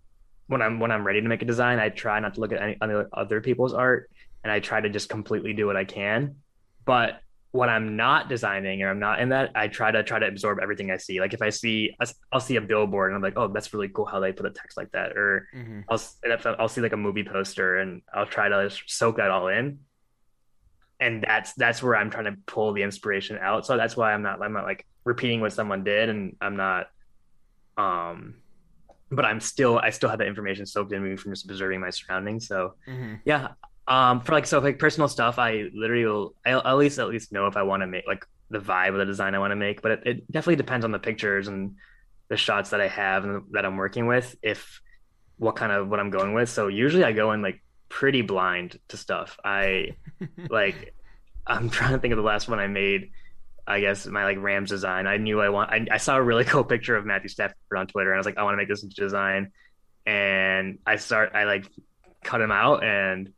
when 0.49 0.62
I'm 0.62 0.79
when 0.79 0.92
I'm 0.92 1.05
ready 1.05 1.20
to 1.20 1.29
make 1.29 1.42
a 1.42 1.44
design, 1.44 1.79
I 1.79 1.88
try 1.88 2.20
not 2.20 2.35
to 2.35 2.40
look 2.40 2.53
at 2.53 2.62
any 2.62 2.77
other 2.81 3.09
other 3.12 3.40
people's 3.40 3.75
art 3.75 4.11
and 4.44 4.53
I 4.53 4.61
try 4.61 4.81
to 4.81 4.88
just 4.88 5.09
completely 5.09 5.53
do 5.53 5.66
what 5.66 5.77
I 5.77 5.85
can. 5.85 6.37
But 6.85 7.20
when 7.51 7.68
I'm 7.68 7.96
not 7.96 8.29
designing 8.29 8.83
or 8.83 8.90
I'm 8.90 8.99
not 9.01 9.18
in 9.20 9.31
that, 9.31 9.51
I 9.55 9.68
try 9.68 9.90
to 9.90 10.03
try 10.03 10.18
to 10.18 10.27
absorb 10.27 10.59
everything 10.62 10.90
I 10.90 10.99
see. 10.99 11.20
Like 11.20 11.35
if 11.35 11.42
I 11.42 11.51
see, 11.51 11.96
I'll 12.31 12.38
see 12.40 12.57
a 12.57 12.61
billboard 12.61 13.11
and 13.11 13.16
I'm 13.16 13.22
like, 13.22 13.33
oh, 13.37 13.49
that's 13.49 13.72
really 13.72 13.88
cool 13.88 14.05
how 14.05 14.20
they 14.20 14.33
put 14.33 14.46
a 14.46 14.51
text 14.51 14.77
like 14.77 14.92
that. 14.92 15.16
Or 15.16 15.49
Mm-hmm. 15.57 15.81
I'll 15.88 16.57
I'll 16.61 16.68
see 16.68 16.81
like 16.81 16.92
a 16.92 16.96
movie 16.96 17.25
poster 17.25 17.79
and 17.79 18.03
I'll 18.14 18.27
try 18.27 18.49
to 18.49 18.70
soak 18.87 19.16
that 19.16 19.31
all 19.31 19.49
in. 19.49 19.81
And 20.99 21.23
that's 21.23 21.53
that's 21.55 21.83
where 21.83 21.97
I'm 21.97 22.11
trying 22.11 22.25
to 22.25 22.37
pull 22.47 22.73
the 22.73 22.83
inspiration 22.83 23.39
out. 23.41 23.67
So 23.67 23.77
that's 23.77 23.97
why 23.97 24.13
I'm 24.13 24.23
not 24.23 24.41
I'm 24.43 24.53
not 24.53 24.65
like 24.65 24.87
repeating 25.05 25.41
what 25.41 25.53
someone 25.53 25.85
did, 25.85 26.09
and 26.09 26.37
I'm 26.41 26.57
not. 26.57 26.89
Um, 27.77 28.37
but 29.11 29.25
I'm 29.25 29.41
still 29.41 29.79
I 29.79 29.91
still 29.91 30.09
have 30.09 30.19
that 30.19 30.27
information 30.27 30.67
soaked 30.67 30.93
in 30.93 31.03
me 31.03 31.17
from 31.17 31.33
just 31.33 31.49
observing 31.49 31.81
my 31.81 31.91
surroundings. 31.91 32.49
So 32.49 32.75
Mm-hmm. 32.89 33.15
yeah. 33.25 33.49
Um, 33.89 34.21
for 34.21 34.33
like 34.33 34.47
so 34.47 34.59
like 34.59 34.79
personal 34.79 35.07
stuff, 35.07 35.39
I 35.39 35.71
literally 35.75 36.07
will 36.07 36.35
I'll 36.45 36.67
at 36.67 36.77
least 36.77 36.99
at 36.99 37.09
least 37.09 37.31
know 37.31 37.47
if 37.47 37.57
I 37.57 37.63
want 37.63 37.83
to 37.83 37.87
make 37.87 38.07
like 38.07 38.25
the 38.51 38.59
vibe 38.59 38.91
of 38.91 38.97
the 38.97 39.05
design 39.05 39.35
I 39.35 39.39
want 39.39 39.53
to 39.53 39.57
make. 39.57 39.83
But 39.83 39.93
it, 39.93 40.03
it 40.07 40.33
definitely 40.33 40.57
depends 40.57 40.85
on 40.85 40.91
the 40.91 40.99
pictures 40.99 41.47
and 41.47 41.77
the 42.29 42.37
shots 42.37 42.71
that 42.71 42.81
I 42.81 42.89
have 42.89 43.25
and 43.25 43.43
that 43.53 43.65
I'm 43.65 43.77
working 43.77 44.07
with. 44.07 44.35
If 44.43 44.81
what 45.39 45.55
kind 45.55 45.71
of 45.71 45.89
what 45.89 46.01
I'm 46.01 46.11
going 46.11 46.33
with. 46.33 46.49
So 46.49 46.69
usually 46.69 47.05
I 47.05 47.13
go 47.13 47.33
in 47.33 47.43
like 47.43 47.63
pretty 47.88 48.22
blind 48.22 48.79
to 48.88 48.96
stuff. 48.96 49.38
I 49.44 49.96
like 50.51 50.94
I'm 51.46 51.70
trying 51.70 51.92
to 51.92 51.99
think 51.99 52.12
of 52.12 52.16
the 52.18 52.25
last 52.25 52.49
one 52.49 52.59
I 52.59 52.66
made. 52.66 53.11
I 53.68 53.81
guess 53.81 54.07
my 54.07 54.25
like 54.25 54.38
Rams 54.40 54.70
design. 54.70 55.07
I 55.07 55.16
knew 55.16 55.40
I 55.40 55.49
want. 55.49 55.70
I, 55.70 55.87
I 55.90 55.96
saw 55.96 56.16
a 56.16 56.22
really 56.22 56.44
cool 56.53 56.64
picture 56.64 56.96
of 56.96 57.05
Matthew 57.05 57.29
Stafford 57.29 57.57
on 57.77 57.87
Twitter, 57.87 58.12
and 58.12 58.16
I 58.16 58.20
was 58.20 58.27
like, 58.27 58.38
I 58.38 58.42
want 58.44 58.55
to 58.55 58.59
make 58.59 58.68
this 58.68 58.83
into 58.83 58.94
design. 58.94 59.53
And 60.05 60.79
I 60.87 60.96
start. 60.96 61.33
I 61.35 61.44
like 61.44 61.66
cut 62.22 62.40
him 62.40 62.53
out, 62.53 62.85
and 62.85 63.33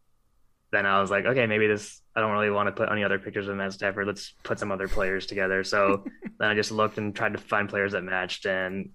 then 0.70 0.84
I 0.84 1.00
was 1.00 1.10
like, 1.10 1.24
okay, 1.24 1.46
maybe 1.46 1.66
this. 1.66 2.00
I 2.14 2.20
don't 2.20 2.32
really 2.32 2.50
want 2.50 2.66
to 2.66 2.72
put 2.72 2.90
any 2.90 3.04
other 3.04 3.18
pictures 3.18 3.46
of 3.46 3.56
Matt 3.56 3.72
Stafford. 3.72 4.06
Let's 4.06 4.34
put 4.42 4.58
some 4.58 4.72
other 4.72 4.88
players 4.88 5.26
together. 5.26 5.62
So 5.62 6.04
then 6.38 6.48
I 6.48 6.54
just 6.54 6.72
looked 6.72 6.98
and 6.98 7.14
tried 7.14 7.34
to 7.34 7.38
find 7.38 7.68
players 7.68 7.92
that 7.92 8.02
matched. 8.02 8.44
And 8.44 8.90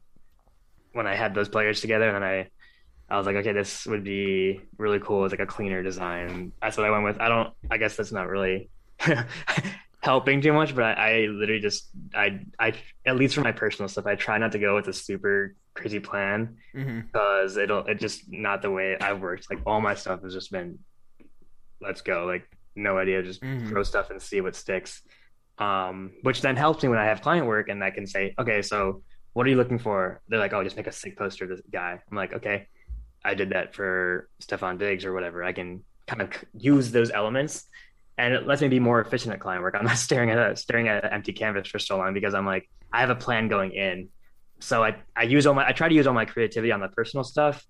when 0.92 1.08
I 1.08 1.16
had 1.16 1.34
those 1.34 1.48
players 1.48 1.80
together, 1.80 2.10
and 2.10 2.16
then 2.16 2.24
I 2.24 2.50
I 3.14 3.18
was 3.18 3.28
like, 3.28 3.36
okay, 3.38 3.52
this 3.52 3.86
would 3.86 4.04
be 4.04 4.60
really 4.80 5.00
cool. 5.00 5.24
It's 5.26 5.32
like 5.32 5.40
a 5.40 5.46
cleaner 5.46 5.84
design. 5.84 6.52
That's 6.62 6.78
what 6.78 6.88
I 6.88 6.90
went 6.90 7.04
with. 7.04 7.20
I 7.22 7.30
don't. 7.30 7.54
I 7.70 7.78
guess 7.78 7.96
that's 7.96 8.12
not 8.12 8.28
really 8.28 8.70
helping 10.02 10.42
too 10.42 10.54
much, 10.54 10.76
but 10.76 10.98
I, 10.98 11.24
I 11.24 11.28
literally 11.28 11.62
just 11.62 11.90
I 12.14 12.42
I 12.60 12.74
at 13.06 13.16
least 13.16 13.36
for 13.36 13.42
my 13.42 13.52
personal 13.52 13.88
stuff, 13.88 14.06
I 14.06 14.16
try 14.16 14.38
not 14.38 14.52
to 14.54 14.60
go 14.60 14.76
with 14.76 14.88
a 14.88 14.94
super 14.94 15.56
crazy 15.74 16.00
plan 16.00 16.58
Mm-hmm. 16.76 17.02
because 17.02 17.58
it'll 17.58 17.86
it 17.86 18.00
just 18.00 18.32
not 18.32 18.62
the 18.62 18.72
way 18.72 18.98
I've 19.00 19.22
worked. 19.22 19.50
Like 19.50 19.60
all 19.66 19.80
my 19.80 19.94
stuff 19.96 20.24
has 20.24 20.34
just 20.34 20.52
been, 20.52 20.80
let's 21.82 22.02
go. 22.02 22.26
Like 22.26 22.48
no 22.76 22.98
idea, 22.98 23.22
just 23.22 23.42
Mhm. 23.42 23.70
throw 23.70 23.84
stuff 23.84 24.10
and 24.10 24.22
see 24.22 24.42
what 24.42 24.56
sticks. 24.56 25.02
Um, 25.60 26.14
which 26.24 26.42
then 26.42 26.56
helps 26.56 26.82
me 26.82 26.90
when 26.90 26.98
I 26.98 27.06
have 27.06 27.22
client 27.22 27.46
work 27.46 27.70
and 27.70 27.84
I 27.84 27.92
can 27.92 28.08
say, 28.08 28.34
okay, 28.40 28.64
so 28.64 29.04
what 29.34 29.46
are 29.46 29.50
you 29.52 29.56
looking 29.56 29.78
for? 29.78 30.20
They're 30.28 30.40
like, 30.40 30.52
oh, 30.54 30.64
just 30.64 30.76
make 30.78 30.88
a 30.88 30.92
sick 30.92 31.16
poster 31.16 31.44
of 31.44 31.52
this 31.52 31.62
guy. 31.72 32.00
I'm 32.10 32.18
like, 32.18 32.34
okay, 32.34 32.68
I 33.26 33.34
did 33.34 33.52
that 33.52 33.74
for 33.74 34.30
Stefon 34.42 34.78
Diggs 34.78 35.06
or 35.06 35.14
whatever. 35.14 35.44
I 35.44 35.54
can 35.54 35.84
kind 36.08 36.22
of 36.22 36.32
use 36.58 36.92
those 36.92 37.12
elements 37.12 37.66
and 38.18 38.34
it 38.34 38.46
lets 38.46 38.62
me 38.62 38.68
be 38.68 38.80
more 38.80 39.02
efficient 39.02 39.34
at 39.34 39.40
client 39.40 39.64
work. 39.64 39.76
I'm 39.78 39.86
not 39.86 39.98
staring 40.08 40.30
at 40.30 40.38
a, 40.38 40.56
staring 40.56 40.88
at 40.88 41.04
an 41.04 41.12
empty 41.12 41.34
canvas 41.34 41.68
for 41.68 41.80
so 41.80 41.98
long 41.98 42.14
because 42.14 42.34
I'm 42.34 42.46
like, 42.46 42.70
I 42.92 43.00
have 43.00 43.10
a 43.10 43.16
plan 43.16 43.48
going 43.48 43.72
in. 43.72 44.10
So 44.60 44.84
I, 44.84 44.96
I 45.16 45.24
use 45.24 45.46
all 45.48 45.54
my, 45.54 45.68
I 45.68 45.72
try 45.72 45.90
to 45.90 45.96
use 45.96 46.08
all 46.08 46.14
my 46.14 46.26
creativity 46.26 46.72
on 46.72 46.80
the 46.80 46.88
personal 46.90 47.24
stuff 47.24 47.66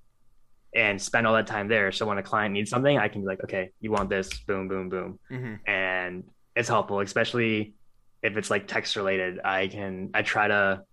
and 0.75 1.01
spend 1.01 1.25
all 1.27 1.33
that 1.35 1.47
time 1.47 1.67
there. 1.67 1.91
So 1.91 2.05
when 2.05 2.17
a 2.17 2.23
client 2.23 2.53
needs 2.53 2.69
something, 2.69 2.97
I 2.97 3.07
can 3.07 3.21
be 3.21 3.27
like, 3.27 3.43
okay, 3.43 3.71
you 3.79 3.91
want 3.91 4.09
this, 4.09 4.39
boom, 4.39 4.67
boom, 4.67 4.89
boom. 4.89 5.19
Mm-hmm. 5.31 5.69
And 5.69 6.23
it's 6.55 6.69
helpful, 6.69 6.99
especially 6.99 7.73
if 8.21 8.37
it's 8.37 8.49
like 8.49 8.67
text 8.67 8.95
related. 8.95 9.39
I 9.43 9.67
can, 9.67 10.09
I 10.13 10.23
try 10.23 10.47
to, 10.47 10.83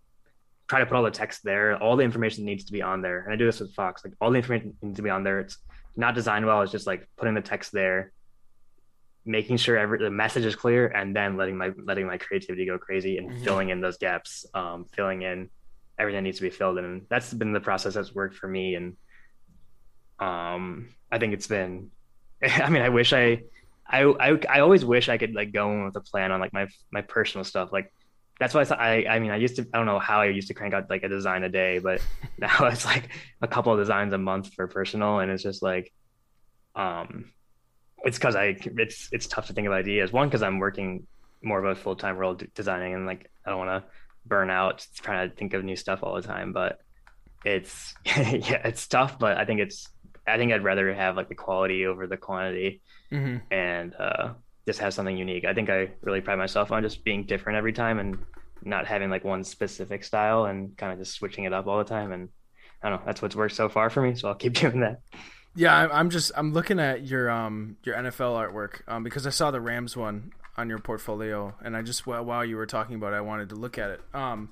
try 0.70 0.78
to 0.78 0.86
put 0.86 0.94
all 0.96 1.02
the 1.02 1.10
text 1.10 1.42
there. 1.42 1.76
All 1.82 1.96
the 1.96 2.04
information 2.04 2.44
needs 2.44 2.64
to 2.66 2.72
be 2.72 2.80
on 2.80 3.02
there. 3.02 3.22
And 3.24 3.32
I 3.32 3.36
do 3.36 3.44
this 3.44 3.58
with 3.58 3.74
Fox. 3.74 4.04
Like 4.04 4.14
all 4.20 4.30
the 4.30 4.36
information 4.36 4.72
needs 4.82 4.96
to 4.98 5.02
be 5.02 5.10
on 5.10 5.24
there. 5.24 5.40
It's 5.40 5.58
not 5.96 6.14
designed 6.14 6.46
well. 6.46 6.62
It's 6.62 6.70
just 6.70 6.86
like 6.86 7.08
putting 7.16 7.34
the 7.34 7.40
text 7.40 7.72
there, 7.72 8.12
making 9.24 9.56
sure 9.56 9.76
every 9.76 9.98
the 9.98 10.10
message 10.10 10.44
is 10.44 10.54
clear, 10.54 10.86
and 10.86 11.14
then 11.14 11.36
letting 11.36 11.56
my 11.58 11.72
letting 11.84 12.06
my 12.06 12.18
creativity 12.18 12.66
go 12.66 12.78
crazy 12.78 13.18
and 13.18 13.30
Mhm. 13.32 13.42
filling 13.44 13.70
in 13.70 13.80
those 13.80 13.98
gaps, 13.98 14.46
um, 14.54 14.84
filling 14.96 15.22
in 15.22 15.50
everything 15.98 16.18
that 16.18 16.22
needs 16.28 16.36
to 16.38 16.44
be 16.44 16.50
filled 16.50 16.78
in. 16.78 16.84
And 16.84 17.06
that's 17.10 17.34
been 17.34 17.52
the 17.52 17.60
process 17.60 17.94
that's 17.94 18.14
worked 18.14 18.36
for 18.36 18.46
me. 18.46 18.76
And 18.76 18.96
um, 20.20 20.90
I 21.10 21.18
think 21.18 21.34
it's 21.34 21.48
been. 21.48 21.90
I 22.42 22.70
mean, 22.70 22.82
I 22.82 22.90
wish 22.90 23.12
I, 23.12 23.42
I, 23.88 24.02
I, 24.04 24.38
I 24.48 24.60
always 24.60 24.84
wish 24.84 25.08
I 25.08 25.18
could 25.18 25.34
like 25.34 25.52
go 25.52 25.72
in 25.72 25.84
with 25.84 25.96
a 25.96 26.00
plan 26.00 26.30
on 26.30 26.38
like 26.38 26.52
my 26.52 26.68
my 26.92 27.02
personal 27.02 27.42
stuff. 27.44 27.72
Like 27.72 27.92
that's 28.40 28.54
why 28.54 28.62
I, 28.62 28.74
I 29.04 29.14
I 29.14 29.18
mean 29.20 29.30
I 29.30 29.36
used 29.36 29.56
to 29.56 29.66
I 29.72 29.76
don't 29.76 29.86
know 29.86 29.98
how 30.00 30.22
I 30.22 30.26
used 30.26 30.48
to 30.48 30.54
crank 30.54 30.74
out 30.74 30.90
like 30.90 31.04
a 31.04 31.08
design 31.08 31.44
a 31.44 31.48
day, 31.48 31.78
but 31.78 32.00
now 32.38 32.66
it's 32.66 32.84
like 32.84 33.10
a 33.40 33.46
couple 33.46 33.72
of 33.72 33.78
designs 33.78 34.12
a 34.12 34.18
month 34.18 34.52
for 34.54 34.66
personal, 34.66 35.20
and 35.20 35.30
it's 35.30 35.42
just 35.42 35.62
like, 35.62 35.92
um, 36.74 37.30
it's 38.04 38.18
because 38.18 38.34
I 38.34 38.56
it's 38.64 39.08
it's 39.12 39.26
tough 39.28 39.46
to 39.48 39.52
think 39.52 39.66
of 39.66 39.72
ideas. 39.72 40.12
One 40.12 40.28
because 40.28 40.42
I'm 40.42 40.58
working 40.58 41.06
more 41.42 41.62
of 41.62 41.66
a 41.66 41.80
full 41.80 41.94
time 41.94 42.16
role 42.16 42.36
designing, 42.54 42.94
and 42.94 43.06
like 43.06 43.30
I 43.46 43.50
don't 43.50 43.58
want 43.58 43.84
to 43.84 43.90
burn 44.26 44.50
out 44.50 44.86
trying 44.96 45.28
to 45.28 45.36
think 45.36 45.54
of 45.54 45.62
new 45.64 45.76
stuff 45.76 46.00
all 46.02 46.14
the 46.14 46.22
time. 46.22 46.52
But 46.52 46.80
it's 47.44 47.94
yeah, 48.06 48.62
it's 48.64 48.86
tough. 48.88 49.18
But 49.18 49.36
I 49.36 49.44
think 49.44 49.60
it's 49.60 49.88
I 50.26 50.38
think 50.38 50.52
I'd 50.52 50.64
rather 50.64 50.92
have 50.94 51.16
like 51.16 51.28
the 51.28 51.34
quality 51.34 51.86
over 51.86 52.06
the 52.06 52.16
quantity 52.16 52.80
Mm-hmm. 53.12 53.38
and 53.52 53.92
uh, 53.96 54.34
just 54.66 54.78
have 54.80 54.94
something 54.94 55.16
unique. 55.16 55.44
I 55.44 55.54
think 55.54 55.70
I 55.70 55.90
really 56.02 56.20
pride 56.20 56.36
myself 56.36 56.70
on 56.72 56.82
just 56.82 57.04
being 57.04 57.24
different 57.24 57.56
every 57.56 57.72
time 57.72 57.98
and 57.98 58.18
not 58.62 58.86
having 58.86 59.10
like 59.10 59.24
one 59.24 59.42
specific 59.44 60.04
style 60.04 60.44
and 60.44 60.76
kind 60.76 60.92
of 60.92 60.98
just 60.98 61.12
switching 61.14 61.44
it 61.44 61.52
up 61.52 61.66
all 61.66 61.78
the 61.78 61.84
time. 61.84 62.12
And 62.12 62.28
I 62.82 62.90
don't 62.90 63.00
know, 63.00 63.06
that's 63.06 63.22
what's 63.22 63.34
worked 63.36 63.54
so 63.54 63.68
far 63.68 63.90
for 63.90 64.02
me. 64.02 64.14
So 64.14 64.28
I'll 64.28 64.34
keep 64.34 64.52
doing 64.64 64.80
that. 64.80 65.00
Yeah, 65.56 65.74
I'm- 65.74 66.10
just 66.10 66.30
I'm 66.36 66.52
looking 66.52 66.78
at 66.78 67.06
your 67.06 67.28
um 67.30 67.76
your 67.84 67.96
NFL 67.96 68.36
artwork 68.52 68.82
um 68.86 69.02
because 69.02 69.26
I 69.26 69.30
saw 69.30 69.50
the 69.50 69.60
Rams 69.60 69.96
one 69.96 70.32
on 70.56 70.68
your 70.68 70.78
portfolio 70.78 71.54
and 71.64 71.76
I 71.76 71.82
just 71.82 72.06
while 72.06 72.24
while 72.24 72.44
you 72.44 72.56
were 72.56 72.66
talking 72.66 72.94
about 72.96 73.12
it, 73.12 73.16
I 73.16 73.20
wanted 73.20 73.48
to 73.48 73.54
look 73.56 73.78
at 73.78 73.90
it. 73.90 74.00
Um, 74.14 74.50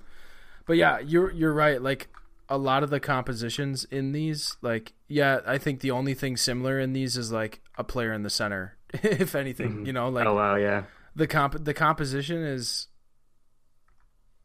but 0.67 0.77
yeah, 0.77 0.99
you're 0.99 1.31
you're 1.31 1.53
right. 1.53 1.81
Like 1.81 2.09
a 2.49 2.57
lot 2.59 2.83
of 2.83 2.91
the 2.91 3.01
compositions 3.01 3.85
in 3.85 4.13
these, 4.13 4.57
like 4.63 4.95
yeah, 5.07 5.41
I 5.47 5.59
think 5.59 5.81
the 5.81 5.91
only 5.91 6.15
thing 6.15 6.37
similar 6.37 6.79
in 6.79 6.93
these 6.93 7.17
is 7.17 7.31
like 7.33 7.61
a 7.77 7.85
player 7.85 8.13
in 8.13 8.23
the 8.23 8.31
center, 8.31 8.77
if 8.93 9.35
anything. 9.35 9.79
Mhm. 9.79 9.87
You 9.87 9.93
know, 9.93 10.09
like 10.09 10.27
oh 10.27 10.35
wow, 10.35 10.57
yeah, 10.57 10.85
the 11.15 11.27
comp 11.27 11.65
the 11.65 11.75
composition 11.75 12.43
is 12.43 12.89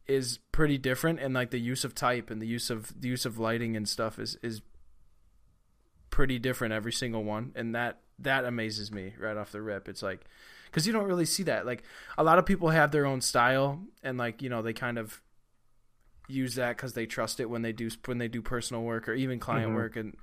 is 0.05 0.39
pretty 0.51 0.77
different 0.77 1.19
and 1.19 1.33
like 1.33 1.49
the 1.51 1.59
use 1.59 1.85
of 1.85 1.95
type 1.95 2.29
and 2.29 2.41
the 2.41 2.47
use 2.47 2.69
of 2.69 2.99
the 2.99 3.07
use 3.07 3.25
of 3.25 3.37
lighting 3.39 3.77
and 3.77 3.87
stuff 3.87 4.19
is 4.19 4.35
is 4.43 4.61
pretty 6.09 6.37
different 6.37 6.73
every 6.73 6.91
single 6.91 7.23
one 7.23 7.51
and 7.55 7.73
that 7.73 7.99
that 8.19 8.43
amazes 8.43 8.91
me 8.91 9.13
right 9.17 9.37
off 9.37 9.51
the 9.53 9.61
rip 9.61 9.87
it's 9.87 10.03
like 10.03 10.25
because 10.65 10.85
you 10.85 10.91
don't 10.91 11.05
really 11.07 11.25
see 11.25 11.43
that 11.43 11.65
like 11.65 11.83
a 12.17 12.23
lot 12.23 12.37
of 12.37 12.45
people 12.45 12.69
have 12.69 12.91
their 12.91 13.05
own 13.05 13.21
style 13.21 13.79
and 14.03 14.17
like 14.17 14.41
you 14.41 14.49
know 14.49 14.61
they 14.61 14.73
kind 14.73 14.97
of 14.97 15.21
use 16.27 16.55
that 16.55 16.77
because 16.77 16.93
they 16.93 17.05
trust 17.05 17.39
it 17.39 17.49
when 17.49 17.61
they 17.61 17.73
do 17.73 17.89
when 18.05 18.17
they 18.17 18.27
do 18.27 18.41
personal 18.41 18.83
work 18.83 19.07
or 19.09 19.13
even 19.13 19.39
client 19.39 19.71
Mhm. 19.71 19.75
work 19.75 19.95
and 19.95 20.15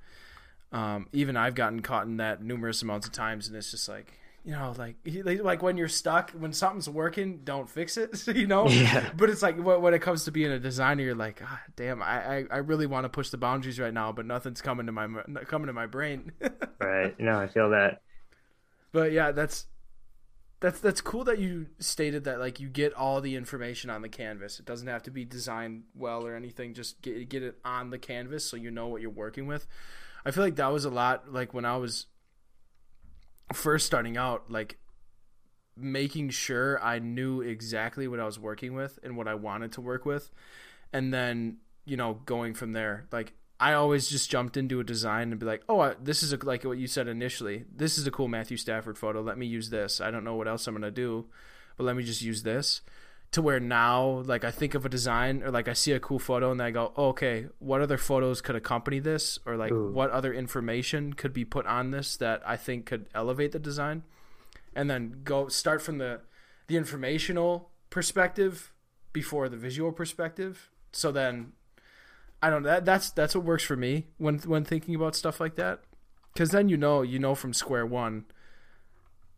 um, 0.73 1.09
even 1.13 1.37
I've 1.37 1.55
gotten 1.55 1.81
caught 1.81 2.07
in 2.07 2.19
that 2.19 2.43
numerous 2.43 2.83
amounts 2.83 3.07
of 3.07 3.13
times 3.13 3.49
and 3.49 3.57
it's 3.57 3.71
just 3.71 3.89
like 3.89 4.13
you 4.45 4.53
know 4.53 4.73
like 4.79 4.97
like 5.43 5.63
when 5.63 5.77
you're 5.77 5.89
stuck 5.89 6.31
when 6.31 6.53
something's 6.53 6.89
working 6.89 7.41
don't 7.45 7.69
fix 7.69 7.97
it 7.99 8.27
you 8.35 8.47
know 8.47 8.69
yeah, 8.69 9.11
but 9.17 9.29
it's 9.29 9.43
like 9.43 9.57
when 9.59 9.83
when 9.83 9.93
it 9.95 10.01
comes 10.01 10.25
to 10.25 10.31
being 10.31 10.51
a 10.51 10.59
designer, 10.59 11.03
you're 11.03 11.15
like, 11.15 11.43
ah, 11.45 11.61
damn, 11.77 12.03
I, 12.03 12.37
I, 12.39 12.45
I 12.51 12.57
really 12.59 12.87
want 12.87 13.05
to 13.05 13.09
push 13.11 13.29
the 13.31 13.37
boundaries 13.37 13.79
right 13.79 13.93
now, 13.93 14.13
but 14.13 14.25
nothing's 14.27 14.63
coming 14.63 14.87
to 14.87 14.93
my 14.93 15.07
coming 15.47 15.67
to 15.67 15.73
my 15.75 15.87
brain. 15.87 16.33
right. 16.81 17.19
Know, 17.21 17.39
I 17.39 17.49
feel 17.49 17.71
that. 17.71 18.01
but 18.93 19.13
yeah, 19.13 19.33
that's 19.33 19.67
that's 20.61 20.79
that's 20.79 21.01
cool 21.01 21.25
that 21.25 21.39
you 21.39 21.67
stated 21.79 22.25
that 22.25 22.39
like 22.39 22.61
you 22.61 22.69
get 22.69 22.93
all 22.93 23.23
the 23.23 23.35
information 23.35 23.89
on 23.89 24.03
the 24.03 24.09
canvas. 24.09 24.61
It 24.61 24.67
doesn't 24.67 24.87
have 24.87 25.03
to 25.05 25.11
be 25.11 25.25
designed 25.25 25.85
well 25.95 26.27
or 26.27 26.37
anything. 26.37 26.75
Just 26.75 27.01
get 27.01 27.29
get 27.31 27.43
it 27.43 27.57
on 27.65 27.91
the 27.91 27.99
canvas 27.99 28.45
so 28.45 28.57
you 28.57 28.71
know 28.71 28.87
what 28.87 29.01
you're 29.01 29.11
working 29.11 29.47
with. 29.47 29.67
I 30.25 30.31
feel 30.31 30.45
like 30.45 30.57
that 30.57 30.71
was 30.71 30.85
a 30.85 30.91
lot 30.91 31.33
like 31.33 31.55
when 31.55 31.65
I 31.65 31.79
was 31.79 32.07
first 33.55 33.87
starting 33.87 34.19
out, 34.19 34.51
like 34.51 34.79
making 35.77 36.29
sure 36.29 36.83
I 36.83 36.99
knew 36.99 37.41
exactly 37.41 38.07
what 38.07 38.21
I 38.21 38.27
was 38.27 38.39
working 38.39 38.75
with 38.75 38.99
and 39.03 39.17
what 39.17 39.29
I 39.29 39.35
wanted 39.35 39.73
to 39.73 39.81
work 39.81 40.05
with, 40.05 40.31
and 40.93 41.13
then 41.13 41.57
you 41.87 41.97
know 41.97 42.21
going 42.27 42.53
from 42.53 42.73
there. 42.73 43.07
Like 43.11 43.33
I 43.61 43.75
always 43.75 44.09
just 44.09 44.31
jumped 44.31 44.57
into 44.57 44.81
a 44.81 44.85
design 44.85 45.31
and 45.31 45.39
be 45.39 45.45
like, 45.45 45.63
oh, 45.69 45.81
I, 45.81 45.95
this 46.03 46.23
is 46.23 46.33
a, 46.33 46.39
like 46.43 46.65
what 46.65 46.79
you 46.79 46.87
said 46.87 47.09
initially. 47.09 47.67
This 47.71 47.99
is 47.99 48.07
a 48.07 48.11
cool 48.11 48.27
Matthew 48.27 48.57
Stafford 48.57 48.97
photo. 48.97 49.21
Let 49.21 49.37
me 49.37 49.47
use 49.47 49.69
this. 49.69 50.01
I 50.01 50.11
don't 50.11 50.25
know 50.25 50.35
what 50.35 50.49
else 50.49 50.67
I'm 50.67 50.75
gonna 50.75 50.91
do, 50.91 51.27
but 51.77 51.85
let 51.85 51.95
me 51.95 52.03
just 52.03 52.23
use 52.23 52.43
this. 52.43 52.81
To 53.33 53.43
where 53.43 53.61
now, 53.61 54.23
like 54.25 54.45
I 54.45 54.51
think 54.51 54.75
of 54.75 54.87
a 54.87 54.89
design 54.89 55.43
or 55.45 55.51
like 55.51 55.69
I 55.69 55.75
see 55.75 55.93
a 55.93 56.01
cool 56.01 56.19
photo 56.19 56.51
and 56.51 56.59
then 56.59 56.67
I 56.67 56.71
go, 56.71 56.93
oh, 56.97 57.09
okay, 57.09 57.47
what 57.59 57.83
other 57.83 57.99
photos 57.99 58.41
could 58.41 58.57
accompany 58.57 58.99
this, 58.99 59.39
or 59.45 59.57
like 59.57 59.71
Ooh. 59.71 59.93
what 59.93 60.11
other 60.11 60.33
information 60.33 61.13
could 61.13 61.33
be 61.33 61.45
put 61.45 61.67
on 61.67 61.91
this 61.91 62.17
that 62.17 62.43
I 62.45 62.57
think 62.57 62.87
could 62.87 63.07
elevate 63.15 63.53
the 63.53 63.61
design, 63.61 64.03
and 64.75 64.91
then 64.91 65.21
go 65.23 65.49
start 65.49 65.81
from 65.83 65.99
the 65.99 66.23
the 66.67 66.77
informational 66.77 67.71
perspective 67.91 68.73
before 69.13 69.49
the 69.49 69.57
visual 69.57 69.93
perspective. 69.93 70.71
So 70.93 71.13
then 71.13 71.53
I 72.43 72.51
don't 72.51 72.63
know. 72.63 72.71
That, 72.71 72.85
that's 72.85 73.11
that's 73.11 73.35
what 73.35 73.45
works 73.45 73.65
for 73.65 73.77
me 73.77 74.07
when 74.19 74.39
when 74.41 74.65
thinking 74.65 74.95
about 74.95 75.15
stuff 75.15 75.41
like 75.41 75.57
that, 75.57 75.81
because 76.33 76.51
then 76.51 76.69
you 76.69 76.77
know 76.77 77.03
you 77.03 77.19
know 77.19 77.35
from 77.35 77.53
square 77.53 77.85
one. 77.87 78.25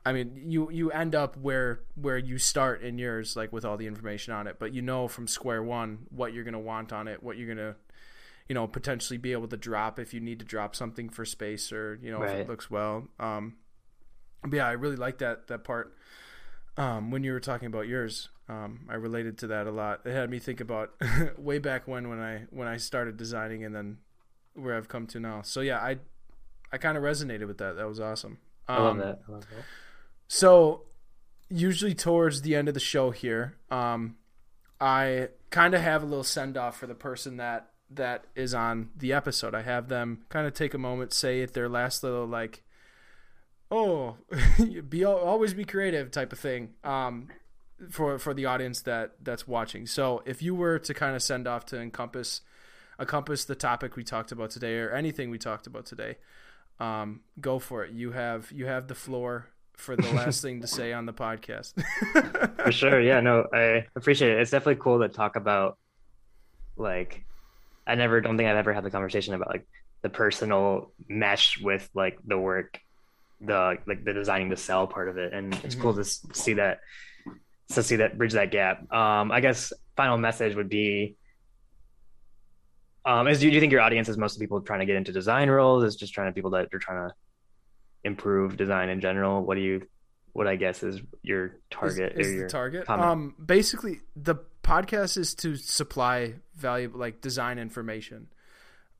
I 0.05 0.13
mean, 0.13 0.43
you 0.47 0.71
you 0.71 0.91
end 0.91 1.15
up 1.15 1.37
where 1.37 1.81
where 1.95 2.19
you 2.19 2.39
start 2.39 2.83
in 2.83 2.99
yours, 2.99 3.37
like 3.37 3.53
with 3.53 3.65
all 3.65 3.77
the 3.77 3.87
information 3.87 4.33
on 4.33 4.47
it, 4.47 4.57
but 4.59 4.73
you 4.73 4.83
know 4.83 5.09
from 5.09 5.27
square 5.27 5.63
one 5.63 6.07
what 6.11 6.33
you're 6.33 6.45
gonna 6.45 6.59
want 6.61 6.93
on 6.93 7.09
it, 7.09 7.23
what 7.23 7.37
you're 7.37 7.49
gonna, 7.49 7.77
you 8.49 8.55
know, 8.55 8.67
potentially 8.67 9.17
be 9.17 9.33
able 9.33 9.49
to 9.49 9.57
drop 9.57 9.99
if 9.99 10.13
you 10.13 10.21
need 10.21 10.39
to 10.41 10.45
drop 10.45 10.75
something 10.75 11.09
for 11.09 11.25
space 11.25 11.73
or 11.73 11.99
you 12.03 12.11
know 12.11 12.23
if 12.23 12.31
it 12.41 12.49
looks 12.49 12.71
well. 12.71 13.09
Um, 13.21 13.55
but 14.43 14.55
yeah, 14.55 14.67
I 14.67 14.73
really 14.73 14.97
like 14.97 15.19
that 15.19 15.49
that 15.49 15.65
part. 15.65 15.95
Um, 16.77 17.11
when 17.11 17.23
you 17.23 17.33
were 17.33 17.41
talking 17.41 17.67
about 17.67 17.87
yours, 17.87 18.29
um, 18.53 18.87
I 18.89 18.95
related 18.95 19.39
to 19.39 19.47
that 19.49 19.67
a 19.67 19.71
lot. 19.71 20.01
It 20.05 20.13
had 20.13 20.29
me 20.31 20.39
think 20.39 20.61
about 20.61 20.93
way 21.39 21.59
back 21.59 21.89
when 21.89 22.09
when 22.09 22.21
I 22.21 22.45
when 22.51 22.69
I 22.69 22.77
started 22.77 23.17
designing 23.17 23.65
and 23.65 23.75
then 23.75 23.99
where 24.55 24.77
I've 24.77 24.89
come 24.89 25.07
to 25.09 25.21
now. 25.21 25.43
So 25.43 25.61
yeah, 25.61 25.79
I 25.79 25.99
I 26.73 26.79
kind 26.79 26.97
of 26.97 27.03
resonated 27.03 27.47
with 27.47 27.59
that. 27.59 27.77
That 27.77 27.87
was 27.89 28.01
awesome. 28.01 28.39
I 28.69 28.79
love 28.79 28.93
Um, 28.93 28.99
that. 28.99 29.21
I 29.29 29.33
love 29.33 29.43
that. 29.51 29.65
So, 30.29 30.85
usually 31.51 31.95
towards 31.95 32.41
the 32.43 32.55
end 32.55 32.69
of 32.69 32.75
the 32.75 32.81
show 32.81 33.11
here, 33.11 33.57
um, 33.71 34.17
I 34.81 35.29
kind 35.51 35.75
of 35.75 35.81
have 35.83 36.03
a 36.03 36.07
little 36.07 36.25
send 36.25 36.57
off 36.57 36.79
for 36.79 36.87
the 36.87 36.95
person 36.95 37.37
that 37.37 37.69
that 37.91 38.25
is 38.35 38.55
on 38.55 38.89
the 38.97 39.13
episode. 39.13 39.55
I 39.55 39.61
have 39.63 39.89
them 39.89 40.25
kind 40.31 40.47
of 40.47 40.55
take 40.55 40.73
a 40.75 40.79
moment, 40.79 41.13
say 41.13 41.43
it 41.43 41.53
their 41.53 41.69
last 41.69 42.03
little 42.03 42.27
like, 42.27 42.63
"Oh, 43.71 44.17
be 44.89 45.05
always 45.05 45.53
be 45.55 45.65
creative" 45.65 46.11
type 46.11 46.33
of 46.33 46.39
thing. 46.39 46.71
Um, 46.85 47.29
for 47.91 48.19
for 48.19 48.35
the 48.35 48.47
audience 48.47 48.83
that 48.83 49.13
that's 49.23 49.47
watching. 49.47 49.87
So, 49.87 50.23
if 50.25 50.43
you 50.43 50.55
were 50.55 50.79
to 50.81 50.95
kind 50.95 51.17
of 51.17 51.23
send 51.23 51.47
off 51.47 51.67
to 51.67 51.81
encompass 51.81 52.41
encompass 53.01 53.45
the 53.45 53.55
topic 53.55 53.97
we 53.97 54.05
talked 54.05 54.33
about 54.33 54.51
today 54.51 54.79
or 54.79 54.91
anything 54.91 55.31
we 55.31 55.39
talked 55.39 55.67
about 55.67 55.87
today, 55.87 56.17
um, 56.81 57.21
go 57.41 57.59
for 57.59 57.85
it. 57.85 57.93
You 57.93 58.13
have 58.13 58.51
you 58.53 58.67
have 58.67 58.89
the 58.89 58.95
floor 58.95 59.49
for 59.77 59.97
the 59.97 60.11
last 60.13 60.43
thing 60.43 60.61
to 60.61 60.67
say 60.67 60.93
on 60.93 61.07
the 61.07 61.13
podcast. 61.13 61.75
For 62.65 62.73
sure. 62.73 63.01
Yeah, 63.01 63.21
no, 63.21 63.47
I 63.53 63.87
appreciate 63.97 64.33
it. 64.33 64.41
It's 64.41 64.51
definitely 64.51 64.81
cool 64.83 65.01
to 65.01 65.09
talk 65.09 65.37
about 65.37 65.79
like 66.77 67.25
I 67.87 67.95
never 67.95 68.21
don't 68.21 68.37
think 68.37 68.49
I've 68.49 68.57
ever 68.57 68.73
had 68.73 68.85
the 68.85 68.91
conversation 68.91 69.35
about 69.35 69.49
like 69.49 69.67
the 70.03 70.09
personal 70.09 70.93
mesh 71.09 71.61
with 71.61 71.89
like 71.95 72.19
the 72.25 72.39
work, 72.39 72.81
the 73.41 73.79
like 73.87 74.05
the 74.05 74.13
designing 74.13 74.49
the 74.49 74.57
cell 74.57 74.87
part 74.87 75.09
of 75.09 75.19
it. 75.19 75.33
And 75.33 75.55
it's 75.65 75.75
cool 75.75 75.95
to 75.95 76.05
see 76.05 76.55
that 76.55 76.81
to 77.75 77.83
see 77.83 77.97
that 77.97 78.19
bridge 78.19 78.33
that 78.33 78.51
gap. 78.51 78.93
Um, 78.93 79.31
I 79.31 79.41
guess 79.41 79.73
final 79.97 80.19
message 80.19 80.55
would 80.55 80.69
be 80.69 81.17
um, 83.05 83.27
is 83.27 83.41
do 83.41 83.49
you 83.49 83.61
think 83.61 83.73
your 83.73 83.81
audience 83.81 84.09
is 84.09 84.17
mostly 84.17 84.45
people 84.45 84.61
trying 84.61 84.81
to 84.81 84.87
get 84.87 84.97
into 84.97 85.13
design 85.13 85.51
roles? 85.51 85.83
Is 85.85 85.97
just 85.97 86.15
trying 86.15 86.29
to 86.29 86.33
people 86.33 86.51
that 86.51 86.69
are 86.73 86.79
trying 86.79 87.09
to 87.09 87.15
improve 88.05 88.57
design 88.57 88.89
in 88.89 89.01
general? 89.01 89.43
What 89.43 89.57
do 89.57 89.61
you 89.61 89.87
what 90.33 90.47
I 90.47 90.57
guess 90.57 90.83
is 90.83 91.01
your 91.23 91.57
target 91.71 92.13
is, 92.13 92.27
or 92.27 92.31
is 92.31 92.35
your 92.35 92.45
the 92.45 92.51
target. 92.51 92.87
comment? 92.87 93.09
Um, 93.09 93.35
basically, 93.45 94.01
the 94.15 94.37
podcast 94.63 95.17
is 95.19 95.35
to 95.37 95.57
supply 95.57 96.35
valuable 96.55 97.01
like 97.01 97.21
design 97.21 97.59
information, 97.59 98.29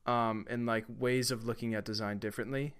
um, 0.05 0.45
and 0.49 0.65
like 0.65 0.85
ways 0.87 1.31
of 1.31 1.45
looking 1.45 1.73
at 1.73 1.85
design 1.85 2.19
differently. 2.19 2.73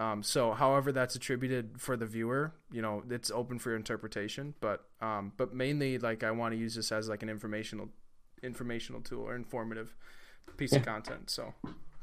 Um, 0.00 0.22
so, 0.22 0.52
however 0.54 0.92
that's 0.92 1.14
attributed 1.14 1.80
for 1.80 1.96
the 1.96 2.06
viewer, 2.06 2.54
you 2.72 2.82
know, 2.82 3.04
it's 3.10 3.30
open 3.30 3.58
for 3.60 3.70
your 3.70 3.76
interpretation. 3.76 4.54
But, 4.60 4.84
um, 5.02 5.32
but 5.36 5.54
mainly, 5.54 5.98
like, 5.98 6.24
I 6.24 6.32
want 6.32 6.54
to 6.54 6.58
use 6.58 6.74
this 6.74 6.90
as 6.90 7.08
like 7.08 7.22
an 7.22 7.28
informational, 7.28 7.90
informational 8.42 9.02
tool 9.02 9.22
or 9.24 9.36
informative 9.36 9.94
piece 10.56 10.74
of 10.74 10.82
content. 10.82 11.30
So, 11.30 11.54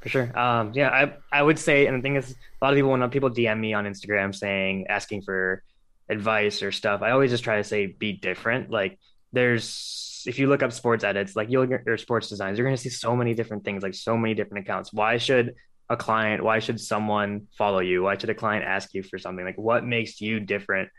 For 0.02 0.10
sure. 0.10 0.40
Um, 0.40 0.74
yeah, 0.76 0.90
I 0.90 1.40
I 1.40 1.42
would 1.44 1.60
say, 1.60 1.88
and 1.88 1.98
the 1.98 2.02
thing 2.04 2.18
is, 2.18 2.32
a 2.62 2.66
lot 2.66 2.74
of 2.74 2.78
people 2.78 2.92
when 2.92 3.10
people 3.10 3.32
DM 3.32 3.60
me 3.60 3.74
on 3.74 3.86
Instagram 3.86 4.34
saying 4.36 4.88
asking 4.90 5.24
for 5.24 5.64
advice 6.10 6.62
or 6.64 6.72
stuff, 6.72 7.02
I 7.02 7.12
always 7.12 7.32
just 7.32 7.44
try 7.44 7.58
to 7.58 7.64
say 7.64 7.88
be 7.88 8.14
different. 8.14 8.70
Like 8.70 9.00
there's 9.34 10.24
if 10.28 10.40
you 10.40 10.48
look 10.48 10.62
up 10.64 10.72
sports 10.72 11.04
edits, 11.04 11.36
like 11.36 11.50
you'll 11.50 11.68
or 11.88 11.98
sports 11.98 12.30
designs, 12.30 12.58
you're 12.60 12.68
gonna 12.68 12.78
see 12.78 12.90
so 12.90 13.16
many 13.16 13.34
different 13.34 13.66
things, 13.66 13.84
like 13.84 13.96
so 13.96 14.18
many 14.18 14.36
different 14.36 14.66
accounts. 14.66 14.94
Why 14.94 15.18
should 15.18 15.56
a 15.90 15.98
client, 15.98 16.44
why 16.44 16.60
should 16.60 16.80
someone 16.80 17.48
follow 17.58 17.80
you? 17.80 18.04
Why 18.04 18.18
should 18.18 18.30
a 18.30 18.36
client 18.36 18.66
ask 18.66 18.94
you 18.94 19.04
for 19.04 19.18
something? 19.18 19.46
Like 19.46 19.58
what 19.58 19.86
makes 19.86 20.20
you 20.20 20.40
different 20.40 20.90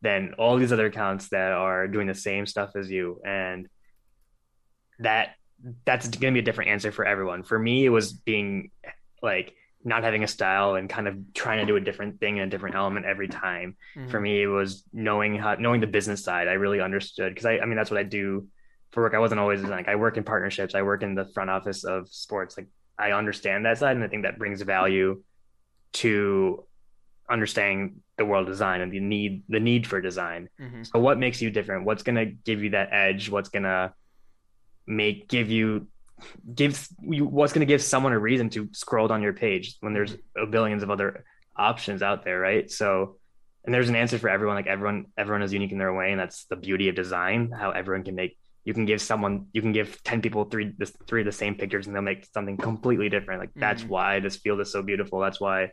than 0.00 0.34
all 0.38 0.56
these 0.56 0.72
other 0.72 0.86
accounts 0.86 1.28
that 1.30 1.52
are 1.52 1.86
doing 1.86 2.06
the 2.06 2.14
same 2.14 2.46
stuff 2.46 2.70
as 2.76 2.90
you? 2.90 3.20
And 3.24 3.68
that 5.00 5.34
that's 5.84 6.08
going 6.08 6.32
to 6.32 6.36
be 6.36 6.40
a 6.40 6.44
different 6.44 6.70
answer 6.70 6.92
for 6.92 7.04
everyone. 7.04 7.42
For 7.42 7.58
me, 7.58 7.84
it 7.84 7.90
was 7.90 8.12
being 8.12 8.70
like 9.22 9.54
not 9.84 10.02
having 10.02 10.24
a 10.24 10.28
style 10.28 10.74
and 10.74 10.88
kind 10.88 11.08
of 11.08 11.16
trying 11.34 11.58
to 11.58 11.66
do 11.66 11.76
a 11.76 11.80
different 11.80 12.20
thing 12.20 12.38
and 12.38 12.48
a 12.48 12.50
different 12.50 12.76
element 12.76 13.06
every 13.06 13.28
time. 13.28 13.76
Mm-hmm. 13.96 14.08
For 14.08 14.20
me, 14.20 14.42
it 14.42 14.46
was 14.46 14.84
knowing 14.92 15.36
how 15.36 15.54
knowing 15.54 15.80
the 15.80 15.86
business 15.86 16.24
side. 16.24 16.48
I 16.48 16.54
really 16.54 16.80
understood 16.80 17.34
because 17.34 17.46
I, 17.46 17.58
I 17.58 17.66
mean 17.66 17.76
that's 17.76 17.90
what 17.90 18.00
I 18.00 18.04
do 18.04 18.48
for 18.92 19.02
work. 19.02 19.14
I 19.14 19.18
wasn't 19.18 19.40
always 19.40 19.62
like 19.62 19.88
I 19.88 19.96
work 19.96 20.16
in 20.16 20.24
partnerships. 20.24 20.74
I 20.74 20.82
work 20.82 21.02
in 21.02 21.14
the 21.14 21.26
front 21.34 21.50
office 21.50 21.84
of 21.84 22.08
sports. 22.08 22.56
Like 22.56 22.68
I 22.98 23.12
understand 23.12 23.64
that 23.66 23.78
side, 23.78 23.96
and 23.96 24.04
I 24.04 24.08
think 24.08 24.24
that 24.24 24.38
brings 24.38 24.60
value 24.62 25.22
to 25.94 26.64
understanding 27.30 28.02
the 28.16 28.24
world 28.24 28.46
design 28.46 28.80
and 28.80 28.90
the 28.90 29.00
need 29.00 29.42
the 29.48 29.60
need 29.60 29.86
for 29.86 30.00
design. 30.00 30.48
Mhm. 30.60 30.86
So 30.86 30.98
what 30.98 31.18
makes 31.18 31.40
you 31.40 31.50
different? 31.50 31.84
What's 31.84 32.02
gonna 32.02 32.26
give 32.26 32.62
you 32.62 32.70
that 32.70 32.88
edge? 32.92 33.30
What's 33.30 33.48
gonna 33.48 33.94
make 34.86 35.28
give 35.28 35.50
you 35.50 35.86
gives 36.54 36.92
you 37.00 37.24
what's 37.26 37.52
gonna 37.52 37.66
give 37.66 37.82
someone 37.82 38.12
a 38.12 38.18
reason 38.18 38.50
to 38.50 38.68
scroll 38.72 39.06
down 39.06 39.22
your 39.22 39.34
page 39.34 39.76
when 39.80 39.92
there's 39.92 40.16
billions 40.50 40.82
of 40.82 40.90
other 40.90 41.24
options 41.56 42.02
out 42.02 42.24
there, 42.24 42.40
right? 42.40 42.70
So 42.70 43.18
and 43.64 43.74
there's 43.74 43.88
an 43.88 43.96
answer 43.96 44.18
for 44.18 44.28
everyone. 44.28 44.56
Like 44.56 44.66
everyone 44.66 45.06
everyone 45.16 45.42
is 45.42 45.52
unique 45.52 45.72
in 45.72 45.78
their 45.78 45.92
way, 45.94 46.10
and 46.10 46.18
that's 46.18 46.46
the 46.46 46.56
beauty 46.56 46.88
of 46.88 46.94
design. 46.96 47.50
How 47.52 47.70
everyone 47.70 48.02
can 48.04 48.14
make 48.14 48.36
you 48.64 48.74
can 48.74 48.84
give 48.84 49.00
someone 49.00 49.46
you 49.52 49.62
can 49.62 49.72
give 49.72 50.02
10 50.04 50.20
people 50.20 50.44
three 50.44 50.72
this 50.76 50.92
three 51.06 51.22
of 51.22 51.26
the 51.26 51.32
same 51.32 51.54
pictures 51.54 51.86
and 51.86 51.94
they'll 51.94 52.02
make 52.02 52.26
something 52.34 52.56
completely 52.56 53.08
different 53.08 53.40
like 53.40 53.50
that's 53.56 53.82
Mhm. 53.84 53.88
why 53.88 54.20
this 54.20 54.36
field 54.36 54.60
is 54.60 54.70
so 54.70 54.82
beautiful 54.82 55.20
that's 55.20 55.40
why 55.40 55.70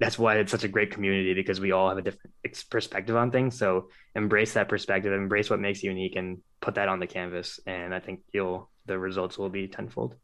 that's 0.00 0.18
why 0.18 0.36
it's 0.36 0.50
such 0.50 0.64
a 0.64 0.68
great 0.68 0.90
community 0.90 1.34
because 1.34 1.60
we 1.60 1.72
all 1.72 1.88
have 1.88 1.98
a 1.98 2.02
different 2.02 2.32
ex- 2.44 2.64
perspective 2.64 3.16
on 3.16 3.30
things 3.30 3.56
so 3.56 3.88
embrace 4.14 4.52
that 4.54 4.68
perspective 4.68 5.12
embrace 5.12 5.48
what 5.48 5.60
makes 5.60 5.82
you 5.82 5.90
unique 5.90 6.16
and 6.16 6.38
put 6.60 6.74
that 6.74 6.88
on 6.88 6.98
the 6.98 7.06
canvas 7.06 7.60
and 7.66 7.94
i 7.94 8.00
think 8.00 8.20
you'll 8.32 8.68
the 8.86 8.98
results 8.98 9.38
will 9.38 9.48
be 9.50 9.66
tenfold 9.68 10.16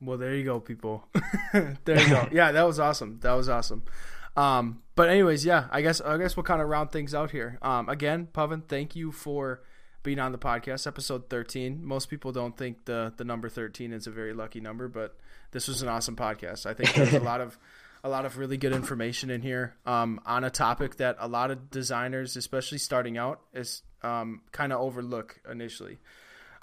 Well, 0.00 0.18
there 0.18 0.34
you 0.34 0.42
go, 0.42 0.58
people. 0.58 1.06
there 1.84 2.00
you 2.00 2.08
go. 2.08 2.26
Yeah, 2.32 2.50
that 2.50 2.66
was 2.66 2.80
awesome. 2.80 3.20
That 3.20 3.34
was 3.34 3.48
awesome. 3.48 3.84
Um, 4.36 4.82
but 4.96 5.08
anyways, 5.08 5.44
yeah, 5.44 5.68
I 5.70 5.80
guess 5.80 6.00
I 6.00 6.18
guess 6.18 6.34
we'll 6.36 6.42
kind 6.42 6.60
of 6.60 6.66
round 6.68 6.90
things 6.90 7.14
out 7.14 7.30
here. 7.30 7.56
Um, 7.62 7.88
again, 7.88 8.26
Pavan, 8.34 8.66
thank 8.66 8.96
you 8.96 9.12
for 9.12 9.62
being 10.02 10.18
on 10.18 10.32
the 10.32 10.38
podcast, 10.38 10.86
episode 10.86 11.28
thirteen. 11.28 11.84
Most 11.84 12.08
people 12.08 12.32
don't 12.32 12.56
think 12.56 12.84
the 12.84 13.12
the 13.16 13.24
number 13.24 13.48
thirteen 13.48 13.92
is 13.92 14.06
a 14.06 14.10
very 14.10 14.32
lucky 14.32 14.60
number, 14.60 14.88
but 14.88 15.16
this 15.52 15.68
was 15.68 15.82
an 15.82 15.88
awesome 15.88 16.16
podcast. 16.16 16.66
I 16.66 16.74
think 16.74 16.94
there's 16.94 17.14
a 17.14 17.20
lot 17.20 17.40
of 17.40 17.58
a 18.04 18.08
lot 18.08 18.26
of 18.26 18.36
really 18.36 18.56
good 18.56 18.72
information 18.72 19.30
in 19.30 19.42
here 19.42 19.76
um, 19.86 20.20
on 20.26 20.44
a 20.44 20.50
topic 20.50 20.96
that 20.96 21.16
a 21.20 21.28
lot 21.28 21.50
of 21.50 21.70
designers, 21.70 22.36
especially 22.36 22.78
starting 22.78 23.16
out, 23.16 23.40
is 23.54 23.82
um, 24.02 24.40
kind 24.50 24.72
of 24.72 24.80
overlook 24.80 25.40
initially. 25.50 25.98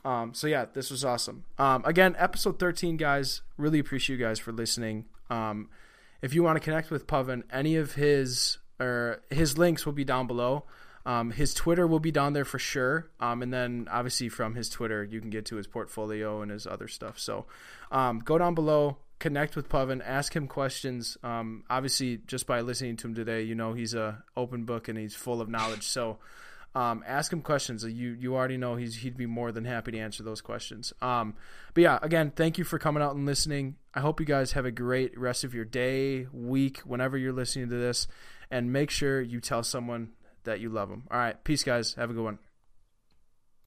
Um, 0.04 0.34
so 0.34 0.48
yeah, 0.48 0.66
this 0.74 0.92
was 0.92 1.06
awesome. 1.06 1.46
Um, 1.58 1.84
again, 1.86 2.16
episode 2.18 2.60
13, 2.60 2.98
guys. 2.98 3.42
Really 3.58 3.80
appreciate 3.80 4.18
you 4.18 4.26
guys 4.26 4.40
for 4.40 4.52
listening. 4.52 5.06
Um, 5.30 5.70
if 6.22 6.34
you 6.34 6.44
want 6.44 6.58
to 6.58 6.60
connect 6.60 6.92
with 6.92 7.08
Pavan, 7.08 7.44
any 7.52 7.76
of 7.76 7.94
his 7.94 8.58
or 8.80 9.22
his 9.30 9.58
links 9.58 9.86
will 9.86 9.94
be 9.94 10.06
down 10.06 10.28
below. 10.28 10.66
Um, 11.06 11.32
his 11.32 11.54
Twitter 11.54 11.88
will 11.88 12.00
be 12.00 12.12
down 12.12 12.34
there 12.34 12.46
for 12.46 12.60
sure. 12.60 13.10
Um, 13.20 13.42
and 13.42 13.54
then 13.54 13.88
obviously 13.92 14.30
from 14.30 14.56
his 14.56 14.70
Twitter, 14.70 15.04
you 15.04 15.22
can 15.22 15.30
get 15.30 15.46
to 15.48 15.56
his 15.56 15.68
portfolio 15.68 16.42
and 16.42 16.52
his 16.52 16.68
other 16.68 16.88
stuff. 16.88 17.20
So 17.20 17.46
um, 17.92 18.20
go 18.20 18.38
down 18.38 18.54
below, 18.54 18.98
connect 19.18 19.56
with 19.56 19.70
Pavan, 19.70 20.02
ask 20.06 20.36
him 20.36 20.48
questions. 20.48 21.18
Um, 21.24 21.64
obviously, 21.70 22.18
just 22.28 22.46
by 22.46 22.62
listening 22.62 22.98
to 22.98 23.08
him 23.08 23.16
today, 23.16 23.44
you 23.44 23.56
know 23.56 23.74
he's 23.74 23.94
a 23.94 24.24
open 24.36 24.66
book 24.66 24.88
and 24.88 24.98
he's 24.98 25.16
full 25.16 25.42
of 25.42 25.50
knowledge. 25.50 25.84
So 25.84 26.20
um, 26.76 27.04
ask 27.08 27.34
him 27.34 27.42
questions. 27.42 27.84
You 27.84 28.12
you 28.12 28.36
already 28.36 28.58
know 28.58 28.76
he's 28.76 28.98
he'd 28.98 29.18
be 29.18 29.26
more 29.26 29.52
than 29.52 29.66
happy 29.66 29.92
to 29.92 29.98
answer 29.98 30.22
those 30.22 30.42
questions. 30.42 30.94
Um, 31.02 31.34
but 31.74 31.82
yeah, 31.82 32.00
again, 32.02 32.32
thank 32.36 32.58
you 32.58 32.64
for 32.64 32.78
coming 32.78 33.02
out 33.02 33.16
and 33.16 33.26
listening. 33.26 33.76
I 33.94 34.02
hope 34.02 34.20
you 34.20 34.26
guys 34.26 34.52
have 34.52 34.66
a 34.66 34.72
great 34.72 35.18
rest 35.18 35.44
of 35.44 35.56
your 35.56 35.66
day, 35.66 36.28
week, 36.32 36.80
whenever 36.80 37.18
you're 37.18 37.34
listening 37.34 37.70
to 37.70 37.76
this, 37.76 38.08
and 38.52 38.72
make 38.72 38.92
sure 38.92 39.20
you 39.20 39.40
tell 39.42 39.64
someone 39.64 40.12
that 40.44 40.60
you 40.60 40.70
love 40.70 40.90
them. 40.90 41.04
All 41.12 41.18
right, 41.18 41.42
peace, 41.44 41.64
guys. 41.64 41.94
Have 41.96 42.10
a 42.10 42.14
good 42.14 42.24
one. 42.24 42.40